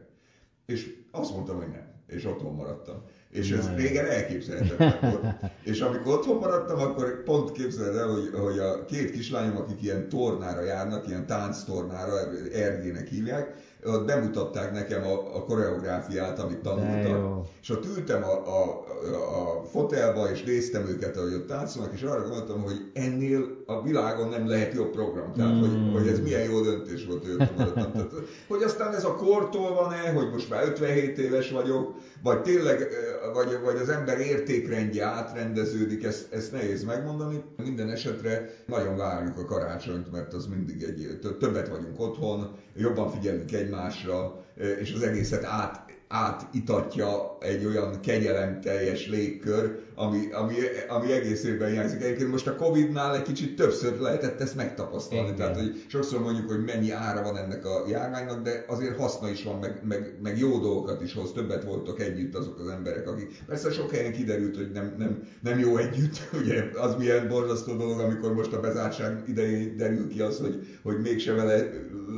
És 0.65 0.93
azt 1.12 1.32
mondtam, 1.34 1.58
hogy 1.58 1.69
nem, 1.69 1.88
és 2.08 2.26
otthon 2.26 2.56
maradtam. 2.56 3.04
És 3.30 3.52
ez 3.52 3.65
Na, 3.65 3.76
régen 3.76 4.06
elképzelhetetlen 4.06 5.12
volt. 5.12 5.36
és 5.63 5.80
amikor 5.80 6.13
otthon 6.13 6.38
maradtam, 6.38 6.80
akkor 6.80 7.23
pont 7.23 7.52
képzeled 7.52 7.95
el, 7.95 8.08
hogy, 8.08 8.30
hogy 8.34 8.60
a 8.60 8.86
két 8.86 9.12
kislányom, 9.12 9.58
akik 9.58 9.82
ilyen 9.82 10.10
tornára 10.10 10.63
járnak, 10.63 11.08
ilyen 11.08 11.26
tánctornára, 11.26 12.13
Ergének 12.54 13.08
hívják, 13.08 13.56
ott 13.86 14.06
bemutatták 14.06 14.71
nekem 14.71 15.04
a, 15.04 15.36
a 15.36 15.43
koreográfiát, 15.43 16.39
amit 16.39 16.60
tanultak. 16.60 17.45
És 17.62 17.69
ott 17.69 17.86
ültem 17.86 18.23
a, 18.23 18.62
a, 18.62 18.83
a 19.12 19.63
fotelba, 19.72 20.32
és 20.32 20.44
néztem 20.44 20.88
őket, 20.88 21.18
ahogy 21.18 21.34
ott 21.34 21.48
táncolnak, 21.48 21.94
és 21.94 22.02
arra 22.02 22.22
gondoltam, 22.22 22.62
hogy 22.62 22.89
ennél 22.94 23.63
a 23.66 23.82
világon 23.82 24.30
nem 24.30 24.48
lehet 24.48 24.74
jobb 24.74 24.92
program. 24.92 25.34
Tehát, 25.34 25.54
mm. 25.54 25.60
hogy, 25.60 25.94
hogy 25.94 26.08
ez 26.08 26.20
milyen 26.20 26.44
jó 26.44 26.62
döntés 26.62 27.06
volt, 27.06 27.28
maradtam. 27.58 27.92
Tehát, 27.92 28.12
hogy 28.48 28.63
aztán 28.63 28.94
ez 28.94 29.06
a 29.06 29.16
kortól 29.16 29.74
van-e, 29.74 30.12
hogy 30.12 30.30
most 30.32 30.50
már 30.50 30.68
57 30.68 31.18
éves 31.18 31.52
vagyok, 31.52 31.96
vagy 32.24 32.42
tényleg, 32.42 32.88
vagy, 33.34 33.60
vagy 33.63 33.76
az 33.76 33.89
ember 33.89 34.20
értékrendje 34.20 35.06
átrendeződik, 35.06 36.04
ezt, 36.04 36.34
ezt 36.34 36.52
nehéz 36.52 36.84
megmondani. 36.84 37.44
Minden 37.63 37.89
esetre 37.89 38.50
nagyon 38.66 38.98
várjuk 38.98 39.38
a 39.38 39.46
karácsonyt, 39.46 40.12
mert 40.12 40.34
az 40.34 40.46
mindig 40.46 40.84
egy, 40.84 41.20
többet 41.39 41.68
vagyunk 41.68 42.00
otthon, 42.00 42.56
jobban 42.76 43.12
figyelünk 43.12 43.52
egymásra, 43.52 44.44
és 44.80 44.94
az 44.94 45.02
egészet 45.02 45.44
át, 45.44 45.92
átitatja 46.13 47.38
egy 47.39 47.65
olyan 47.65 47.99
kegyelemteljes 48.02 49.08
légkör, 49.08 49.80
ami, 49.95 50.32
ami, 50.32 50.54
ami 50.88 51.12
egész 51.12 51.43
évben 51.43 51.69
hiányzik. 51.69 52.02
Egyébként 52.02 52.32
most 52.32 52.47
a 52.47 52.56
Covid-nál 52.56 53.15
egy 53.15 53.21
kicsit 53.21 53.56
többször 53.56 53.99
lehetett 53.99 54.41
ezt 54.41 54.56
megtapasztalni. 54.56 55.23
Igen. 55.23 55.36
Tehát, 55.38 55.56
hogy 55.56 55.84
sokszor 55.88 56.21
mondjuk, 56.21 56.49
hogy 56.49 56.63
mennyi 56.63 56.91
ára 56.91 57.21
van 57.21 57.38
ennek 57.38 57.65
a 57.65 57.84
járványnak, 57.88 58.41
de 58.41 58.65
azért 58.67 58.97
haszna 58.97 59.30
is 59.30 59.43
van, 59.43 59.60
meg, 59.60 59.80
meg, 59.88 60.17
meg 60.21 60.38
jó 60.38 60.60
dolgokat 60.60 61.02
is 61.02 61.13
hoz. 61.13 61.32
Többet 61.32 61.63
voltak 61.63 61.99
együtt 61.99 62.36
azok 62.36 62.60
az 62.60 62.67
emberek, 62.67 63.08
akik... 63.08 63.43
Persze 63.45 63.71
sok 63.71 63.91
helyen 63.91 64.12
kiderült, 64.12 64.56
hogy 64.56 64.71
nem, 64.71 64.95
nem, 64.97 65.28
nem 65.41 65.60
jó 65.60 65.78
együtt. 65.78 66.30
Ugye 66.41 66.63
az 66.73 66.95
milyen 66.95 67.28
borzasztó 67.28 67.76
dolog, 67.76 67.99
amikor 67.99 68.34
most 68.34 68.54
a 68.54 68.60
bezártság 68.60 69.23
idején 69.28 69.78
derül 69.78 70.08
ki 70.08 70.21
az, 70.21 70.39
hogy, 70.39 70.67
hogy 70.84 70.99
mégse 71.02 71.34
vele 71.34 71.69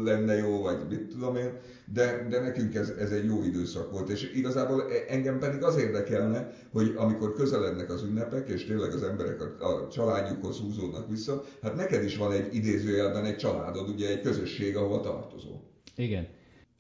lenne 0.04 0.38
jó, 0.38 0.62
vagy 0.62 0.78
mit 0.90 1.08
tudom 1.08 1.36
én 1.36 1.50
de, 1.94 2.28
de 2.30 2.40
nekünk 2.40 2.76
ez, 2.76 2.90
ez 2.90 3.12
egy 3.12 3.26
jó 3.26 3.44
időszak 3.44 3.92
volt, 3.92 4.10
és 4.10 4.34
igazából 4.34 4.82
e, 4.82 5.14
engem 5.14 5.40
pedig 5.40 5.64
az 5.64 5.78
érdekelne, 5.78 6.52
hogy 6.72 6.94
amikor 6.98 7.34
közelednek 7.34 7.90
az 7.90 8.04
ünnepek, 8.04 8.50
és 8.50 8.66
tényleg 8.66 8.94
az 8.94 9.04
emberek 9.04 9.42
a, 9.42 9.66
a 9.66 9.88
családjukhoz 9.88 10.60
húzódnak 10.60 11.10
vissza, 11.10 11.44
hát 11.62 11.76
neked 11.76 12.04
is 12.04 12.18
van 12.18 12.32
egy 12.32 12.56
idézőjelben 12.56 13.26
egy 13.26 13.38
családod, 13.38 13.90
ugye 13.90 14.10
egy 14.10 14.22
közösség, 14.22 14.78
ahova 14.78 15.00
tartozol. 15.00 15.62
Igen. 15.96 16.28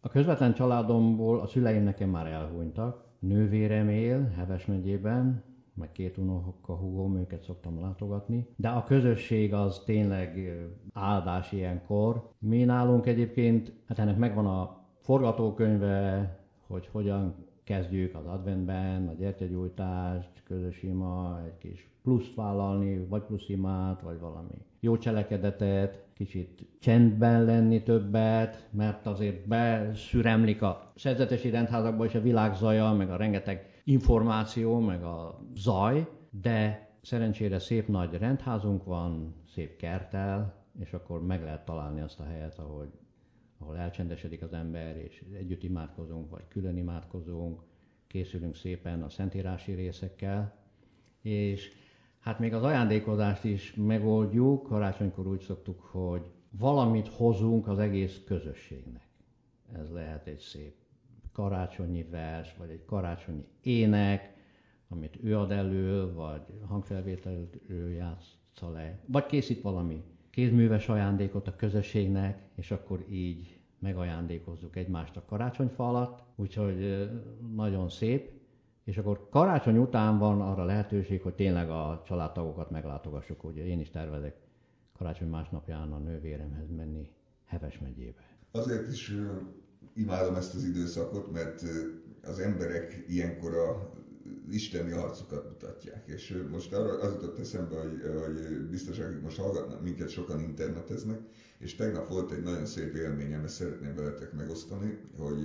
A 0.01 0.09
közvetlen 0.09 0.53
családomból 0.53 1.39
a 1.39 1.47
szüleim 1.47 1.83
nekem 1.83 2.09
már 2.09 2.27
elhunytak. 2.27 3.03
Nővérem 3.19 3.89
él 3.89 4.33
Heves 4.35 4.65
megyében, 4.65 5.43
meg 5.73 5.91
két 5.91 6.17
unoka 6.17 6.75
húgom, 6.75 7.17
őket 7.17 7.43
szoktam 7.43 7.79
látogatni. 7.79 8.47
De 8.55 8.69
a 8.69 8.83
közösség 8.83 9.53
az 9.53 9.81
tényleg 9.85 10.57
áldás 10.93 11.51
ilyenkor. 11.51 12.29
Mi 12.39 12.63
nálunk 12.63 13.05
egyébként, 13.05 13.73
hát 13.87 13.99
ennek 13.99 14.17
megvan 14.17 14.45
a 14.45 14.84
forgatókönyve, 15.05 16.29
hogy 16.67 16.89
hogyan 16.91 17.35
kezdjük 17.63 18.15
az 18.15 18.25
adventben, 18.25 19.07
a 19.07 19.13
gyertyagyújtást, 19.13 20.43
közös 20.43 20.83
ima, 20.83 21.41
egy 21.45 21.57
kis 21.57 21.89
pluszt 22.03 22.35
vállalni, 22.35 23.05
vagy 23.09 23.21
plusz 23.21 23.49
imát, 23.49 24.01
vagy 24.01 24.19
valami 24.19 24.65
jó 24.79 24.97
cselekedetet, 24.97 26.05
kicsit 26.13 26.67
csendben 26.79 27.43
lenni 27.43 27.83
többet, 27.83 28.67
mert 28.71 29.05
azért 29.05 29.47
beszüremlik 29.47 30.61
a 30.61 30.91
szerzetesi 30.95 31.49
rendházakba 31.49 32.05
is 32.05 32.15
a 32.15 32.21
világ 32.21 32.55
zaja, 32.55 32.91
meg 32.91 33.09
a 33.09 33.15
rengeteg 33.15 33.81
információ, 33.83 34.79
meg 34.79 35.03
a 35.03 35.39
zaj, 35.55 36.07
de 36.41 36.89
szerencsére 37.01 37.59
szép 37.59 37.87
nagy 37.87 38.13
rendházunk 38.17 38.83
van, 38.83 39.35
szép 39.53 39.75
kertel, 39.75 40.63
és 40.79 40.93
akkor 40.93 41.25
meg 41.25 41.43
lehet 41.43 41.65
találni 41.65 42.01
azt 42.01 42.19
a 42.19 42.23
helyet, 42.23 42.59
ahogy 42.59 42.89
ahol 43.57 43.77
elcsendesedik 43.77 44.41
az 44.41 44.53
ember, 44.53 44.97
és 44.97 45.23
együtt 45.33 45.63
imádkozunk, 45.63 46.29
vagy 46.29 46.47
külön 46.47 46.77
imádkozunk, 46.77 47.61
készülünk 48.07 48.55
szépen 48.55 49.03
a 49.03 49.09
szentírási 49.09 49.73
részekkel, 49.73 50.55
és 51.21 51.71
hát 52.19 52.39
még 52.39 52.53
az 52.53 52.63
ajándékozást 52.63 53.43
is 53.43 53.73
megoldjuk, 53.75 54.63
karácsonykor 54.63 55.27
úgy 55.27 55.41
szoktuk, 55.41 55.79
hogy 55.81 56.31
valamit 56.49 57.07
hozunk 57.07 57.67
az 57.67 57.79
egész 57.79 58.21
közösségnek. 58.25 59.07
Ez 59.73 59.91
lehet 59.91 60.27
egy 60.27 60.39
szép 60.39 60.75
karácsonyi 61.31 62.03
vers, 62.03 62.55
vagy 62.57 62.69
egy 62.69 62.85
karácsonyi 62.85 63.47
ének, 63.61 64.33
amit 64.87 65.17
ő 65.23 65.37
ad 65.37 65.51
elő, 65.51 66.13
vagy 66.13 66.41
hangfelvételről 66.67 67.89
játsza 67.89 68.71
le, 68.71 68.99
vagy 69.05 69.25
készít 69.25 69.61
valami 69.61 70.03
kézműves 70.35 70.89
ajándékot 70.89 71.47
a 71.47 71.55
közösségnek, 71.55 72.39
és 72.55 72.71
akkor 72.71 73.05
így 73.09 73.59
megajándékozzuk 73.79 74.75
egymást 74.75 75.17
a 75.17 75.25
karácsonyfa 75.25 75.87
alatt, 75.87 76.23
úgyhogy 76.35 77.09
nagyon 77.55 77.89
szép. 77.89 78.31
És 78.83 78.97
akkor 78.97 79.29
karácsony 79.29 79.77
után 79.77 80.17
van 80.17 80.41
arra 80.41 80.65
lehetőség, 80.65 81.21
hogy 81.21 81.33
tényleg 81.33 81.69
a 81.69 82.03
családtagokat 82.05 82.69
meglátogassuk. 82.71 83.43
Ugye 83.43 83.65
én 83.65 83.79
is 83.79 83.89
tervezek 83.89 84.35
karácsony 84.97 85.29
másnapján 85.29 85.91
a 85.91 85.97
nővéremhez 85.97 86.69
menni 86.75 87.09
Heves 87.45 87.79
megyébe. 87.79 88.21
Azért 88.51 88.91
is 88.91 89.11
imádom 89.93 90.35
ezt 90.35 90.55
az 90.55 90.63
időszakot, 90.63 91.31
mert 91.31 91.63
az 92.23 92.39
emberek 92.39 93.05
ilyenkor 93.07 93.53
a 93.53 93.91
isteni 94.49 94.91
arcukat 94.91 95.49
mutatják. 95.49 96.07
És 96.07 96.43
most 96.49 96.73
arra 96.73 96.99
az 96.99 97.11
jutott 97.11 97.39
eszembe, 97.39 97.79
hogy, 97.79 98.01
hogy 98.19 98.67
biztos, 98.69 98.99
akik 98.99 99.21
most 99.21 99.37
hallgatnak, 99.37 99.81
minket 99.81 100.09
sokan 100.09 100.39
interneteznek, 100.41 101.19
és 101.59 101.75
tegnap 101.75 102.09
volt 102.09 102.31
egy 102.31 102.43
nagyon 102.43 102.65
szép 102.65 102.95
élményem, 102.95 103.43
ezt 103.43 103.55
szeretném 103.55 103.95
veletek 103.95 104.33
megosztani, 104.33 104.97
hogy 105.17 105.39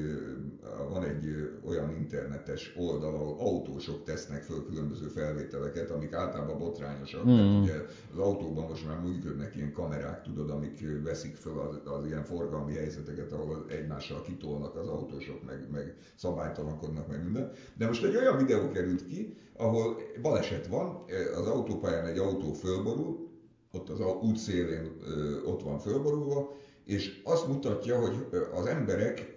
van 0.89 1.05
egy 1.05 1.51
olyan 1.65 1.97
internetes 1.97 2.75
oldal, 2.77 3.15
ahol 3.15 3.37
autósok 3.39 4.05
tesznek 4.05 4.43
föl 4.43 4.67
különböző 4.67 5.07
felvételeket, 5.07 5.91
amik 5.91 6.13
általában 6.13 6.59
botrányosak, 6.59 7.25
mm. 7.25 7.31
mert 7.31 7.63
ugye 7.63 7.75
az 8.13 8.19
autóban 8.19 8.69
most 8.69 8.87
már 8.87 9.01
működnek 9.01 9.57
ilyen 9.57 9.73
kamerák, 9.73 10.23
tudod, 10.23 10.51
amik 10.51 11.03
veszik 11.03 11.37
föl 11.37 11.59
az, 11.59 11.93
az 11.93 12.07
ilyen 12.07 12.25
forgalmi 12.25 12.75
helyzeteket, 12.75 13.33
ahol 13.33 13.65
egymással 13.69 14.23
kitolnak 14.23 14.77
az 14.77 14.89
autósok, 14.89 15.45
meg, 15.47 15.67
meg 15.73 15.95
szabálytalankodnak, 16.15 17.09
meg 17.09 17.25
minden. 17.25 17.53
De 17.77 17.87
most 17.87 18.05
egy 18.05 18.17
olyan 18.17 18.37
videó 18.37 18.71
került 18.71 19.07
ki, 19.07 19.37
ahol 19.57 19.97
baleset 20.23 20.67
van, 20.67 21.05
az 21.35 21.47
autópályán 21.47 22.07
egy 22.07 22.19
autó 22.19 22.53
fölborul, 22.53 23.30
ott 23.73 23.89
az 23.89 24.01
út 24.23 24.37
szélén 24.37 24.91
ott 25.45 25.63
van 25.63 25.79
fölborulva, 25.79 26.57
és 26.85 27.21
azt 27.25 27.47
mutatja, 27.47 27.99
hogy 27.99 28.27
az 28.55 28.67
emberek 28.67 29.33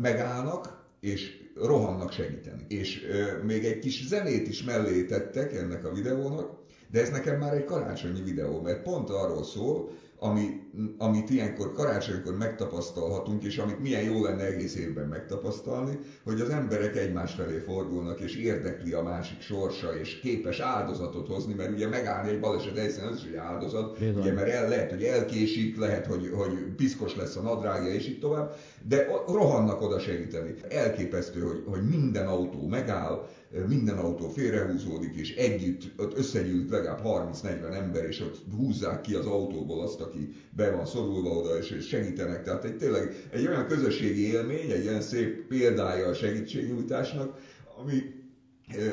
megállnak, 0.00 0.80
és 1.00 1.40
rohannak 1.54 2.12
segíteni. 2.12 2.64
És 2.68 3.06
még 3.44 3.64
egy 3.64 3.78
kis 3.78 4.06
zenét 4.06 4.48
is 4.48 4.62
mellé 4.62 5.04
tettek 5.04 5.52
ennek 5.52 5.84
a 5.84 5.92
videónak, 5.92 6.60
de 6.90 7.00
ez 7.00 7.10
nekem 7.10 7.38
már 7.38 7.54
egy 7.54 7.64
karácsonyi 7.64 8.22
videó, 8.22 8.60
mert 8.60 8.82
pont 8.82 9.10
arról 9.10 9.44
szól, 9.44 9.90
ami, 10.22 10.60
amit 10.98 11.30
ilyenkor 11.30 11.72
karácsonykor 11.72 12.36
megtapasztalhatunk, 12.36 13.44
és 13.44 13.58
amit 13.58 13.80
milyen 13.80 14.02
jó 14.02 14.22
lenne 14.22 14.46
egész 14.46 14.74
évben 14.74 15.08
megtapasztalni, 15.08 15.98
hogy 16.24 16.40
az 16.40 16.48
emberek 16.50 16.96
egymás 16.96 17.34
felé 17.34 17.58
fordulnak, 17.58 18.20
és 18.20 18.36
érdekli 18.36 18.92
a 18.92 19.02
másik 19.02 19.40
sorsa, 19.40 19.98
és 20.00 20.20
képes 20.20 20.60
áldozatot 20.60 21.28
hozni, 21.28 21.54
mert 21.54 21.70
ugye 21.70 21.88
megállni 21.88 22.30
egy 22.30 22.40
baleset 22.40 22.78
helyszínen, 22.78 23.08
az 23.08 23.18
is 23.18 23.28
egy 23.28 23.36
áldozat, 23.36 23.98
Bizony. 23.98 24.22
ugye, 24.22 24.32
mert 24.32 24.48
el, 24.48 24.68
lehet, 24.68 24.90
hogy 24.90 25.02
elkésik, 25.02 25.78
lehet, 25.78 26.06
hogy, 26.06 26.30
hogy 26.34 26.52
piszkos 26.76 27.16
lesz 27.16 27.36
a 27.36 27.42
nadrágja, 27.42 27.92
és 27.92 28.08
így 28.08 28.18
tovább, 28.18 28.56
de 28.88 29.06
rohannak 29.26 29.82
oda 29.82 29.98
segíteni. 29.98 30.54
Elképesztő, 30.68 31.40
hogy, 31.40 31.64
hogy 31.66 31.88
minden 31.88 32.26
autó 32.26 32.66
megáll, 32.66 33.28
minden 33.68 33.98
autó 33.98 34.28
félrehúzódik, 34.28 35.14
és 35.14 35.34
együtt 35.34 36.00
ott 36.00 36.18
összegyűlt 36.18 36.70
legalább 36.70 37.00
30-40 37.04 37.74
ember, 37.74 38.04
és 38.04 38.20
ott 38.20 38.36
húzzák 38.56 39.00
ki 39.00 39.14
az 39.14 39.26
autóból 39.26 39.82
azt, 39.82 40.00
aki 40.00 40.34
be 40.56 40.70
van 40.70 40.86
szorulva 40.86 41.30
oda, 41.30 41.58
és 41.58 41.86
segítenek. 41.86 42.42
Tehát 42.42 42.64
egy, 42.64 42.76
tényleg 42.76 43.28
egy 43.30 43.46
olyan 43.46 43.66
közösségi 43.66 44.26
élmény, 44.26 44.70
egy 44.70 44.86
olyan 44.86 45.00
szép 45.00 45.46
példája 45.46 46.06
a 46.06 46.14
segítségnyújtásnak, 46.14 47.38
ami 47.78 48.21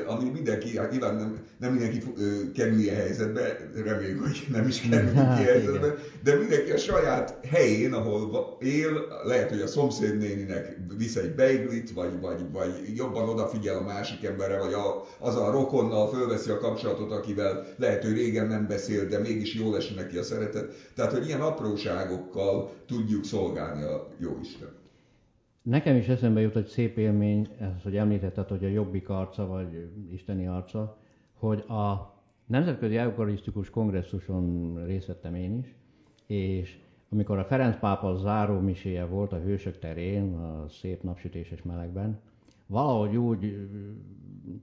ami 0.06 0.30
mindenki, 0.30 0.78
hát 0.78 0.90
nyilván 0.90 1.14
nem, 1.14 1.38
nem 1.58 1.72
mindenki 1.72 2.02
kerül 2.54 2.78
ilyen 2.78 2.96
helyzetbe, 2.96 3.70
reméljük, 3.84 4.22
hogy 4.22 4.46
nem 4.50 4.68
is 4.68 4.80
kerül 4.80 5.14
hát, 5.14 5.40
ilyen 5.40 5.52
helyzetbe, 5.52 5.94
de 6.22 6.34
mindenki 6.34 6.70
a 6.70 6.76
saját 6.76 7.38
helyén, 7.46 7.92
ahol 7.92 8.56
él, 8.60 9.06
lehet, 9.24 9.48
hogy 9.48 9.60
a 9.60 9.66
szomszédnéninek 9.66 10.76
visz 10.96 11.16
egy 11.16 11.34
beiglit, 11.34 11.92
vagy, 11.92 12.20
vagy, 12.20 12.40
vagy 12.52 12.96
jobban 12.96 13.28
odafigyel 13.28 13.76
a 13.76 13.82
másik 13.82 14.24
emberre, 14.24 14.58
vagy 14.58 14.72
a, 14.72 15.06
az 15.18 15.36
a 15.36 15.50
rokonnal 15.50 16.08
fölveszi 16.08 16.50
a 16.50 16.58
kapcsolatot, 16.58 17.12
akivel 17.12 17.66
lehet, 17.76 18.02
hogy 18.02 18.12
régen 18.12 18.46
nem 18.46 18.66
beszél, 18.66 19.06
de 19.06 19.18
mégis 19.18 19.54
jól 19.54 19.76
esik 19.76 19.96
neki 19.96 20.16
a 20.16 20.22
szeretet. 20.22 20.72
Tehát, 20.94 21.12
hogy 21.12 21.26
ilyen 21.26 21.40
apróságokkal 21.40 22.72
tudjuk 22.86 23.24
szolgálni 23.24 23.82
a 23.82 24.08
jó 24.18 24.38
Isten. 24.42 24.79
Nekem 25.62 25.96
is 25.96 26.08
eszembe 26.08 26.40
jut 26.40 26.56
egy 26.56 26.66
szép 26.66 26.98
élmény, 26.98 27.48
ez, 27.58 27.82
hogy 27.82 27.96
említetted, 27.96 28.48
hogy 28.48 28.64
a 28.64 28.68
jobbik 28.68 29.08
arca, 29.08 29.46
vagy 29.46 29.90
isteni 30.12 30.46
arca, 30.46 30.98
hogy 31.32 31.64
a 31.68 32.14
Nemzetközi 32.46 32.96
Eukarisztikus 32.96 33.70
Kongresszuson 33.70 34.74
részt 34.84 35.06
vettem 35.06 35.34
én 35.34 35.58
is, 35.58 35.74
és 36.26 36.78
amikor 37.10 37.38
a 37.38 37.44
Ferenc 37.44 37.78
pápa 37.78 38.14
záró 38.14 38.58
miséje 38.58 39.04
volt 39.04 39.32
a 39.32 39.40
Hősök 39.40 39.78
terén, 39.78 40.34
a 40.34 40.68
szép 40.68 41.02
napsütéses 41.02 41.62
melegben, 41.62 42.20
valahogy 42.66 43.16
úgy 43.16 43.68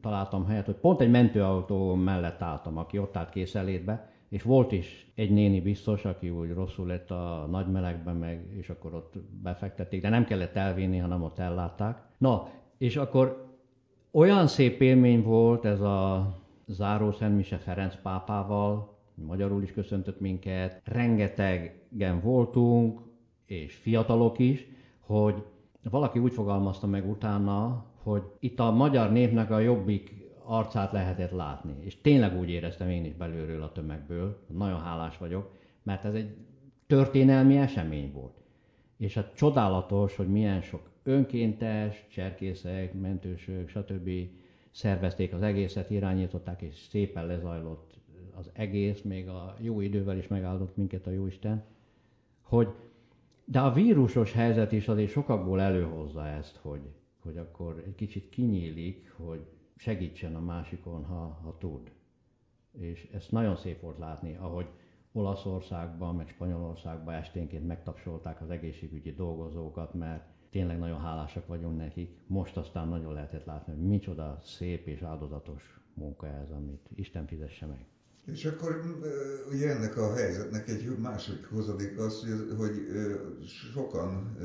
találtam 0.01 0.45
helyet, 0.45 0.65
hogy 0.65 0.75
pont 0.75 1.01
egy 1.01 1.09
mentőautó 1.09 1.95
mellett 1.95 2.41
álltam, 2.41 2.77
aki 2.77 2.97
ott 2.97 3.17
állt 3.17 3.29
készelétbe, 3.29 4.11
és 4.29 4.41
volt 4.43 4.71
is 4.71 5.11
egy 5.15 5.31
néni 5.31 5.61
biztos, 5.61 6.05
aki 6.05 6.29
úgy 6.29 6.53
rosszul 6.53 6.87
lett 6.87 7.11
a 7.11 7.47
nagy 7.49 7.71
melegben, 7.71 8.15
meg, 8.15 8.45
és 8.57 8.69
akkor 8.69 8.93
ott 8.93 9.13
befektették, 9.43 10.01
de 10.01 10.09
nem 10.09 10.25
kellett 10.25 10.55
elvinni, 10.55 10.97
hanem 10.97 11.23
ott 11.23 11.39
ellátták. 11.39 11.97
Na, 12.17 12.49
és 12.77 12.95
akkor 12.95 13.55
olyan 14.11 14.47
szép 14.47 14.81
élmény 14.81 15.23
volt 15.23 15.65
ez 15.65 15.81
a 15.81 16.27
záró 16.65 17.11
Szentmise 17.11 17.57
Ferenc 17.57 17.95
pápával, 18.01 18.97
magyarul 19.13 19.63
is 19.63 19.71
köszöntött 19.71 20.19
minket, 20.19 20.81
rengetegen 20.83 22.21
voltunk, 22.21 23.01
és 23.45 23.75
fiatalok 23.75 24.39
is, 24.39 24.67
hogy 24.99 25.43
valaki 25.89 26.19
úgy 26.19 26.33
fogalmazta 26.33 26.87
meg 26.87 27.09
utána, 27.09 27.85
hogy 28.03 28.23
itt 28.39 28.59
a 28.59 28.71
magyar 28.71 29.11
népnek 29.11 29.51
a 29.51 29.59
jobbik 29.59 30.16
arcát 30.47 30.91
lehetett 30.91 31.31
látni. 31.31 31.75
És 31.79 32.01
tényleg 32.01 32.37
úgy 32.37 32.49
éreztem 32.49 32.89
én 32.89 33.05
is 33.05 33.13
belülről 33.13 33.63
a 33.63 33.71
tömegből, 33.71 34.45
nagyon 34.47 34.81
hálás 34.81 35.17
vagyok, 35.17 35.51
mert 35.83 36.05
ez 36.05 36.13
egy 36.13 36.35
történelmi 36.87 37.57
esemény 37.57 38.11
volt. 38.11 38.35
És 38.97 39.13
hát 39.13 39.35
csodálatos, 39.35 40.15
hogy 40.15 40.27
milyen 40.27 40.61
sok 40.61 40.89
önkéntes, 41.03 42.05
cserkészek, 42.09 42.93
mentősök, 42.93 43.69
stb. 43.69 44.09
szervezték 44.71 45.33
az 45.33 45.41
egészet, 45.41 45.89
irányították, 45.89 46.61
és 46.61 46.75
szépen 46.89 47.25
lezajlott 47.25 47.93
az 48.35 48.49
egész, 48.53 49.01
még 49.01 49.27
a 49.27 49.55
jó 49.59 49.81
idővel 49.81 50.17
is 50.17 50.27
megáldott 50.27 50.75
minket 50.77 51.07
a 51.07 51.11
Jóisten, 51.11 51.63
hogy 52.41 52.67
de 53.45 53.59
a 53.59 53.71
vírusos 53.71 54.31
helyzet 54.31 54.71
is 54.71 54.87
azért 54.87 55.11
sokakból 55.11 55.61
előhozza 55.61 56.27
ezt, 56.27 56.59
hogy, 56.61 56.81
hogy 57.19 57.37
akkor 57.37 57.83
egy 57.85 57.95
kicsit 57.95 58.29
kinyílik, 58.29 59.13
hogy 59.15 59.39
segítsen 59.77 60.35
a 60.35 60.39
másikon, 60.39 61.05
ha, 61.05 61.39
ha 61.43 61.57
tud. 61.59 61.91
És 62.71 63.09
ezt 63.13 63.31
nagyon 63.31 63.55
szép 63.55 63.81
volt 63.81 63.97
látni, 63.97 64.35
ahogy 64.35 64.67
Olaszországban, 65.11 66.15
meg 66.15 66.27
Spanyolországban 66.27 67.13
esténként 67.13 67.67
megtapsolták 67.67 68.41
az 68.41 68.49
egészségügyi 68.49 69.13
dolgozókat, 69.13 69.93
mert 69.93 70.23
tényleg 70.49 70.79
nagyon 70.79 70.99
hálásak 70.99 71.47
vagyunk 71.47 71.77
nekik. 71.77 72.17
Most 72.27 72.57
aztán 72.57 72.87
nagyon 72.87 73.13
lehetett 73.13 73.45
látni, 73.45 73.73
hogy 73.73 73.83
micsoda 73.87 74.39
szép 74.43 74.87
és 74.87 75.01
áldozatos 75.01 75.79
munka 75.93 76.27
ez, 76.27 76.51
amit 76.51 76.89
Isten 76.95 77.27
fizesse 77.27 77.65
meg. 77.65 77.85
És 78.25 78.45
akkor 78.45 78.81
ugye 79.51 79.69
ennek 79.69 79.97
a 79.97 80.13
helyzetnek 80.15 80.67
egy 80.67 80.97
másik 80.97 81.45
hozadék 81.45 81.99
az, 81.99 82.21
hogy, 82.21 82.57
hogy 82.57 82.75
sokan 83.73 84.37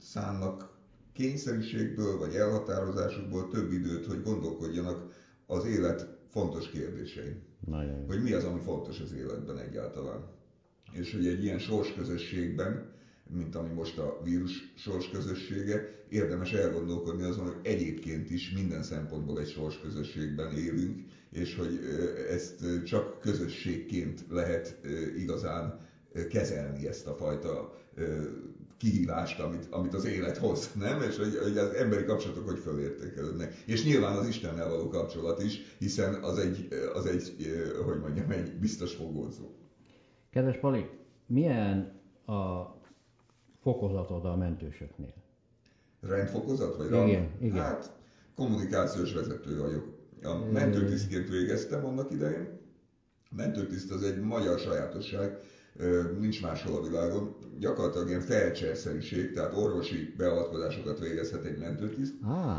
szánnak 0.00 0.71
kényszerűségből 1.12 2.18
vagy 2.18 2.34
elhatározásukból 2.34 3.48
több 3.48 3.72
időt, 3.72 4.06
hogy 4.06 4.22
gondolkodjanak 4.22 5.12
az 5.46 5.64
élet 5.64 6.18
fontos 6.30 6.70
kérdésein. 6.70 7.42
Nagyon. 7.66 8.06
Hogy 8.06 8.22
mi 8.22 8.32
az, 8.32 8.44
ami 8.44 8.60
fontos 8.60 9.00
az 9.00 9.12
életben 9.12 9.58
egyáltalán. 9.58 10.24
És 10.92 11.12
hogy 11.12 11.26
egy 11.26 11.44
ilyen 11.44 11.58
sorsközösségben, 11.58 12.90
mint 13.34 13.54
ami 13.54 13.72
most 13.72 13.98
a 13.98 14.20
vírus 14.24 14.72
sorsközössége, 14.76 16.04
érdemes 16.08 16.52
elgondolkodni 16.52 17.22
azon, 17.22 17.44
hogy 17.44 17.56
egyébként 17.62 18.30
is 18.30 18.52
minden 18.52 18.82
szempontból 18.82 19.40
egy 19.40 19.48
sorsközösségben 19.48 20.52
élünk, 20.56 21.00
és 21.30 21.56
hogy 21.56 21.78
ezt 22.30 22.84
csak 22.84 23.20
közösségként 23.20 24.24
lehet 24.28 24.78
igazán 25.16 25.78
kezelni 26.30 26.86
ezt 26.86 27.06
a 27.06 27.14
fajta 27.14 27.78
kihívást, 28.82 29.40
amit, 29.40 29.66
amit 29.70 29.94
az 29.94 30.04
élet 30.04 30.36
hoz, 30.36 30.70
nem? 30.78 31.02
És 31.02 31.16
hogy, 31.16 31.38
hogy 31.42 31.58
az 31.58 31.70
emberi 31.74 32.04
kapcsolatok 32.04 32.48
hogy 32.48 32.58
fölértékelődnek. 32.58 33.62
És 33.66 33.84
nyilván 33.84 34.16
az 34.16 34.28
Istennel 34.28 34.68
való 34.68 34.88
kapcsolat 34.88 35.42
is, 35.42 35.76
hiszen 35.78 36.14
az 36.14 36.38
egy, 36.38 36.68
az 36.94 37.06
egy 37.06 37.36
hogy 37.84 38.00
mondjam, 38.00 38.30
egy 38.30 38.58
biztos 38.58 38.94
fogódzó. 38.94 39.44
Kedves 40.30 40.58
Pali, 40.58 40.88
milyen 41.26 42.00
a 42.26 42.62
fokozatod 43.60 44.24
a 44.24 44.36
mentősöknél? 44.36 45.14
Rendfokozat? 46.00 46.76
Vagy 46.76 46.86
igen, 46.86 46.98
rang? 46.98 47.28
igen. 47.40 47.62
Hát, 47.62 47.92
kommunikációs 48.34 49.12
vezető 49.12 49.58
vagyok. 49.58 50.00
A 50.22 50.34
mentőtisztként 50.52 51.28
végeztem 51.28 51.84
annak 51.84 52.12
idején. 52.12 52.60
A 53.30 53.34
mentőtiszt 53.34 53.90
az 53.90 54.02
egy 54.02 54.20
magyar 54.20 54.58
sajátosság, 54.58 55.38
nincs 56.18 56.42
máshol 56.42 56.76
a 56.76 56.82
világon. 56.82 57.34
Gyakorlatilag 57.58 58.08
ilyen 58.08 58.20
felcserszerűség, 58.20 59.32
tehát 59.32 59.56
orvosi 59.56 60.14
beavatkozásokat 60.16 60.98
végezhet 60.98 61.44
egy 61.44 61.58
mentőtiszt. 61.58 62.14
Ah. 62.22 62.56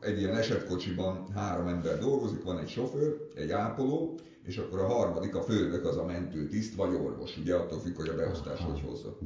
Egy 0.00 0.18
ilyen 0.18 0.36
esetkocsiban 0.36 1.26
három 1.34 1.66
ember 1.66 1.98
dolgozik, 1.98 2.42
van 2.42 2.58
egy 2.58 2.68
sofőr, 2.68 3.28
egy 3.34 3.50
ápoló, 3.50 4.18
és 4.44 4.56
akkor 4.56 4.78
a 4.78 4.86
harmadik, 4.86 5.34
a 5.34 5.42
főnök 5.42 5.84
az 5.84 5.96
a 5.96 6.04
mentőtiszt 6.04 6.74
vagy 6.74 6.94
orvos, 6.94 7.36
ugye 7.36 7.54
attól 7.54 7.80
függ, 7.80 7.96
hogy 7.96 8.08
a 8.08 8.14
beosztás 8.14 8.58
Aha. 8.58 8.70
hogy 8.70 8.80
hozza. 8.80 9.16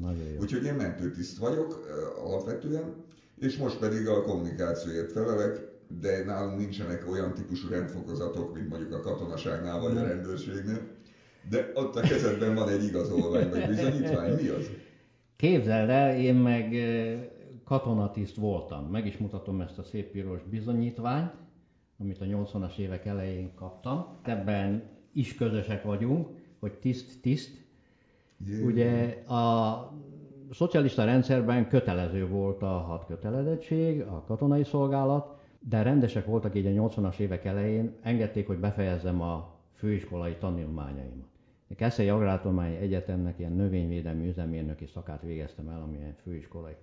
Úgyhogy 0.40 0.64
én 0.64 0.74
mentőtiszt 0.74 1.38
vagyok 1.38 1.86
alapvetően, 2.24 2.94
és 3.38 3.56
most 3.56 3.78
pedig 3.78 4.08
a 4.08 4.22
kommunikációért 4.22 5.12
felelek, 5.12 5.74
de 6.00 6.24
nálunk 6.24 6.58
nincsenek 6.58 7.10
olyan 7.10 7.34
típusú 7.34 7.68
rendfokozatok, 7.68 8.54
mint 8.54 8.68
mondjuk 8.68 8.92
a 8.92 9.00
katonaságnál 9.00 9.80
vagy 9.80 9.96
a 9.96 10.02
rendőrségnél 10.02 10.95
de 11.50 11.70
ott 11.74 11.96
a 11.96 12.00
kezedben 12.00 12.54
van 12.54 12.68
egy 12.68 12.84
igazolvány, 12.84 13.50
vagy 13.50 13.66
bizonyítvány, 13.66 14.32
mi 14.32 14.48
az? 14.48 14.70
Képzeld 15.36 15.88
el, 15.88 16.16
én 16.18 16.34
meg 16.34 16.74
katonatiszt 17.64 18.36
voltam. 18.36 18.84
Meg 18.84 19.06
is 19.06 19.16
mutatom 19.16 19.60
ezt 19.60 19.78
a 19.78 19.82
szép 19.82 20.10
piros 20.10 20.40
bizonyítványt, 20.50 21.32
amit 21.98 22.20
a 22.20 22.24
80-as 22.24 22.76
évek 22.78 23.06
elején 23.06 23.54
kaptam. 23.54 24.06
Ebben 24.22 24.82
is 25.12 25.34
közösek 25.34 25.82
vagyunk, 25.82 26.28
hogy 26.58 26.72
tiszt-tiszt. 26.72 27.64
Ugye 28.64 29.08
a 29.28 29.92
szocialista 30.50 31.04
rendszerben 31.04 31.68
kötelező 31.68 32.28
volt 32.28 32.62
a 32.62 32.66
hat 32.66 33.06
kötelezettség, 33.06 34.00
a 34.00 34.24
katonai 34.26 34.64
szolgálat, 34.64 35.38
de 35.60 35.82
rendesek 35.82 36.26
voltak 36.26 36.54
így 36.54 36.66
a 36.66 36.88
80-as 36.88 37.18
évek 37.18 37.44
elején, 37.44 37.92
engedték, 38.02 38.46
hogy 38.46 38.58
befejezzem 38.58 39.20
a 39.20 39.54
főiskolai 39.74 40.36
tanulmányaimat. 40.36 41.35
Keszei 41.74 42.08
Agrártudományi 42.08 42.76
Egyetemnek 42.76 43.38
ilyen 43.38 43.52
növényvédelmi 43.52 44.28
üzemérnöki 44.28 44.86
szakát 44.86 45.22
végeztem 45.22 45.68
el, 45.68 45.82
amilyen 45.82 46.14
főiskolai. 46.22 46.76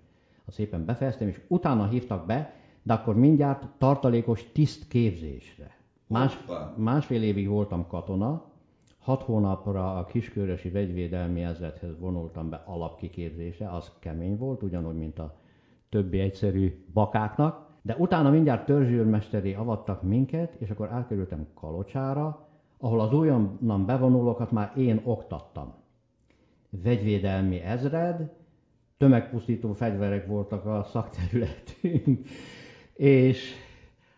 A 0.46 0.52
szépen 0.52 0.86
befejeztem, 0.86 1.28
és 1.28 1.42
utána 1.48 1.88
hívtak 1.88 2.26
be, 2.26 2.54
de 2.84 2.94
akkor 2.94 3.16
mindjárt 3.16 3.68
tartalékos 3.78 4.52
tisztképzésre. 4.52 5.78
Más, 6.08 6.38
másfél 6.76 7.24
évig 7.24 7.48
voltam 7.48 7.88
katona, 7.88 8.52
hat 9.00 9.22
hónapra 9.22 9.98
a 9.98 10.06
kiskörösi 10.06 10.70
vegyvédelmi 10.70 11.44
ezredhez 11.44 12.00
vonultam 12.00 12.50
be 12.50 12.64
alapkiképzésre, 12.66 13.70
az 13.70 13.92
kemény 14.00 14.38
volt, 14.38 14.64
ugyanúgy, 14.64 14.98
mint 14.98 15.20
a 15.20 15.38
többi 15.90 16.20
egyszerű 16.20 16.86
bakáknak, 16.94 17.72
de 17.82 17.96
utána 17.98 18.30
mindjárt 18.30 18.66
törzsőrmesteri 18.66 19.54
avattak 19.54 20.02
minket, 20.02 20.56
és 20.60 20.70
akkor 20.70 20.92
átkerültem 20.92 21.48
Kalocsára, 21.54 22.43
ahol 22.84 23.00
az 23.00 23.14
újonnan 23.14 23.86
bevonulókat 23.86 24.52
már 24.52 24.72
én 24.78 25.02
oktattam. 25.04 25.74
Vegyvédelmi 26.70 27.60
ezred, 27.60 28.32
tömegpusztító 28.98 29.74
fegyverek 29.74 30.28
voltak 30.28 30.66
a 30.66 30.84
szakterületünk, 30.84 32.28
és 32.94 33.54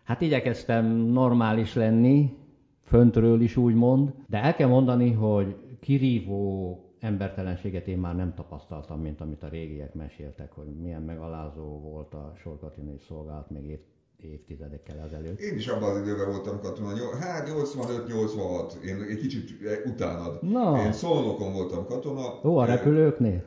hát 0.04 0.20
igyekeztem 0.20 0.86
normális 0.96 1.74
lenni, 1.74 2.36
föntről 2.82 3.40
is 3.40 3.56
úgy 3.56 3.74
mond, 3.74 4.14
de 4.28 4.42
el 4.42 4.54
kell 4.54 4.68
mondani, 4.68 5.12
hogy 5.12 5.56
kirívó 5.80 6.80
embertelenséget 7.00 7.86
én 7.86 7.98
már 7.98 8.16
nem 8.16 8.34
tapasztaltam, 8.34 9.00
mint 9.00 9.20
amit 9.20 9.42
a 9.42 9.48
régiek 9.48 9.94
meséltek, 9.94 10.52
hogy 10.52 10.66
milyen 10.80 11.02
megalázó 11.02 11.80
volt 11.80 12.14
a 12.14 12.32
sorkatonai 12.36 12.98
szolgálat 12.98 13.50
még 13.50 13.78
évtizedekkel 14.20 14.98
ezelőtt. 14.98 15.40
Én 15.40 15.56
is 15.56 15.66
abban 15.66 15.90
az 15.90 15.98
időben 16.00 16.30
voltam 16.30 16.60
katona, 16.60 17.16
hát 17.20 17.50
85-86, 17.50 18.72
én 18.84 19.06
egy 19.10 19.18
kicsit 19.18 19.50
utánad. 19.86 20.42
No. 20.42 20.76
Én 20.76 20.92
Szolnokon 20.92 21.52
voltam 21.52 21.86
katona. 21.86 22.40
Ó, 22.44 22.56
a 22.56 22.64
repülőknél? 22.64 23.44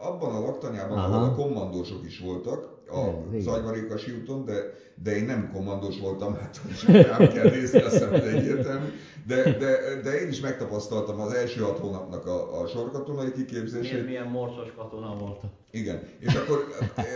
Abban 0.00 0.34
a 0.34 0.40
laktanyában, 0.40 0.98
Aha. 0.98 1.14
ahol 1.14 1.28
a 1.28 1.34
kommandósok 1.34 2.04
is 2.06 2.18
voltak, 2.18 2.74
a 2.88 3.36
Zagyvarékasi 3.38 4.12
úton, 4.12 4.44
de, 4.44 4.54
de 5.02 5.16
én 5.16 5.24
nem 5.24 5.50
kommandós 5.52 6.00
voltam, 6.00 6.34
hát 6.34 6.60
rám 6.86 7.28
kell 7.28 7.50
nézni, 7.50 7.82
hiszem, 7.82 8.10
hogy 8.10 8.20
egyértelmű. 8.20 8.86
De, 9.26 9.42
de, 9.42 10.00
de 10.02 10.20
én 10.20 10.28
is 10.28 10.40
megtapasztaltam 10.40 11.20
az 11.20 11.32
első 11.32 11.60
hat 11.60 11.78
hónapnak 11.78 12.26
a, 12.26 12.60
a 12.60 12.66
sorkatonai 12.66 13.32
kiképzését. 13.32 13.92
Milyen, 13.92 14.04
milyen 14.04 14.26
morcos 14.26 14.72
katona 14.76 15.16
voltam. 15.18 15.50
Igen, 15.70 16.02
és 16.18 16.34
akkor 16.34 16.66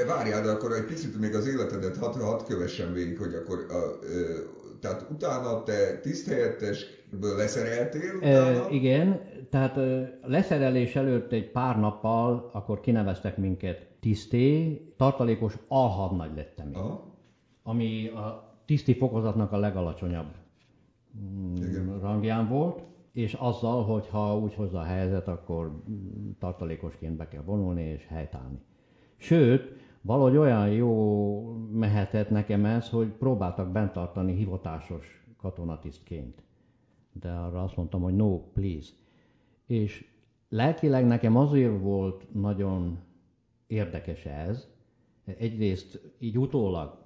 várjál, 0.07 0.42
de 0.42 0.51
akkor 0.51 0.73
egy 0.73 0.85
picit 0.85 1.20
még 1.20 1.35
az 1.35 1.46
életedet 1.46 1.96
hadd 1.96 2.18
had 2.20 2.44
kövessen 2.44 2.92
végig, 2.92 3.18
hogy 3.18 3.35
akkor 3.35 3.66
a, 3.68 3.99
tehát 4.81 5.07
utána 5.11 5.62
te 5.62 5.99
tiszthelyettesből 5.99 7.37
leszereltél 7.37 8.16
utána? 8.16 8.66
E, 8.66 8.70
igen, 8.70 9.20
tehát 9.51 9.79
leszerelés 10.23 10.96
előtt 10.96 11.33
egy 11.33 11.51
pár 11.51 11.79
nappal 11.79 12.51
akkor 12.53 12.81
kineveztek 12.81 13.37
minket 13.37 13.87
tiszté, 14.01 14.77
tartalékos 14.96 15.55
alhadnagy 15.68 16.35
lettem 16.37 16.66
én. 16.66 16.75
Aha. 16.75 17.14
Ami 17.62 18.09
a 18.09 18.55
tiszti 18.66 18.94
fokozatnak 18.94 19.53
a 19.53 19.59
legalacsonyabb 19.59 20.39
Igen. 21.57 22.01
rangján 22.01 22.49
volt, 22.49 22.83
és 23.12 23.35
azzal, 23.35 23.85
hogy 23.85 24.09
ha 24.09 24.38
úgy 24.38 24.55
hozza 24.55 24.79
a 24.79 24.85
helyzet, 24.85 25.29
akkor 25.29 25.83
tartalékosként 26.38 27.16
be 27.16 27.29
kell 27.29 27.42
vonulni 27.42 27.83
és 27.83 28.07
helytállni. 28.07 28.59
Sőt, 29.16 29.73
valahogy 30.01 30.37
olyan 30.37 30.68
jó 30.68 31.42
mehetett 31.73 32.31
nekem 32.31 32.64
ez, 32.64 32.88
hogy 32.88 33.09
próbáltak 33.09 33.73
bent 33.73 33.92
tartani 33.92 34.35
hivatásos 34.35 35.25
katonatisztként. 35.37 36.42
De 37.12 37.31
arra 37.31 37.62
azt 37.62 37.77
mondtam, 37.77 38.03
hogy 38.03 38.16
no, 38.16 38.38
please. 38.38 38.92
És 39.66 40.09
lelkileg 40.49 41.07
nekem 41.07 41.37
azért 41.37 41.81
volt 41.81 42.35
nagyon 42.35 42.99
érdekes 43.66 44.27
ez. 44.27 44.68
Egyrészt 45.25 46.12
így 46.18 46.38
utólag, 46.38 46.99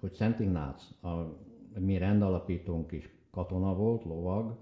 hogy 0.00 0.12
Szent 0.12 0.40
Ignác, 0.40 0.90
a 1.02 1.38
mi 1.78 1.98
rendalapítónk 1.98 2.92
is 2.92 3.10
katona 3.32 3.74
volt, 3.74 4.04
lovag 4.04 4.56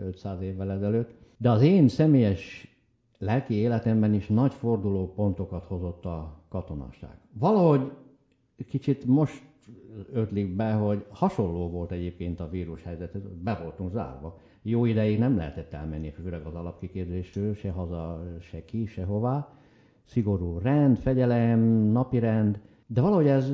500 0.00 0.40
évvel 0.40 0.70
ezelőtt, 0.70 1.10
de 1.36 1.50
az 1.50 1.62
én 1.62 1.88
személyes 1.88 2.68
lelki 3.18 3.54
életemben 3.54 4.14
is 4.14 4.26
nagy 4.26 4.52
forduló 4.52 5.12
pontokat 5.12 5.64
hozott 5.64 6.04
a 6.04 6.42
katonasság. 6.48 7.18
Valahogy 7.32 7.92
kicsit 8.68 9.06
most 9.06 9.42
ötlik 10.12 10.56
be, 10.56 10.72
hogy 10.72 11.04
hasonló 11.10 11.68
volt 11.68 11.90
egyébként 11.90 12.40
a 12.40 12.48
vírus 12.48 12.82
helyzet, 12.82 13.18
be 13.18 13.58
voltunk 13.62 13.90
zárva. 13.90 14.38
Jó 14.62 14.84
ideig 14.84 15.18
nem 15.18 15.36
lehetett 15.36 15.72
elmenni, 15.72 16.10
főleg 16.10 16.46
az 16.46 16.54
alapkiképzésről, 16.54 17.54
se 17.54 17.70
haza, 17.70 18.24
se 18.40 18.64
ki, 18.64 18.86
se 18.86 19.04
hová 19.04 19.52
szigorú 20.04 20.58
rend, 20.58 20.98
fegyelem, 20.98 21.60
napirend, 21.92 22.60
de 22.86 23.00
valahogy 23.00 23.26
ez 23.26 23.52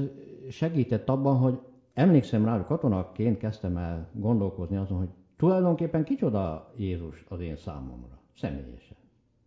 segített 0.49 1.09
abban, 1.09 1.37
hogy 1.37 1.59
emlékszem 1.95 2.45
rá, 2.45 2.57
hogy 2.57 2.65
katonaként 2.65 3.39
kezdtem 3.39 3.77
el 3.77 4.09
gondolkozni 4.13 4.77
azon, 4.77 4.99
hogy 4.99 5.11
tulajdonképpen 5.37 6.05
kicsoda 6.05 6.73
Jézus 6.77 7.25
az 7.29 7.41
én 7.41 7.57
számomra, 7.57 8.19
személyesen. 8.37 8.97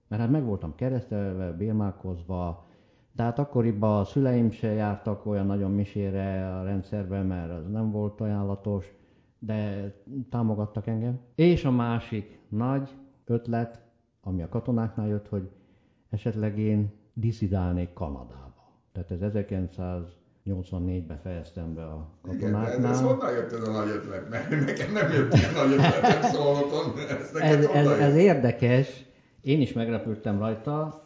Mert 0.07 0.21
hát 0.21 0.31
meg 0.31 0.45
voltam 0.45 0.75
keresztelve, 0.75 1.51
bérmálkozva, 1.51 2.65
de 3.12 3.23
hát 3.23 3.39
akkoriban 3.39 3.99
a 3.99 4.03
szüleim 4.03 4.51
se 4.51 4.71
jártak 4.71 5.25
olyan 5.25 5.45
nagyon 5.45 5.71
misére 5.71 6.55
a 6.55 6.63
rendszerben, 6.63 7.25
mert 7.25 7.51
az 7.51 7.67
nem 7.67 7.91
volt 7.91 8.21
ajánlatos, 8.21 8.93
de 9.39 9.91
támogattak 10.29 10.88
engem. 10.88 11.19
És 11.36 11.65
a 11.65 11.71
másik 11.71 12.39
nagy 12.49 12.89
ötlet, 13.25 13.81
ami 14.21 14.41
a 14.41 14.49
katonáknál 14.49 15.07
jött, 15.07 15.27
hogy 15.27 15.49
esetleg 16.10 16.60
én 16.60 16.91
diszidálnék 17.13 17.93
Kanadába. 17.93 18.71
Tehát 18.91 19.12
ez 19.12 19.36
1984-ben 20.47 21.19
fejeztem 21.23 21.73
be 21.73 21.83
a 21.83 22.10
katonáknál. 22.21 22.77
Igen, 22.77 22.91
ez 22.91 23.01
honnan 23.01 23.31
jött 23.31 23.51
ez 23.51 23.67
a 23.67 23.71
nagy 23.71 23.89
ötlet? 23.89 24.29
Mert 24.29 24.49
nekem 24.49 24.91
nem 24.91 25.12
jött 25.12 25.33
ilyen 25.33 25.53
nagy 25.53 25.71
ötlet, 25.71 26.01
nem 26.01 26.31
szólhatom. 26.31 26.93
Ez, 27.33 27.65
ez, 27.65 27.88
ez 27.88 28.15
érdekes, 28.15 29.05
én 29.41 29.62
is 29.62 29.73
megrepültem 29.73 30.39
rajta, 30.39 31.03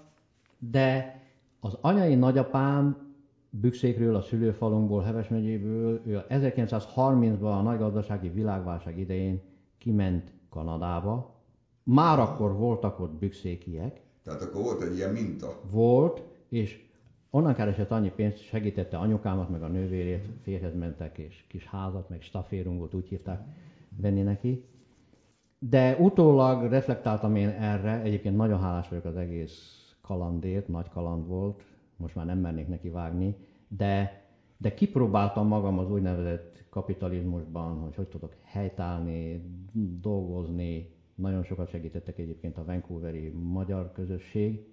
de 0.59 1.19
az 1.59 1.77
anyai 1.81 2.15
nagyapám 2.15 3.09
Bükszékről, 3.53 4.15
a 4.15 4.21
szülőfalunkból, 4.21 5.01
Heves 5.01 5.27
megyéből, 5.27 6.01
ő 6.05 6.23
1930-ban 6.29 7.57
a 7.57 7.61
nagy 7.61 7.77
gazdasági 7.77 8.29
világválság 8.29 8.99
idején 8.99 9.41
kiment 9.77 10.31
Kanadába. 10.49 11.35
Már 11.83 12.19
akkor 12.19 12.55
voltak 12.55 12.99
ott 12.99 13.11
bükszékiek, 13.11 14.01
tehát 14.23 14.41
akkor 14.41 14.61
volt 14.61 14.81
egy 14.81 14.95
ilyen 14.95 15.11
minta. 15.11 15.59
Volt, 15.69 16.21
és 16.49 16.89
onnan 17.31 17.53
keresett 17.53 17.91
annyi 17.91 18.11
pénzt, 18.15 18.37
segítette 18.37 18.97
anyukámat, 18.97 19.49
meg 19.49 19.63
a 19.63 19.67
nővérét, 19.67 20.25
férhez 20.41 20.75
mentek, 20.75 21.17
és 21.17 21.43
kis 21.47 21.65
házat, 21.65 22.09
meg 22.09 22.21
staférungot 22.21 22.93
úgy 22.93 23.07
hívták 23.07 23.41
venni 23.97 24.21
neki. 24.21 24.65
De 25.59 25.95
utólag 25.99 26.69
reflektáltam 26.69 27.35
én 27.35 27.49
erre, 27.49 28.01
egyébként 28.01 28.35
nagyon 28.35 28.59
hálás 28.59 28.89
vagyok 28.89 29.05
az 29.05 29.15
egész 29.15 29.85
kalandért, 30.01 30.67
nagy 30.67 30.89
kaland 30.89 31.27
volt, 31.27 31.63
most 31.95 32.15
már 32.15 32.25
nem 32.25 32.39
mernék 32.39 32.67
neki 32.67 32.89
vágni, 32.89 33.35
de, 33.67 34.23
de 34.57 34.73
kipróbáltam 34.73 35.47
magam 35.47 35.79
az 35.79 35.91
úgynevezett 35.91 36.63
kapitalizmusban, 36.69 37.79
hogy 37.79 37.95
hogy 37.95 38.07
tudok 38.07 38.35
helytállni, 38.43 39.41
dolgozni, 40.01 40.89
nagyon 41.15 41.43
sokat 41.43 41.69
segítettek 41.69 42.17
egyébként 42.17 42.57
a 42.57 42.65
Vancouveri 42.65 43.29
magyar 43.29 43.91
közösség. 43.91 44.70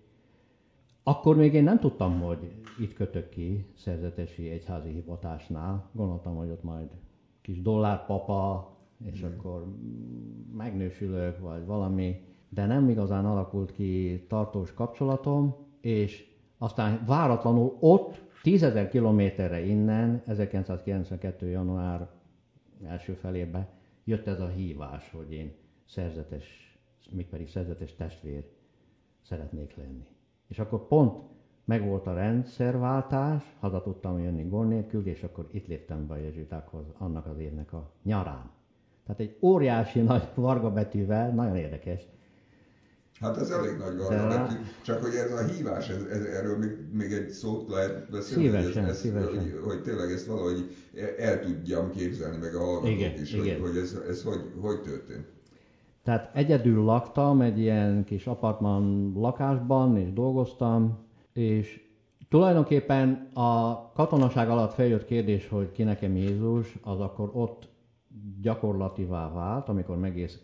Akkor 1.09 1.37
még 1.37 1.55
én 1.55 1.63
nem 1.63 1.79
tudtam, 1.79 2.21
hogy 2.21 2.39
itt 2.79 2.95
kötök 2.95 3.29
ki 3.29 3.67
szerzetesi 3.77 4.51
egyházi 4.51 4.91
hivatásnál. 4.91 5.91
Gondoltam, 5.93 6.37
hogy 6.37 6.51
ott 6.51 6.63
majd 6.63 6.89
kis 7.41 7.63
dollárpapa, 7.63 8.71
és 9.05 9.23
mm. 9.23 9.27
akkor 9.27 9.75
megnősülök, 10.57 11.39
vagy 11.39 11.67
valami. 11.67 12.21
De 12.49 12.67
nem 12.67 12.89
igazán 12.89 13.27
alakult 13.27 13.73
ki 13.73 14.25
tartós 14.29 14.75
kapcsolatom, 14.75 15.57
és 15.81 16.37
aztán 16.59 17.05
váratlanul 17.07 17.77
ott, 17.81 18.23
tízezer 18.43 18.89
kilométerre 18.89 19.67
innen, 19.67 20.23
1992. 20.27 21.49
január 21.49 22.11
első 22.85 23.13
felébe 23.13 23.69
jött 24.05 24.27
ez 24.27 24.41
a 24.41 24.49
hívás, 24.49 25.11
hogy 25.11 25.33
én 25.33 25.53
szerzetes, 25.85 26.79
mégpedig 27.11 27.49
szerzetes 27.49 27.95
testvér 27.95 28.45
szeretnék 29.23 29.77
lenni. 29.77 30.07
És 30.49 30.59
akkor 30.59 30.87
pont 30.87 31.27
megvolt 31.65 32.07
a 32.07 32.15
rendszerváltás, 32.15 33.57
haza 33.61 33.83
tudtam 33.83 34.19
jönni 34.19 34.49
gond 34.49 34.69
nélkül, 34.69 35.07
és 35.07 35.23
akkor 35.23 35.49
itt 35.51 35.67
léptem 35.67 36.07
be 36.07 36.15
a 36.15 36.17
jezsuitákhoz 36.17 36.85
annak 36.99 37.27
az 37.27 37.39
évnek 37.39 37.73
a 37.73 37.91
nyarán. 38.03 38.51
Tehát 39.07 39.21
egy 39.21 39.37
óriási 39.41 40.01
nagy 40.01 40.29
varga 40.35 40.73
betűvel, 40.73 41.31
nagyon 41.31 41.57
érdekes. 41.57 42.09
Hát 43.21 43.37
ez 43.37 43.51
elég 43.51 43.77
nagy 43.77 43.97
varga 43.97 44.29
betű, 44.29 44.55
csak 44.83 45.03
hogy 45.03 45.15
ez 45.15 45.33
a 45.33 45.45
hívás, 45.45 45.89
ez, 45.89 46.03
ez, 46.03 46.25
erről 46.25 46.59
még, 46.59 46.71
még 46.93 47.13
egy 47.13 47.29
szót 47.29 47.69
lehet 47.69 48.11
beszélni, 48.11 48.45
szívesen, 48.45 48.83
hogy, 48.83 48.91
ez, 48.91 48.99
szívesen. 48.99 49.41
Hogy, 49.41 49.61
hogy 49.65 49.83
tényleg 49.83 50.13
ezt 50.13 50.27
valahogy 50.27 50.77
el 51.19 51.41
tudjam 51.41 51.91
képzelni, 51.91 52.37
meg 52.37 52.55
a 52.55 52.59
hallgatók 52.59 52.91
igen, 52.91 53.21
is, 53.21 53.33
igen. 53.33 53.61
hogy, 53.61 53.69
hogy 53.69 53.79
ez, 53.79 53.99
ez 54.09 54.23
hogy, 54.23 54.53
hogy 54.61 54.83
történt. 54.83 55.27
Tehát 56.03 56.31
egyedül 56.35 56.85
laktam 56.85 57.41
egy 57.41 57.59
ilyen 57.59 58.05
kis 58.05 58.27
apartman 58.27 59.13
lakásban, 59.15 59.97
és 59.97 60.13
dolgoztam, 60.13 60.99
és 61.33 61.87
tulajdonképpen 62.29 63.31
a 63.35 63.83
katonaság 63.93 64.51
alatt 64.51 64.73
feljött 64.73 65.05
kérdés, 65.05 65.49
hogy 65.49 65.73
ki 65.73 65.83
nekem 65.83 66.17
Jézus, 66.17 66.79
az 66.83 67.01
akkor 67.01 67.31
ott 67.33 67.69
gyakorlativá 68.41 69.33
vált, 69.33 69.69
amikor 69.69 69.99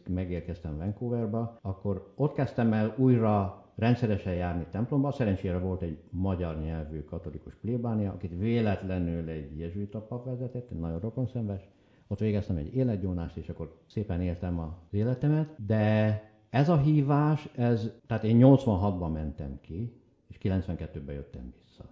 megérkeztem 0.08 0.76
Vancouverba, 0.76 1.58
akkor 1.62 2.12
ott 2.16 2.32
kezdtem 2.34 2.72
el 2.72 2.94
újra 2.96 3.64
rendszeresen 3.76 4.34
járni 4.34 4.66
templomba. 4.70 5.12
Szerencsére 5.12 5.58
volt 5.58 5.82
egy 5.82 5.98
magyar 6.10 6.60
nyelvű 6.60 7.02
katolikus 7.04 7.54
plébánia, 7.54 8.12
akit 8.12 8.38
véletlenül 8.38 9.28
egy 9.28 9.58
jezsuita 9.58 10.00
pap 10.00 10.24
vezetett, 10.24 10.70
egy 10.70 10.78
nagyon 10.78 11.00
rokonszenves. 11.00 11.68
Ott 12.06 12.18
végeztem 12.18 12.56
egy 12.56 12.74
életgyónást, 12.74 13.36
és 13.36 13.48
akkor 13.48 13.76
szépen 13.86 14.20
éltem 14.20 14.58
az 14.58 14.68
életemet, 14.90 15.66
de 15.66 16.22
ez 16.50 16.68
a 16.68 16.76
hívás, 16.76 17.48
ez, 17.54 17.90
tehát 18.06 18.24
én 18.24 18.38
86-ban 18.40 19.12
mentem 19.12 19.58
ki, 19.60 19.92
és 20.28 20.38
92-ben 20.42 21.14
jöttem 21.14 21.54
vissza. 21.56 21.84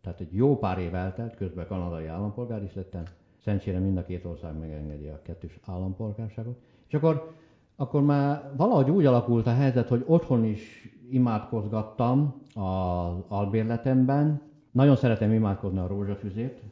Tehát 0.00 0.20
egy 0.20 0.34
jó 0.34 0.58
pár 0.58 0.78
év 0.78 0.94
eltelt, 0.94 1.36
közben 1.36 1.66
kanadai 1.66 2.06
állampolgár 2.06 2.62
is 2.62 2.74
lettem, 2.74 3.04
Szerencsére 3.44 3.78
mind 3.78 3.96
a 3.96 4.04
két 4.04 4.24
ország 4.24 4.58
megengedi 4.58 5.06
a 5.06 5.22
kettős 5.22 5.58
állampolgárságot. 5.66 6.58
És 6.86 6.94
akkor, 6.94 7.34
akkor 7.76 8.02
már 8.02 8.52
valahogy 8.56 8.90
úgy 8.90 9.06
alakult 9.06 9.46
a 9.46 9.54
helyzet, 9.54 9.88
hogy 9.88 10.04
otthon 10.06 10.44
is 10.44 10.88
imádkozgattam 11.10 12.42
az 12.54 13.24
albérletemben. 13.28 14.42
Nagyon 14.70 14.96
szeretem 14.96 15.32
imádkozni 15.32 15.78
a 15.78 15.86
rózsafüzét. 15.86 16.62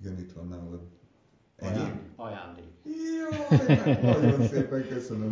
Igen, 0.00 0.18
itt 0.18 0.32
van 0.32 0.48
nálad. 0.48 0.80
Ajándék. 1.58 2.10
Ajándék. 2.16 2.64
Jaj, 2.84 3.98
nagyon 4.02 4.42
szépen 4.42 4.88
köszönöm. 4.88 5.28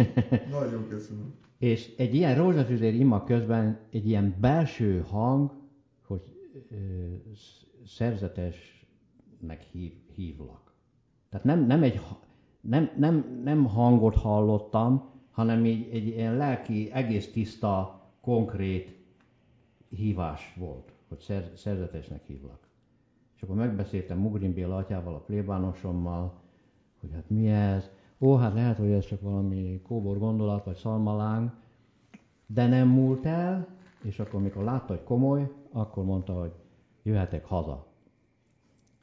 Nagyon 0.51 0.89
köszönöm. 0.89 1.35
És 1.59 1.95
egy 1.97 2.15
ilyen 2.15 2.37
rózsafüzér 2.37 2.95
ima 2.95 3.25
közben 3.25 3.79
egy 3.91 4.09
ilyen 4.09 4.37
belső 4.41 5.01
hang, 5.01 5.53
hogy 6.07 6.23
ö, 6.71 6.77
szerzetesnek 7.87 9.63
hív, 9.73 9.93
hívlak. 10.15 10.75
Tehát 11.29 11.47
nem, 11.47 11.67
nem, 11.67 11.83
egy, 11.83 12.01
nem, 12.61 12.91
nem, 12.97 13.41
nem 13.45 13.65
hangot 13.65 14.15
hallottam, 14.15 15.11
hanem 15.31 15.65
egy, 15.65 15.89
egy 15.93 16.07
ilyen 16.07 16.37
lelki, 16.37 16.91
egész 16.93 17.33
tiszta, 17.33 18.03
konkrét 18.21 18.97
hívás 19.89 20.55
volt, 20.57 20.93
hogy 21.09 21.19
szer, 21.19 21.53
szerzetesnek 21.57 22.27
hívlak. 22.27 22.64
És 23.37 23.43
akkor 23.43 23.57
megbeszéltem 23.57 24.19
Mugrin 24.19 24.53
Béla 24.53 24.77
atyával, 24.77 25.15
a 25.15 25.19
plébánosommal, 25.19 26.33
hogy 27.01 27.11
hát 27.13 27.31
mi 27.31 27.49
ez. 27.49 27.91
Ó, 28.21 28.35
hát 28.35 28.55
lehet, 28.55 28.77
hogy 28.77 28.91
ez 28.91 29.07
csak 29.07 29.21
valami 29.21 29.81
kóbor 29.83 30.19
gondolat, 30.19 30.65
vagy 30.65 30.77
szalmaláng, 30.77 31.51
de 32.47 32.67
nem 32.67 32.89
múlt 32.89 33.27
el, 33.27 33.67
és 34.03 34.19
akkor, 34.19 34.41
mikor 34.41 34.65
látta, 34.65 34.93
hogy 34.93 35.03
komoly, 35.05 35.51
akkor 35.73 36.05
mondta, 36.05 36.33
hogy 36.33 36.53
jöhetek 37.03 37.45
haza. 37.45 37.87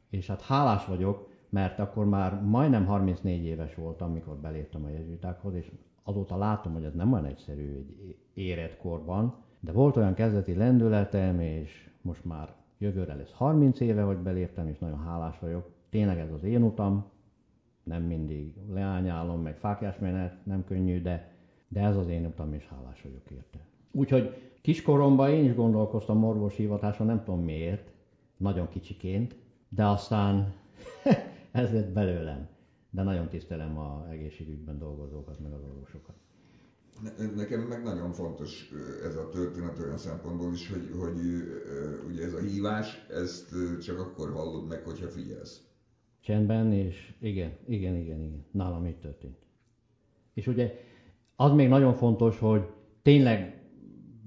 És 0.10 0.28
hát 0.28 0.42
hálás 0.42 0.86
vagyok, 0.86 1.30
mert 1.50 1.80
akkor 1.80 2.06
már 2.06 2.42
majdnem 2.44 2.86
34 2.86 3.44
éves 3.44 3.76
voltam, 3.76 4.10
amikor 4.10 4.36
beléptem 4.36 4.84
a 4.86 4.90
jezsuitákhoz, 4.90 5.54
és 5.54 5.72
azóta 6.04 6.38
látom, 6.38 6.74
hogy 6.74 6.84
ez 6.84 6.94
nem 6.94 7.14
olyan 7.14 7.26
egyszerű 7.26 7.76
egy 7.76 8.18
érett 8.34 8.78
korban, 8.78 9.36
de 9.60 9.72
volt 9.72 9.98
olyan 9.98 10.14
kezdeti 10.14 10.54
lendületem, 10.54 11.40
és 11.40 11.90
most 12.02 12.26
már 12.26 12.54
jövőre 12.82 13.16
lesz 13.16 13.32
30 13.32 13.80
éve, 13.80 14.02
hogy 14.02 14.18
beléptem, 14.18 14.68
és 14.68 14.80
nagyon 14.80 15.04
hálás 15.04 15.40
vagyok. 15.40 15.70
Tényleg 15.90 16.20
ez 16.20 16.32
az 16.32 16.44
én 16.44 16.64
utam, 16.64 17.06
nem 17.84 18.04
mindig 18.04 18.54
leányálom, 18.70 19.42
meg 19.42 19.58
fákjásmenet, 19.58 20.46
nem 20.46 20.64
könnyű, 20.64 21.02
de, 21.02 21.32
de 21.68 21.82
ez 21.82 21.98
az 21.98 22.08
én 22.08 22.26
utam, 22.26 22.54
és 22.54 22.68
hálás 22.68 23.02
vagyok 23.02 23.32
érte. 23.32 23.60
Úgyhogy 23.92 24.52
kiskoromban 24.62 25.30
én 25.30 25.46
is 25.46 25.56
gondolkoztam 25.56 26.24
orvos 26.24 26.56
hivatáson, 26.56 27.08
nem 27.08 27.24
tudom 27.24 27.44
miért, 27.44 27.92
nagyon 28.38 28.70
kicsiként, 28.70 29.36
de 29.70 29.86
aztán 29.86 30.54
ez 31.52 31.74
lett 31.74 31.92
belőlem. 31.94 32.48
De 32.90 33.04
nagyon 33.04 33.28
tisztelem 33.28 33.78
a 33.78 34.08
egészségügyben 34.10 34.80
dolgozókat, 34.80 35.40
meg 35.40 35.54
az 35.54 35.62
orvosokat. 35.64 36.16
Nekem 37.36 37.62
meg 37.62 37.84
nagyon 37.84 38.12
fontos 38.12 38.72
ez 39.06 39.16
a 39.16 39.30
történet 39.30 39.80
olyan 39.80 39.98
szempontból 39.98 40.54
is, 40.54 40.70
hogy, 40.70 40.90
hogy 41.00 41.18
ugye 42.08 42.24
ez 42.24 42.34
a 42.34 42.40
hívás, 42.40 43.06
ezt 43.10 43.56
csak 43.82 44.00
akkor 44.00 44.32
hallod 44.32 44.68
meg, 44.68 44.84
hogyha 44.84 45.08
figyelsz. 45.08 45.62
Csendben, 46.20 46.74
és 46.74 47.14
igen, 47.20 47.52
igen, 47.68 47.96
igen, 47.96 48.22
igen. 48.22 48.46
Nálam 48.52 48.86
így 48.86 49.00
történt. 49.00 49.38
És 50.34 50.48
ugye 50.48 50.74
az 51.36 51.52
még 51.52 51.68
nagyon 51.68 51.94
fontos, 51.94 52.40
hogy 52.40 52.68
tényleg 53.02 53.62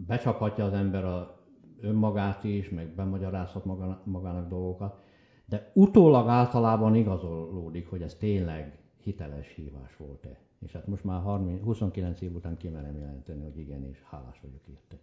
becsaphatja 0.06 0.64
az 0.64 0.72
ember 0.72 1.04
a 1.04 1.44
önmagát 1.80 2.44
is, 2.44 2.68
meg 2.68 2.94
bemagyarázhat 2.94 3.64
magának, 3.64 4.06
magának 4.06 4.48
dolgokat, 4.48 5.02
de 5.46 5.70
utólag 5.74 6.28
általában 6.28 6.94
igazolódik, 6.94 7.88
hogy 7.88 8.02
ez 8.02 8.14
tényleg 8.14 8.78
hiteles 9.00 9.54
hívás 9.54 9.96
volt-e. 9.96 10.38
És 10.64 10.72
hát 10.72 10.86
most 10.86 11.04
már 11.04 11.22
30, 11.22 11.62
29 11.62 12.20
év 12.20 12.34
után 12.34 12.56
kimerem 12.56 12.98
jelenteni, 12.98 13.42
hogy 13.42 13.58
igen, 13.58 13.84
és 13.84 14.02
hálás 14.10 14.40
vagyok 14.40 14.60
érte. 14.68 14.96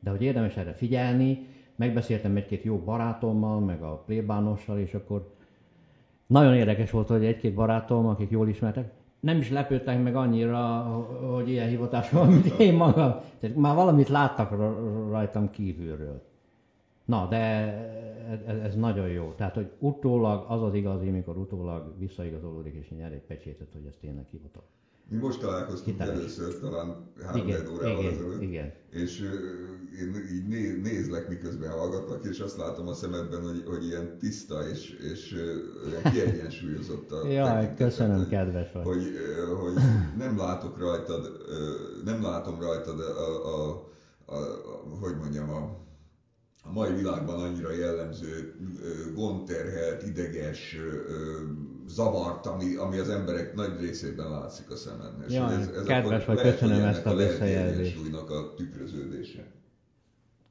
De 0.00 0.10
hogy 0.10 0.22
érdemes 0.22 0.56
erre 0.56 0.72
figyelni, 0.72 1.46
megbeszéltem 1.76 2.36
egy-két 2.36 2.62
jó 2.62 2.78
barátommal, 2.78 3.60
meg 3.60 3.82
a 3.82 4.02
plébánossal, 4.06 4.78
és 4.78 4.94
akkor 4.94 5.34
nagyon 6.26 6.54
érdekes 6.54 6.90
volt, 6.90 7.08
hogy 7.08 7.24
egy-két 7.24 7.54
barátom, 7.54 8.06
akik 8.06 8.30
jól 8.30 8.48
ismertek, 8.48 8.92
nem 9.20 9.38
is 9.38 9.50
lepődtek 9.50 10.02
meg 10.02 10.16
annyira, 10.16 10.60
hogy 11.34 11.48
ilyen 11.48 11.68
hivatás 11.68 12.10
van, 12.10 12.28
mint 12.28 12.46
én 12.46 12.74
magam. 12.74 13.14
Tehát 13.38 13.56
már 13.56 13.74
valamit 13.74 14.08
láttak 14.08 14.50
rajtam 15.10 15.50
kívülről. 15.50 16.22
Na, 17.04 17.26
de 17.26 18.11
ez, 18.46 18.56
ez 18.56 18.74
nagyon 18.74 19.08
jó. 19.08 19.32
Tehát, 19.36 19.54
hogy 19.54 19.70
utólag 19.78 20.44
az 20.48 20.62
az 20.62 20.74
igazi, 20.74 21.10
mikor 21.10 21.36
utólag 21.36 21.98
visszaigazolódik 21.98 22.74
és 22.74 22.90
nyer 22.90 23.12
egy 23.12 23.22
pecsétet, 23.26 23.72
hogy 23.72 23.86
ez 23.86 23.94
tényleg 24.00 24.26
hivatal. 24.30 24.62
Mi 25.08 25.16
most 25.18 25.40
találkoztunk 25.40 25.98
Hiteles. 25.98 26.18
először, 26.18 26.58
talán 26.58 27.12
három 27.22 27.48
igen, 27.48 27.66
órával 27.66 28.00
igen, 28.00 28.12
ezelőtt, 28.12 28.42
igen. 28.42 28.72
és 28.90 29.20
én 30.00 30.14
így 30.32 30.48
né, 30.48 30.80
nézlek, 30.82 31.28
miközben 31.28 31.70
hallgatlak, 31.70 32.24
és 32.24 32.40
azt 32.40 32.56
látom 32.56 32.88
a 32.88 32.94
szemedben, 32.94 33.42
hogy, 33.42 33.62
hogy 33.66 33.84
ilyen 33.84 34.18
tiszta 34.18 34.68
és, 34.68 34.90
és 35.12 35.36
olyan 35.86 36.12
kiegyensúlyozott 36.12 37.12
a 37.12 37.28
Jaj, 37.28 37.74
köszönöm, 37.74 38.16
hogy, 38.16 38.28
kedves 38.28 38.72
vagy. 38.72 38.84
Hogy, 38.84 39.02
hogy 39.60 39.72
nem 40.18 40.36
látok 40.36 40.78
rajtad, 40.78 41.30
nem 42.04 42.22
látom 42.22 42.60
rajtad 42.60 43.00
a, 43.00 43.46
a, 43.46 43.86
a, 44.26 44.36
a 44.36 44.98
hogy 45.00 45.16
mondjam, 45.16 45.50
a, 45.50 45.76
a 46.64 46.72
mai 46.72 46.94
világban 46.94 47.40
annyira 47.40 47.72
jellemző 47.72 48.54
gondterhelt, 49.14 50.06
ideges, 50.06 50.76
zavart, 51.86 52.46
ami, 52.46 52.74
ami 52.74 52.98
az 52.98 53.08
emberek 53.08 53.54
nagy 53.54 53.80
részében 53.80 54.30
látszik 54.30 54.70
a 54.70 54.76
szemen. 54.76 55.24
És 55.28 55.34
Jaj, 55.34 55.54
ez, 55.54 55.68
ez 55.76 55.84
kedves 55.84 56.24
vagy, 56.24 56.40
köszönöm 56.40 56.84
ezt 56.84 57.06
a 57.06 57.14
visszajelzést. 57.14 58.14
a 58.14 58.54
tükröződése. 58.56 59.60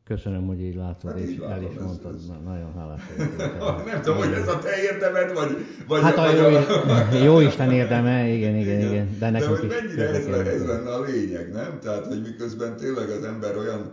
Köszönöm, 0.03 0.47
hogy 0.47 0.61
így 0.61 0.75
látod, 0.75 1.11
hát 1.11 1.19
és 1.19 1.29
így 1.29 1.41
el 1.41 1.61
is 1.61 1.79
mondtad, 1.79 2.15
ez, 2.15 2.25
Na, 2.27 2.51
nagyon 2.51 2.73
hálás 2.73 3.01
vagyok. 3.17 3.85
Nem 3.91 4.01
tudom, 4.01 4.17
hogy 4.17 4.33
ez 4.33 4.47
a 4.47 4.59
te 4.59 4.81
érdemed, 4.81 5.33
vagy, 5.33 5.65
vagy 5.87 6.01
Hát 6.01 6.17
a, 6.17 6.21
vagy 6.21 6.35
jó, 6.37 6.43
a... 6.43 7.23
jó 7.29 7.39
Isten 7.39 7.71
érdeme, 7.71 8.27
igen, 8.27 8.55
igen, 8.55 8.79
igen. 8.79 8.91
igen. 8.91 9.15
De, 9.19 9.29
nekünk 9.29 9.51
De 9.51 9.59
hogy 9.59 9.67
mennyire 9.81 10.07
ez, 10.09 10.25
ez 10.47 10.65
lenne 10.65 10.93
a 10.93 11.01
lényeg, 11.01 11.51
nem? 11.51 11.79
Tehát, 11.79 12.05
hogy 12.05 12.21
miközben 12.21 12.77
tényleg 12.77 13.09
az 13.09 13.23
ember 13.23 13.57
olyan 13.57 13.91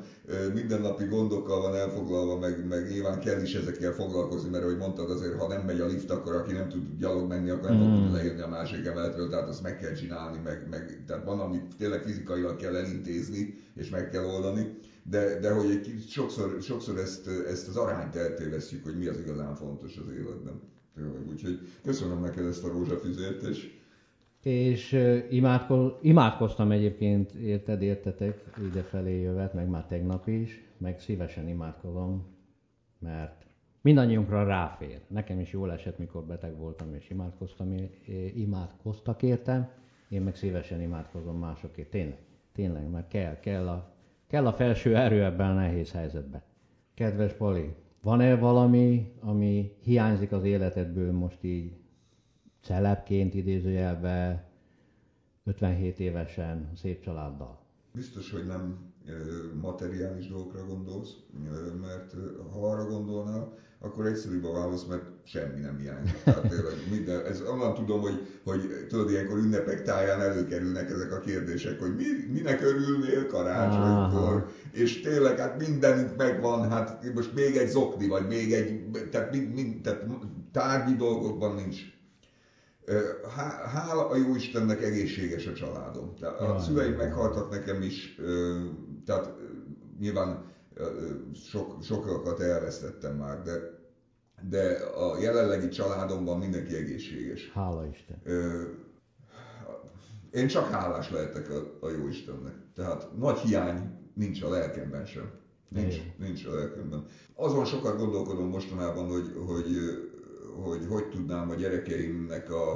mindennapi 0.55 1.05
gondokkal 1.05 1.61
van 1.61 1.75
elfoglalva, 1.75 2.39
meg, 2.39 2.67
meg 2.67 2.89
nyilván 2.89 3.21
kell 3.21 3.43
is 3.43 3.55
ezekkel 3.55 3.93
foglalkozni, 3.93 4.51
mert 4.51 4.65
ahogy 4.65 4.77
mondtad, 4.77 5.11
azért 5.11 5.39
ha 5.39 5.49
nem 5.49 5.65
megy 5.65 5.81
a 5.81 5.87
lift, 5.87 6.11
akkor 6.11 6.35
aki 6.35 6.53
nem 6.53 6.69
tud 6.69 6.99
gyalog 6.99 7.29
menni, 7.29 7.51
akkor 7.51 7.71
nem 7.71 7.79
mm. 7.79 8.05
tud 8.05 8.13
lejönni 8.13 8.41
a 8.41 8.49
másik 8.49 8.87
emeletről, 8.87 9.29
tehát 9.29 9.49
azt 9.49 9.63
meg 9.63 9.79
kell 9.79 9.93
csinálni, 9.93 10.39
meg, 10.45 10.67
meg, 10.71 11.03
tehát 11.07 11.25
van, 11.25 11.41
amit 11.41 11.77
tényleg 11.79 12.03
fizikailag 12.03 12.57
kell 12.57 12.77
elintézni, 12.77 13.55
és 13.75 13.89
meg 13.89 14.09
kell 14.09 14.25
oldani 14.25 14.77
de, 15.11 15.39
de 15.41 15.53
hogy 15.53 15.71
egy 15.71 15.81
kicsit 15.81 16.09
sokszor, 16.09 16.63
sokszor 16.63 16.99
ezt, 16.99 17.27
ezt 17.27 17.69
az 17.69 17.77
arányt 17.77 18.17
eltévesztjük, 18.17 18.85
hogy 18.85 18.99
mi 18.99 19.07
az 19.07 19.19
igazán 19.19 19.55
fontos 19.55 19.97
az 19.97 20.13
életben. 20.13 20.61
Tényleg. 20.95 21.29
Úgyhogy 21.29 21.59
köszönöm 21.85 22.21
neked 22.21 22.47
ezt 22.47 22.65
a 22.65 22.69
rózsafüzért, 22.69 23.43
és 23.43 23.78
és 24.49 24.99
imádkoz, 25.31 25.93
imádkoztam 26.01 26.71
egyébként, 26.71 27.33
érted, 27.33 27.83
értetek, 27.83 28.45
idefelé 28.71 29.21
jövet, 29.21 29.55
meg 29.55 29.69
már 29.69 29.87
tegnap 29.87 30.27
is, 30.27 30.65
meg 30.79 31.01
szívesen 31.01 31.49
imádkozom, 31.49 32.27
mert 32.99 33.47
mindannyiunkra 33.81 34.45
ráfér. 34.45 35.01
Nekem 35.07 35.41
is 35.41 35.53
jól 35.53 35.73
esett, 35.73 35.99
mikor 35.99 36.25
beteg 36.25 36.57
voltam, 36.57 36.95
és 36.95 37.11
imádkoztam, 37.11 37.75
imádkoztak 38.35 39.23
értem, 39.23 39.69
én 40.09 40.23
meg 40.23 40.35
szívesen 40.35 40.81
imádkozom 40.81 41.39
másokért. 41.39 41.91
Tényleg, 41.91 42.19
tényleg, 42.53 42.91
mert 42.91 43.09
kell, 43.09 43.41
kell 43.41 43.69
a 43.69 43.97
Kell 44.29 44.47
a 44.47 44.53
felső 44.53 44.97
erő 44.97 45.25
ebben 45.25 45.51
a 45.51 45.55
nehéz 45.55 45.93
helyzetben. 45.93 46.43
Kedves 46.95 47.33
Pali, 47.33 47.75
van-e 48.03 48.37
valami, 48.37 49.13
ami 49.21 49.73
hiányzik 49.83 50.33
az 50.33 50.45
életedből 50.45 51.13
most 51.13 51.45
így 51.45 51.73
celebként 52.63 53.35
idézőjelbe 53.35 54.49
57 55.45 56.01
évesen, 56.01 56.71
szép 56.77 57.01
családdal? 57.01 57.61
Biztos, 57.93 58.31
hogy 58.31 58.47
nem 58.47 58.89
materiális 59.61 60.29
dolgokra 60.29 60.67
gondolsz, 60.67 61.11
mert 61.81 62.15
ha 62.53 62.71
arra 62.71 62.87
gondolnál, 62.87 63.57
akkor 63.81 64.07
egyszerűbb 64.07 64.45
a 64.45 64.53
válasz, 64.53 64.85
mert 64.85 65.03
semmi 65.25 65.61
nem 65.61 65.79
hiányzik. 65.79 66.23
Tehát 66.25 66.49
tényleg 66.49 66.75
minden, 66.91 67.27
ez 67.27 67.41
onnan 67.41 67.75
tudom, 67.75 68.01
hogy, 68.01 68.41
hogy 68.45 68.87
tudod, 68.89 69.11
ilyenkor 69.11 69.39
ünnepek 69.39 69.83
táján 69.83 70.21
előkerülnek 70.21 70.91
ezek 70.91 71.13
a 71.13 71.21
kérdések, 71.21 71.81
hogy 71.81 71.95
mi, 71.95 72.05
minek 72.33 72.63
örülnél 72.63 73.27
karácsonykor, 73.27 74.51
és 74.73 75.01
tényleg 75.01 75.39
hát 75.39 75.67
mindenünk 75.67 76.17
megvan, 76.17 76.71
hát 76.71 77.15
most 77.15 77.35
még 77.35 77.57
egy 77.57 77.69
zokni, 77.69 78.07
vagy 78.07 78.27
még 78.27 78.53
egy, 78.53 78.91
tehát, 79.11 79.33
mind, 79.33 79.55
mind, 79.55 79.81
tehát 79.83 80.05
tárgyi 80.53 80.95
dolgokban 80.97 81.55
nincs. 81.55 81.97
Hála 83.73 84.09
a 84.09 84.17
jó 84.17 84.35
Istennek 84.35 84.83
egészséges 84.83 85.47
a 85.47 85.53
családom. 85.53 86.15
A 86.39 86.59
szüleim 86.59 86.95
meghaltak 86.95 87.51
nekem 87.51 87.83
is, 87.83 88.21
tehát 89.05 89.33
nyilván 89.99 90.45
sok, 91.35 91.83
sokakat 91.83 92.41
elvesztettem 92.41 93.17
már, 93.17 93.43
de, 93.43 93.53
de 94.49 94.73
a 94.97 95.19
jelenlegi 95.21 95.69
családomban 95.69 96.39
mindenki 96.39 96.75
egészséges. 96.75 97.51
Hála 97.55 97.87
Isten. 97.87 98.23
Én 100.31 100.47
csak 100.47 100.71
hálás 100.71 101.11
lehetek 101.11 101.51
a, 101.51 101.77
a 101.81 101.89
jó 101.89 102.09
Istennek. 102.09 102.55
Tehát 102.75 103.17
nagy 103.17 103.39
hiány 103.39 104.11
nincs 104.15 104.43
a 104.43 104.49
lelkemben 104.49 105.07
sem. 105.07 105.31
Nincs, 105.69 105.97
nincs 106.19 106.47
a 106.47 106.55
lelkemben. 106.55 107.05
Azon 107.35 107.65
sokat 107.65 107.97
gondolkodom 107.97 108.49
mostanában, 108.49 109.07
hogy 109.07 109.33
hogy, 109.47 109.67
hogy, 110.63 110.87
hogy 110.89 111.09
tudnám 111.09 111.51
a 111.51 111.55
gyerekeimnek 111.55 112.51
a, 112.51 112.75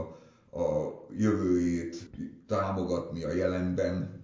a 0.53 0.93
jövőjét 1.17 2.11
támogatni 2.47 3.25
a 3.25 3.33
jelenben, 3.33 4.21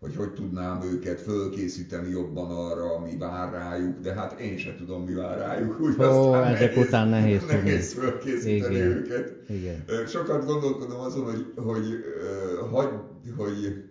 hogy 0.00 0.16
hogy 0.16 0.32
tudnám 0.32 0.82
őket 0.82 1.20
fölkészíteni 1.20 2.10
jobban 2.10 2.50
arra, 2.50 2.94
ami 2.94 3.16
vár 3.16 3.52
rájuk, 3.52 4.00
de 4.00 4.12
hát 4.12 4.40
én 4.40 4.56
sem 4.56 4.76
tudom, 4.76 5.04
mi 5.04 5.14
vár 5.14 5.38
rájuk. 5.38 5.80
Úgy 5.80 6.00
Ó, 6.00 6.34
ezek 6.34 6.74
nehéz, 6.74 6.86
után 6.86 7.08
nehéz, 7.08 7.44
nehéz 7.46 7.92
fölkészíteni 7.92 8.74
Igen. 8.74 8.86
őket. 8.86 9.36
Igen. 9.48 10.06
Sokat 10.06 10.44
gondolkodom 10.44 11.00
azon, 11.00 11.24
hogy, 11.24 11.52
hogy, 11.56 11.84
hogy, 12.70 12.88
hogy 13.36 13.84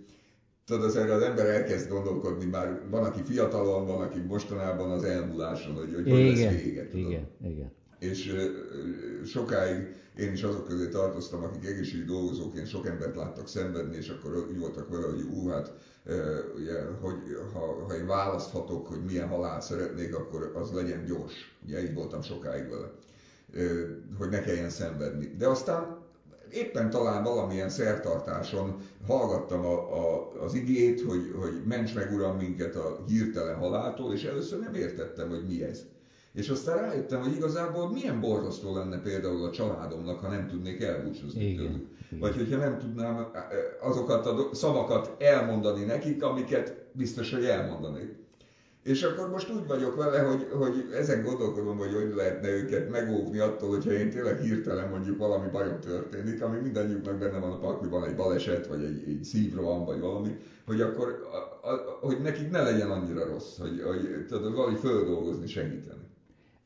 tudod, 0.66 0.84
az 0.84 0.96
erre 0.96 1.14
az 1.14 1.22
ember 1.22 1.46
elkezd 1.46 1.90
gondolkodni, 1.90 2.46
már 2.46 2.82
van, 2.90 3.04
aki 3.04 3.22
fiatalon, 3.24 3.86
van, 3.86 4.02
aki 4.02 4.20
mostanában 4.20 4.92
az 4.92 5.04
elmúláson, 5.04 5.76
hogy, 5.76 5.94
hogy, 5.94 6.10
hogy 6.10 6.26
lesz 6.26 6.64
vége. 6.64 6.88
Tudod. 6.88 7.10
Igen, 7.10 7.28
igen. 7.44 7.72
És 8.00 8.36
sokáig 9.26 9.96
én 10.18 10.32
is 10.32 10.44
azok 10.44 10.68
közé 10.68 10.88
tartoztam, 10.88 11.44
akik 11.44 11.66
egészségügyi 11.66 12.12
dolgozóként 12.12 12.68
sok 12.68 12.88
embert 12.88 13.16
láttak 13.16 13.48
szenvedni, 13.48 13.96
és 13.96 14.10
akkor 14.10 14.48
úgy 14.50 14.60
voltak 14.60 14.90
vele, 14.90 15.06
hogy 15.06 15.22
ú, 15.22 15.48
hát 15.48 15.74
ugye, 16.56 16.82
hogy 17.02 17.16
ha, 17.54 17.86
ha 17.88 17.96
én 17.96 18.06
választhatok, 18.06 18.88
hogy 18.88 19.04
milyen 19.04 19.28
halált 19.28 19.62
szeretnék, 19.62 20.16
akkor 20.16 20.52
az 20.56 20.72
legyen 20.72 21.06
gyors. 21.06 21.58
Ugye 21.66 21.82
így 21.84 21.94
voltam 21.94 22.22
sokáig 22.22 22.70
vele, 22.70 22.92
hogy 24.18 24.30
ne 24.30 24.42
kelljen 24.42 24.70
szenvedni. 24.70 25.36
De 25.38 25.48
aztán 25.48 25.98
éppen 26.52 26.90
talán 26.90 27.24
valamilyen 27.24 27.70
szertartáson 27.70 28.82
hallgattam 29.08 29.66
a, 29.66 29.98
a, 29.98 30.32
az 30.44 30.54
igét, 30.54 31.02
hogy, 31.02 31.32
hogy 31.36 31.62
ments 31.66 31.96
meg 31.96 32.14
Uram 32.14 32.38
minket 32.38 32.76
a 32.76 33.04
hirtelen 33.08 33.56
haláltól, 33.56 34.14
és 34.14 34.24
először 34.24 34.60
nem 34.60 34.74
értettem, 34.74 35.30
hogy 35.30 35.46
mi 35.48 35.64
ez. 35.64 35.86
És 36.34 36.50
aztán 36.50 36.78
rájöttem, 36.78 37.22
hogy 37.22 37.36
igazából 37.36 37.92
milyen 37.92 38.20
borzasztó 38.20 38.76
lenne 38.76 39.02
például 39.02 39.44
a 39.44 39.52
családomnak, 39.52 40.20
ha 40.20 40.30
nem 40.30 40.48
tudnék 40.48 40.82
elbúcsúzni 40.82 41.50
Igen. 41.50 41.66
tőlük. 41.66 41.88
Vagy 42.20 42.36
hogyha 42.36 42.58
nem 42.58 42.78
tudnám 42.78 43.32
azokat 43.82 44.26
a 44.26 44.50
szavakat 44.52 45.16
elmondani 45.22 45.84
nekik, 45.84 46.24
amiket 46.24 46.86
biztos, 46.92 47.34
hogy 47.34 47.46
elmondanék. 47.46 48.18
És 48.84 49.04
akkor 49.04 49.30
most 49.30 49.52
úgy 49.52 49.68
vagyok 49.68 49.96
vele, 49.96 50.20
hogy, 50.20 50.48
hogy 50.52 50.90
ezen 50.94 51.24
gondolkodom, 51.24 51.78
hogy 51.78 51.94
hogy 51.94 52.14
lehetne 52.16 52.50
őket 52.50 52.90
megóvni 52.90 53.38
attól, 53.38 53.70
hogyha 53.70 53.92
én 53.92 54.10
tényleg 54.10 54.40
hirtelen 54.40 54.90
mondjuk 54.90 55.18
valami 55.18 55.50
bajom 55.50 55.80
történik, 55.80 56.42
ami 56.42 56.60
mindannyiuknak 56.60 57.18
benne 57.18 57.40
van 57.40 57.52
a 57.52 57.60
pakliban, 57.60 58.04
egy 58.04 58.16
baleset, 58.16 58.68
vagy 58.68 58.84
egy, 58.84 59.04
egy 59.08 59.24
szívroham, 59.24 59.86
vagy 59.86 60.00
valami, 60.00 60.38
hogy 60.66 60.82
akkor, 60.82 61.28
a, 61.32 61.68
a, 61.70 61.98
hogy 62.02 62.22
nekik 62.22 62.50
ne 62.52 62.62
legyen 62.62 62.90
annyira 62.90 63.26
rossz, 63.26 63.58
hogy, 63.58 63.82
hogy 63.82 64.26
tudod, 64.28 64.54
valahogy 64.54 64.80
földolgozni, 64.80 65.48
segíteni. 65.48 66.09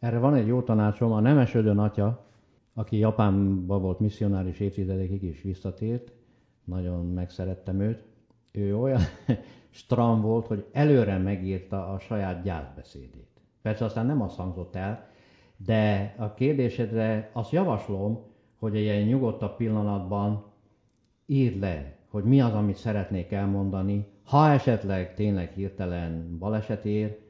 Erre 0.03 0.17
van 0.19 0.35
egy 0.35 0.47
jó 0.47 0.61
tanácsom, 0.61 1.11
a 1.11 1.19
Nemesödön 1.19 1.77
atya, 1.77 2.25
aki 2.73 2.97
Japánban 2.97 3.81
volt 3.81 3.99
misszionáris 3.99 4.59
évtizedekig 4.59 5.23
is 5.23 5.41
visszatért, 5.41 6.11
nagyon 6.63 7.05
megszerettem 7.05 7.79
őt. 7.79 8.03
Ő 8.51 8.77
olyan 8.77 9.01
stram 9.69 10.21
volt, 10.21 10.47
hogy 10.47 10.65
előre 10.71 11.17
megírta 11.17 11.87
a 11.87 11.99
saját 11.99 12.43
gyászbeszédét. 12.43 13.41
Persze 13.61 13.85
aztán 13.85 14.05
nem 14.05 14.21
azt 14.21 14.35
hangzott 14.35 14.75
el, 14.75 15.07
de 15.57 16.15
a 16.17 16.33
kérdésedre 16.33 17.29
azt 17.33 17.51
javaslom, 17.51 18.23
hogy 18.59 18.75
egy 18.75 18.81
ilyen 18.81 19.07
nyugodtabb 19.07 19.55
pillanatban 19.55 20.45
írd 21.25 21.59
le, 21.59 21.97
hogy 22.09 22.23
mi 22.23 22.41
az, 22.41 22.53
amit 22.53 22.77
szeretnék 22.77 23.31
elmondani, 23.31 24.07
ha 24.23 24.49
esetleg 24.49 25.13
tényleg 25.13 25.51
hirtelen 25.51 26.37
baleset 26.39 26.85
ér, 26.85 27.22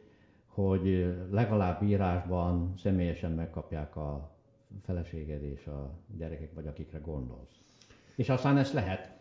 hogy 0.54 1.16
legalább 1.32 1.82
írásban 1.82 2.74
személyesen 2.78 3.32
megkapják 3.32 3.96
a 3.96 4.32
feleséged 4.86 5.44
és 5.44 5.66
a 5.66 6.00
gyerekek, 6.18 6.54
vagy 6.54 6.68
akikre 6.68 6.98
gondolsz. 6.98 7.56
És 8.16 8.30
aztán 8.30 8.58
ezt 8.58 8.74
lehet 8.74 9.14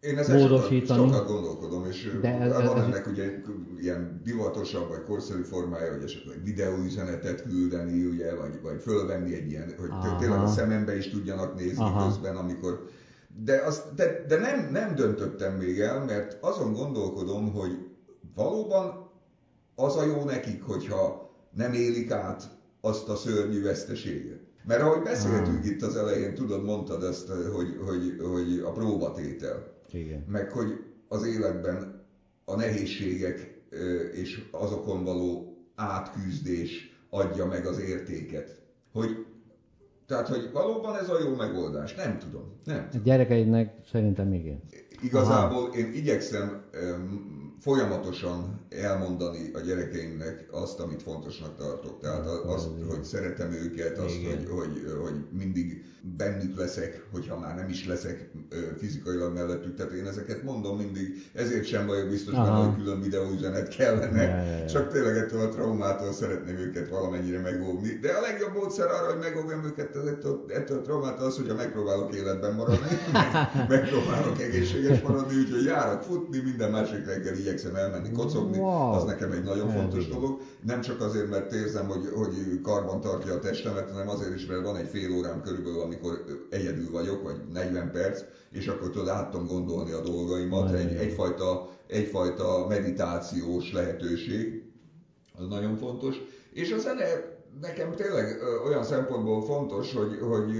én 0.00 0.18
ezen 0.18 0.38
módosítani. 0.38 1.00
Sokat, 1.00 1.14
sokat 1.14 1.26
gondolkodom, 1.26 1.84
és 1.84 2.18
De 2.20 2.40
ez, 2.40 2.52
van 2.52 2.76
ez, 2.76 2.82
ennek 2.82 3.06
ugye 3.06 3.42
ilyen 3.80 4.20
divatosabb 4.24 4.88
vagy 4.88 5.02
korszerű 5.02 5.42
formája, 5.42 5.92
hogy 5.92 6.02
esetleg 6.02 6.42
videóüzenetet 6.44 7.42
küldeni, 7.42 8.04
ugye, 8.04 8.34
vagy, 8.34 8.60
vagy 8.62 8.80
fölvenni 8.80 9.34
egy 9.34 9.50
ilyen, 9.50 9.74
hogy 9.80 9.90
Aha. 9.90 10.18
tényleg 10.18 10.38
a 10.38 10.46
szemembe 10.46 10.96
is 10.96 11.10
tudjanak 11.10 11.54
nézni 11.54 11.82
Aha. 11.82 12.06
közben, 12.06 12.36
amikor... 12.36 12.88
De, 13.44 13.62
azt, 13.64 13.94
de, 13.94 14.24
de 14.28 14.38
nem, 14.38 14.68
nem 14.72 14.94
döntöttem 14.94 15.54
még 15.54 15.80
el, 15.80 16.04
mert 16.04 16.38
azon 16.40 16.72
gondolkodom, 16.72 17.52
hogy 17.52 17.88
valóban 18.34 19.07
az 19.80 19.96
a 19.96 20.04
jó 20.04 20.24
nekik, 20.24 20.62
hogyha 20.62 21.30
nem 21.50 21.72
élik 21.72 22.10
át 22.10 22.42
azt 22.80 23.08
a 23.08 23.16
szörnyű 23.16 23.62
veszteséget. 23.62 24.40
Mert 24.64 24.80
ahogy 24.80 25.02
beszéltünk 25.02 25.58
ah. 25.58 25.66
itt 25.66 25.82
az 25.82 25.96
elején, 25.96 26.34
tudod, 26.34 26.64
mondtad 26.64 27.02
ezt, 27.02 27.28
hogy, 27.28 27.76
hogy, 27.86 28.16
hogy 28.32 28.60
a 28.64 28.72
próbatétel. 28.72 29.74
Igen. 29.92 30.24
Meg 30.28 30.52
hogy 30.52 30.84
az 31.08 31.26
életben 31.26 32.04
a 32.44 32.56
nehézségek 32.56 33.60
és 34.12 34.48
azokon 34.50 35.04
való 35.04 35.56
átküzdés 35.74 37.00
adja 37.10 37.46
meg 37.46 37.66
az 37.66 37.78
értéket. 37.78 38.60
Hogy, 38.92 39.26
tehát, 40.06 40.28
hogy 40.28 40.50
valóban 40.52 40.98
ez 40.98 41.08
a 41.08 41.20
jó 41.20 41.34
megoldás? 41.34 41.94
Nem 41.94 42.18
tudom. 42.18 42.60
Nem 42.64 42.88
tudom. 42.90 43.00
A 43.00 43.04
gyerekeidnek 43.04 43.74
szerintem 43.90 44.32
igen. 44.32 44.60
Igazából 45.02 45.62
Aha. 45.62 45.76
én 45.76 45.92
igyekszem 45.92 46.64
folyamatosan 47.60 48.60
elmondani 48.68 49.50
a 49.54 49.60
gyerekeimnek 49.60 50.48
azt, 50.50 50.80
amit 50.80 51.02
fontosnak 51.02 51.56
tartok. 51.56 52.00
Tehát 52.00 52.26
azt, 52.26 52.68
hogy 52.88 53.04
szeretem 53.04 53.52
őket, 53.52 53.98
azt, 53.98 54.16
hogy, 54.26 54.48
hogy, 54.48 54.96
hogy 55.02 55.24
mindig 55.30 55.84
bennük 56.16 56.56
leszek, 56.56 57.06
hogyha 57.12 57.38
már 57.38 57.54
nem 57.54 57.68
is 57.68 57.86
leszek 57.86 58.30
fizikailag 58.78 59.34
mellettük. 59.34 59.74
Tehát 59.74 59.92
én 59.92 60.06
ezeket 60.06 60.42
mondom 60.42 60.76
mindig, 60.76 61.30
ezért 61.34 61.64
sem 61.64 61.86
vagyok 61.86 62.08
biztos 62.08 62.34
benne, 62.34 62.64
hogy 62.64 62.76
külön 62.76 63.00
videóüzenet 63.00 63.68
kellene. 63.68 64.22
Ja, 64.22 64.36
ja, 64.36 64.58
ja. 64.58 64.66
Csak 64.66 64.92
tényleg 64.92 65.16
ettől 65.16 65.40
a 65.40 65.48
traumától 65.48 66.12
szeretném 66.12 66.56
őket 66.56 66.88
valamennyire 66.88 67.40
megóvni. 67.40 67.98
De 68.00 68.12
a 68.12 68.20
legjobb 68.20 68.54
módszer 68.54 68.86
arra, 68.86 69.12
hogy 69.12 69.18
megóvjam 69.20 69.64
őket 69.64 69.96
ettől, 69.96 70.44
ettől 70.48 70.78
a 70.78 70.82
traumától 70.82 71.26
az, 71.26 71.36
hogyha 71.36 71.54
megpróbálok 71.54 72.14
életben 72.14 72.54
maradni, 72.54 72.98
meg, 73.12 73.28
megpróbálok 73.68 74.40
egészséges 74.40 75.00
maradni, 75.00 75.36
úgyhogy 75.36 75.64
járok 75.64 76.02
futni, 76.02 76.38
minden 76.38 76.70
másik 76.70 77.06
reggel 77.06 77.34
igyekszem 77.48 77.74
elmenni 77.74 78.12
kocogni, 78.12 78.58
wow. 78.58 78.92
az 78.92 79.04
nekem 79.04 79.32
egy 79.32 79.42
nagyon 79.42 79.70
fontos 79.70 80.08
dolog. 80.08 80.40
Nem 80.62 80.80
csak 80.80 81.00
azért, 81.00 81.28
mert 81.28 81.52
érzem, 81.52 81.86
hogy, 81.86 82.08
hogy 82.14 82.60
karban 82.62 83.00
tartja 83.00 83.34
a 83.34 83.38
testemet, 83.38 83.90
hanem 83.90 84.08
azért 84.08 84.34
is, 84.34 84.46
mert 84.46 84.62
van 84.62 84.76
egy 84.76 84.88
fél 84.88 85.12
órám 85.12 85.42
körülbelül, 85.42 85.80
amikor 85.80 86.24
egyedül 86.50 86.90
vagyok, 86.90 87.22
vagy 87.22 87.36
40 87.52 87.90
perc, 87.90 88.22
és 88.50 88.66
akkor 88.66 88.90
tudod, 88.90 89.08
át 89.08 89.30
tudom 89.30 89.46
gondolni 89.46 89.92
a 89.92 90.00
dolgaimat. 90.00 90.72
Egy, 90.72 90.94
egyfajta, 90.94 91.68
egyfajta 91.86 92.66
meditációs 92.68 93.72
lehetőség, 93.72 94.62
az 95.38 95.48
nagyon 95.48 95.76
fontos. 95.76 96.16
És 96.52 96.72
a 96.72 96.78
zene 96.78 97.37
nekem 97.60 97.92
tényleg 97.94 98.38
olyan 98.66 98.82
szempontból 98.82 99.42
fontos, 99.42 99.94
hogy, 99.94 100.18
hogy 100.20 100.52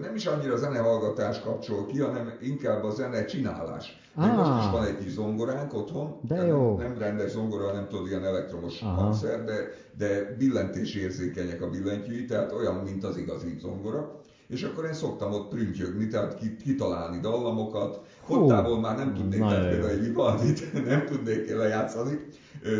nem 0.00 0.14
is 0.14 0.26
annyira 0.26 0.56
zenehallgatás 0.56 1.40
kapcsol 1.40 1.86
ki, 1.86 2.00
hanem 2.00 2.32
inkább 2.40 2.84
a 2.84 2.90
zene 2.90 3.24
csinálás. 3.24 3.98
Ah. 4.14 4.36
most 4.36 4.64
is 4.64 4.70
van 4.70 4.84
egy 4.84 4.98
kis 4.98 5.12
zongoránk 5.12 5.74
otthon, 5.74 6.20
de 6.28 6.46
jó. 6.46 6.76
Nem, 6.76 6.88
nem 6.88 6.98
rendes 6.98 7.30
zongora, 7.30 7.72
nem 7.72 7.88
tudod, 7.88 8.06
ilyen 8.06 8.24
elektromos 8.24 8.82
Aha. 8.82 9.00
hangszer, 9.00 9.44
de, 9.44 9.54
de 9.98 10.34
billentésérzékenyek 10.38 11.62
a 11.62 11.70
billentyűi, 11.70 12.24
tehát 12.24 12.52
olyan, 12.52 12.74
mint 12.74 13.04
az 13.04 13.16
igazi 13.16 13.56
zongora. 13.60 14.20
és 14.48 14.62
akkor 14.62 14.84
én 14.84 14.92
szoktam 14.92 15.32
ott 15.32 15.48
prüntjögni, 15.48 16.06
tehát 16.06 16.38
kitalálni 16.62 17.20
dallamokat. 17.20 18.00
Kottából 18.26 18.80
már 18.80 18.96
nem 18.96 19.14
tudnék, 19.14 19.40
tehát 19.40 19.68
például 19.68 19.90
egy 19.90 20.00
Vivaldit 20.00 20.72
nem 20.90 21.04
tudnék 21.04 21.56
lejátszani, 21.56 22.26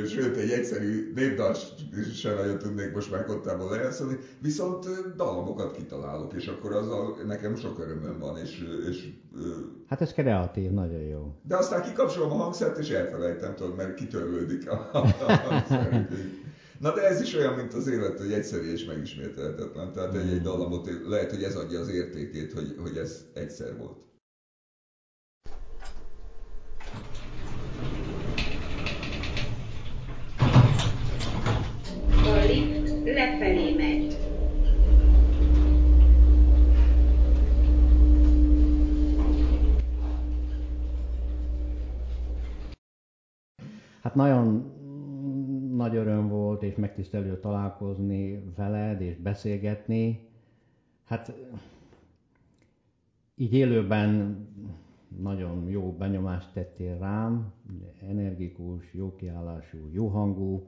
sőt 0.07 0.37
egy 0.37 0.51
egyszerű 0.51 1.13
népdalt 1.15 1.59
sem 2.15 2.35
nagyon 2.35 2.59
tudnék 2.59 2.95
most 2.95 3.11
már 3.11 3.25
kottából 3.25 3.71
lejátszani, 3.71 4.19
viszont 4.41 4.87
dallamokat 5.17 5.77
kitalálok, 5.77 6.33
és 6.33 6.47
akkor 6.47 6.73
azzal 6.73 7.17
nekem 7.27 7.57
sok 7.57 7.79
örömöm 7.79 8.19
van, 8.19 8.37
és, 8.39 8.65
és 8.89 9.09
Hát 9.89 10.01
ez 10.01 10.13
kreatív, 10.13 10.71
nagyon 10.71 11.01
jó. 11.01 11.35
De 11.43 11.57
aztán 11.57 11.83
kikapcsolom 11.83 12.31
a 12.31 12.35
hangszert, 12.35 12.79
és 12.79 12.91
elfelejtem, 12.91 13.55
tudod, 13.55 13.77
mert 13.77 13.95
kitörlődik 13.95 14.71
a, 14.71 14.91
a 15.27 15.33
hangszer. 15.33 16.09
Na 16.79 16.95
de 16.95 17.09
ez 17.09 17.21
is 17.21 17.35
olyan, 17.35 17.55
mint 17.55 17.75
az 17.75 17.89
élet, 17.89 18.19
hogy 18.19 18.33
egyszerű 18.33 18.73
és 18.73 18.85
megismételhetetlen. 18.85 19.93
Tehát 19.93 20.15
egy-egy 20.15 20.43
dallamot 20.43 20.89
lehet, 21.07 21.31
hogy 21.31 21.43
ez 21.43 21.55
adja 21.57 21.81
az 21.81 21.89
értékét, 21.89 22.53
hogy, 22.53 22.75
hogy 22.83 22.97
ez 22.97 23.25
egyszer 23.35 23.77
volt. 23.77 24.07
A 32.29 33.08
lefelé 33.19 33.75
megy. 33.75 34.17
Hát 44.01 44.15
nagyon 44.15 44.73
nagy 45.77 45.97
öröm 45.97 46.29
volt 46.29 46.63
és 46.63 46.75
megtisztelő 46.75 47.41
találkozni 47.41 48.43
veled 48.57 49.01
és 49.01 49.17
beszélgetni. 49.17 50.29
Hát 51.05 51.33
így 53.35 53.53
élőben 53.55 54.37
nagyon 55.21 55.69
jó 55.69 55.93
benyomást 55.93 56.53
tettél 56.53 56.99
rám, 56.99 57.53
energikus, 58.09 58.95
jó 58.95 59.17
kiállású, 59.17 59.79
jó 59.93 60.07
hangú 60.09 60.67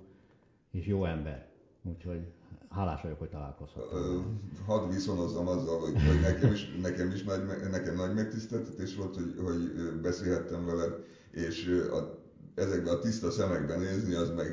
és 0.71 0.87
jó 0.87 1.05
ember. 1.05 1.49
Úgyhogy 1.83 2.33
hálás 2.71 3.03
vagyok, 3.03 3.19
hogy 3.19 3.29
találkozhattam. 3.29 4.41
Hadd 4.67 4.91
viszonozzam 4.91 5.49
azzal, 5.49 5.81
hogy, 5.81 5.93
hogy 5.93 6.21
nekem, 6.21 6.53
is, 6.53 6.77
nekem 6.83 7.11
is 7.11 7.23
nagy, 7.23 7.43
nekem 7.71 7.95
nagy 7.95 8.15
megtiszteltetés 8.15 8.97
volt, 8.97 9.15
hogy, 9.15 9.35
hogy 9.45 9.73
beszélhettem 10.03 10.65
veled, 10.67 10.93
és 11.31 11.87
a 11.93 12.19
ezekben 12.55 12.95
a 12.95 12.99
tiszta 12.99 13.31
szemekben 13.31 13.79
nézni, 13.79 14.15
az 14.15 14.31
meg 14.37 14.47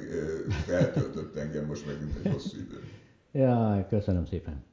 feltöltött 0.66 1.36
engem 1.36 1.66
most 1.66 1.86
megint 1.86 2.16
egy 2.24 2.32
hosszú 2.32 2.58
idő. 2.58 2.84
Jaj, 3.32 3.88
köszönöm 3.90 4.26
szépen. 4.26 4.64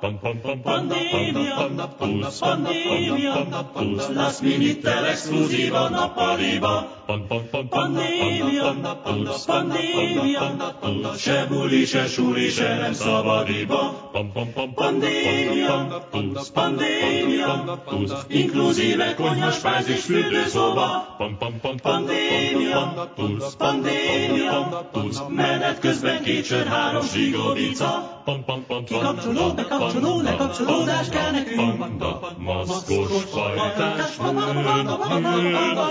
Pandémia, 0.00 1.70
plusz 1.98 2.38
pandémia, 2.38 3.46
plusz 3.74 4.08
lesz 4.08 4.40
minitel 4.40 5.04
exkluzíva 5.06 5.88
nappaliba. 5.88 7.04
Pandémia, 7.68 8.98
plusz 9.02 9.44
pandémia, 9.44 10.76
plusz 10.80 11.18
se 11.18 11.46
buli, 11.48 11.84
se 11.84 12.06
suli, 12.06 12.48
se 12.48 12.76
nem 12.76 12.92
szabadiba. 12.92 14.10
Pandémia, 14.74 16.06
plusz 16.10 16.48
pandémia, 16.48 17.82
plusz 17.86 18.24
inkluzíve 18.28 19.14
konyhas, 19.14 19.58
páz 19.58 19.88
és 19.88 20.00
fürdőszoba. 20.00 21.16
Pandémia, 21.82 23.10
plusz 23.14 23.54
pandémia, 23.54 24.88
plusz 24.92 25.22
menet 25.28 25.78
közben 25.78 26.22
kétszer 26.22 26.66
három 26.66 27.02
zsigovica. 27.02 28.17
Kikapcsoló, 28.84 29.52
bekapcsoló, 29.54 30.20
lekapcsolódás 30.20 31.08
kell 31.08 31.30
nekünk. 31.30 31.84
Maszkos 32.38 33.24
fajtás, 33.30 34.10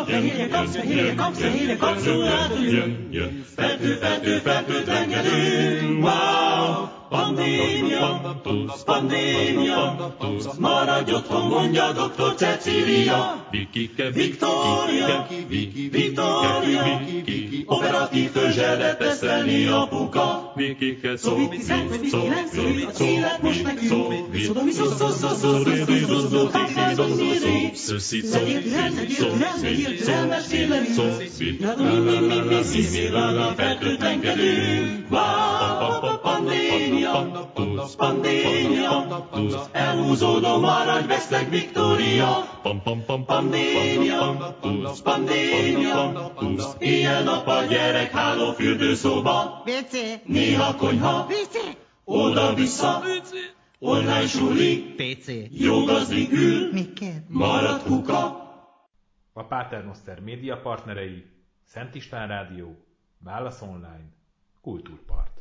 Fehérje 0.06 0.48
kapsz, 0.48 0.76
fehérje 0.76 1.16
kapsz, 1.16 1.40
fehérje 1.40 1.78
kapcsolódás. 1.78 2.50
jön, 2.60 3.08
jön. 3.12 3.46
Fertő, 3.56 3.94
fertő, 3.94 4.38
fertőtlenkedünk. 4.38 6.04
Wow! 6.04 6.96
Pandémia, 7.10 8.42
pandémia, 8.86 10.16
maradj 10.60 11.14
otthon, 11.14 11.48
mondja 11.48 11.92
doktor 11.92 12.34
Cecília. 12.36 13.48
Vikike, 13.52 14.10
Victoria, 14.10 15.28
Viki, 15.48 15.90
Victoria, 15.90 17.00
operatív 17.68 18.32
törzsel 18.32 18.98
teszelni 18.98 19.66
a 19.68 19.88
puka. 19.90 20.52
Miki 20.56 21.00
kell 21.00 21.18
szó, 21.18 21.38
szó, 21.62 21.76
szó, 22.10 22.66
szó, 22.94 23.06
most 23.42 23.64
nekünk, 23.64 23.90
szodomi 24.46 24.72
szó, 24.72 24.86
szó, 24.86 25.08
szó, 25.08 25.34
szó, 25.34 25.64
Pandémia, 36.22 37.52
tusz, 37.54 37.96
pandémia, 37.96 39.28
tusz, 39.32 39.56
elhúzódó 39.72 40.60
már, 40.60 40.88
hogy 40.88 41.08
vesztek 41.08 41.50
Viktória. 41.50 42.60
Pandémia, 43.26 44.56
tusz, 44.62 45.00
pandémia, 45.00 46.32
tusz, 46.40 46.76
ilyen 46.80 47.28
a 47.28 47.42
pandémia 47.44 47.57
a 47.58 47.66
gyerek 47.66 48.12
háló 48.12 48.52
fürdőszoba. 48.52 49.64
WC, 49.66 49.92
Néha 50.26 50.76
konyha, 50.76 51.26
WC, 51.26 51.78
oda-vissza, 52.04 53.02
online 53.80 54.28
suli, 54.28 54.94
PC. 54.96 55.28
jó 55.50 55.84
gazdig 55.84 56.32
ül, 56.32 56.72
Miket? 56.74 57.24
marad 57.30 57.84
kuka. 57.84 58.46
A 59.34 59.44
Paternoster 59.44 60.20
média 60.20 60.58
partnerei 60.58 61.26
Szent 61.66 61.96
István 61.96 62.28
Rádió, 62.28 62.76
Válasz 63.24 63.62
Online, 63.62 64.06
Kultúrpart. 64.62 65.37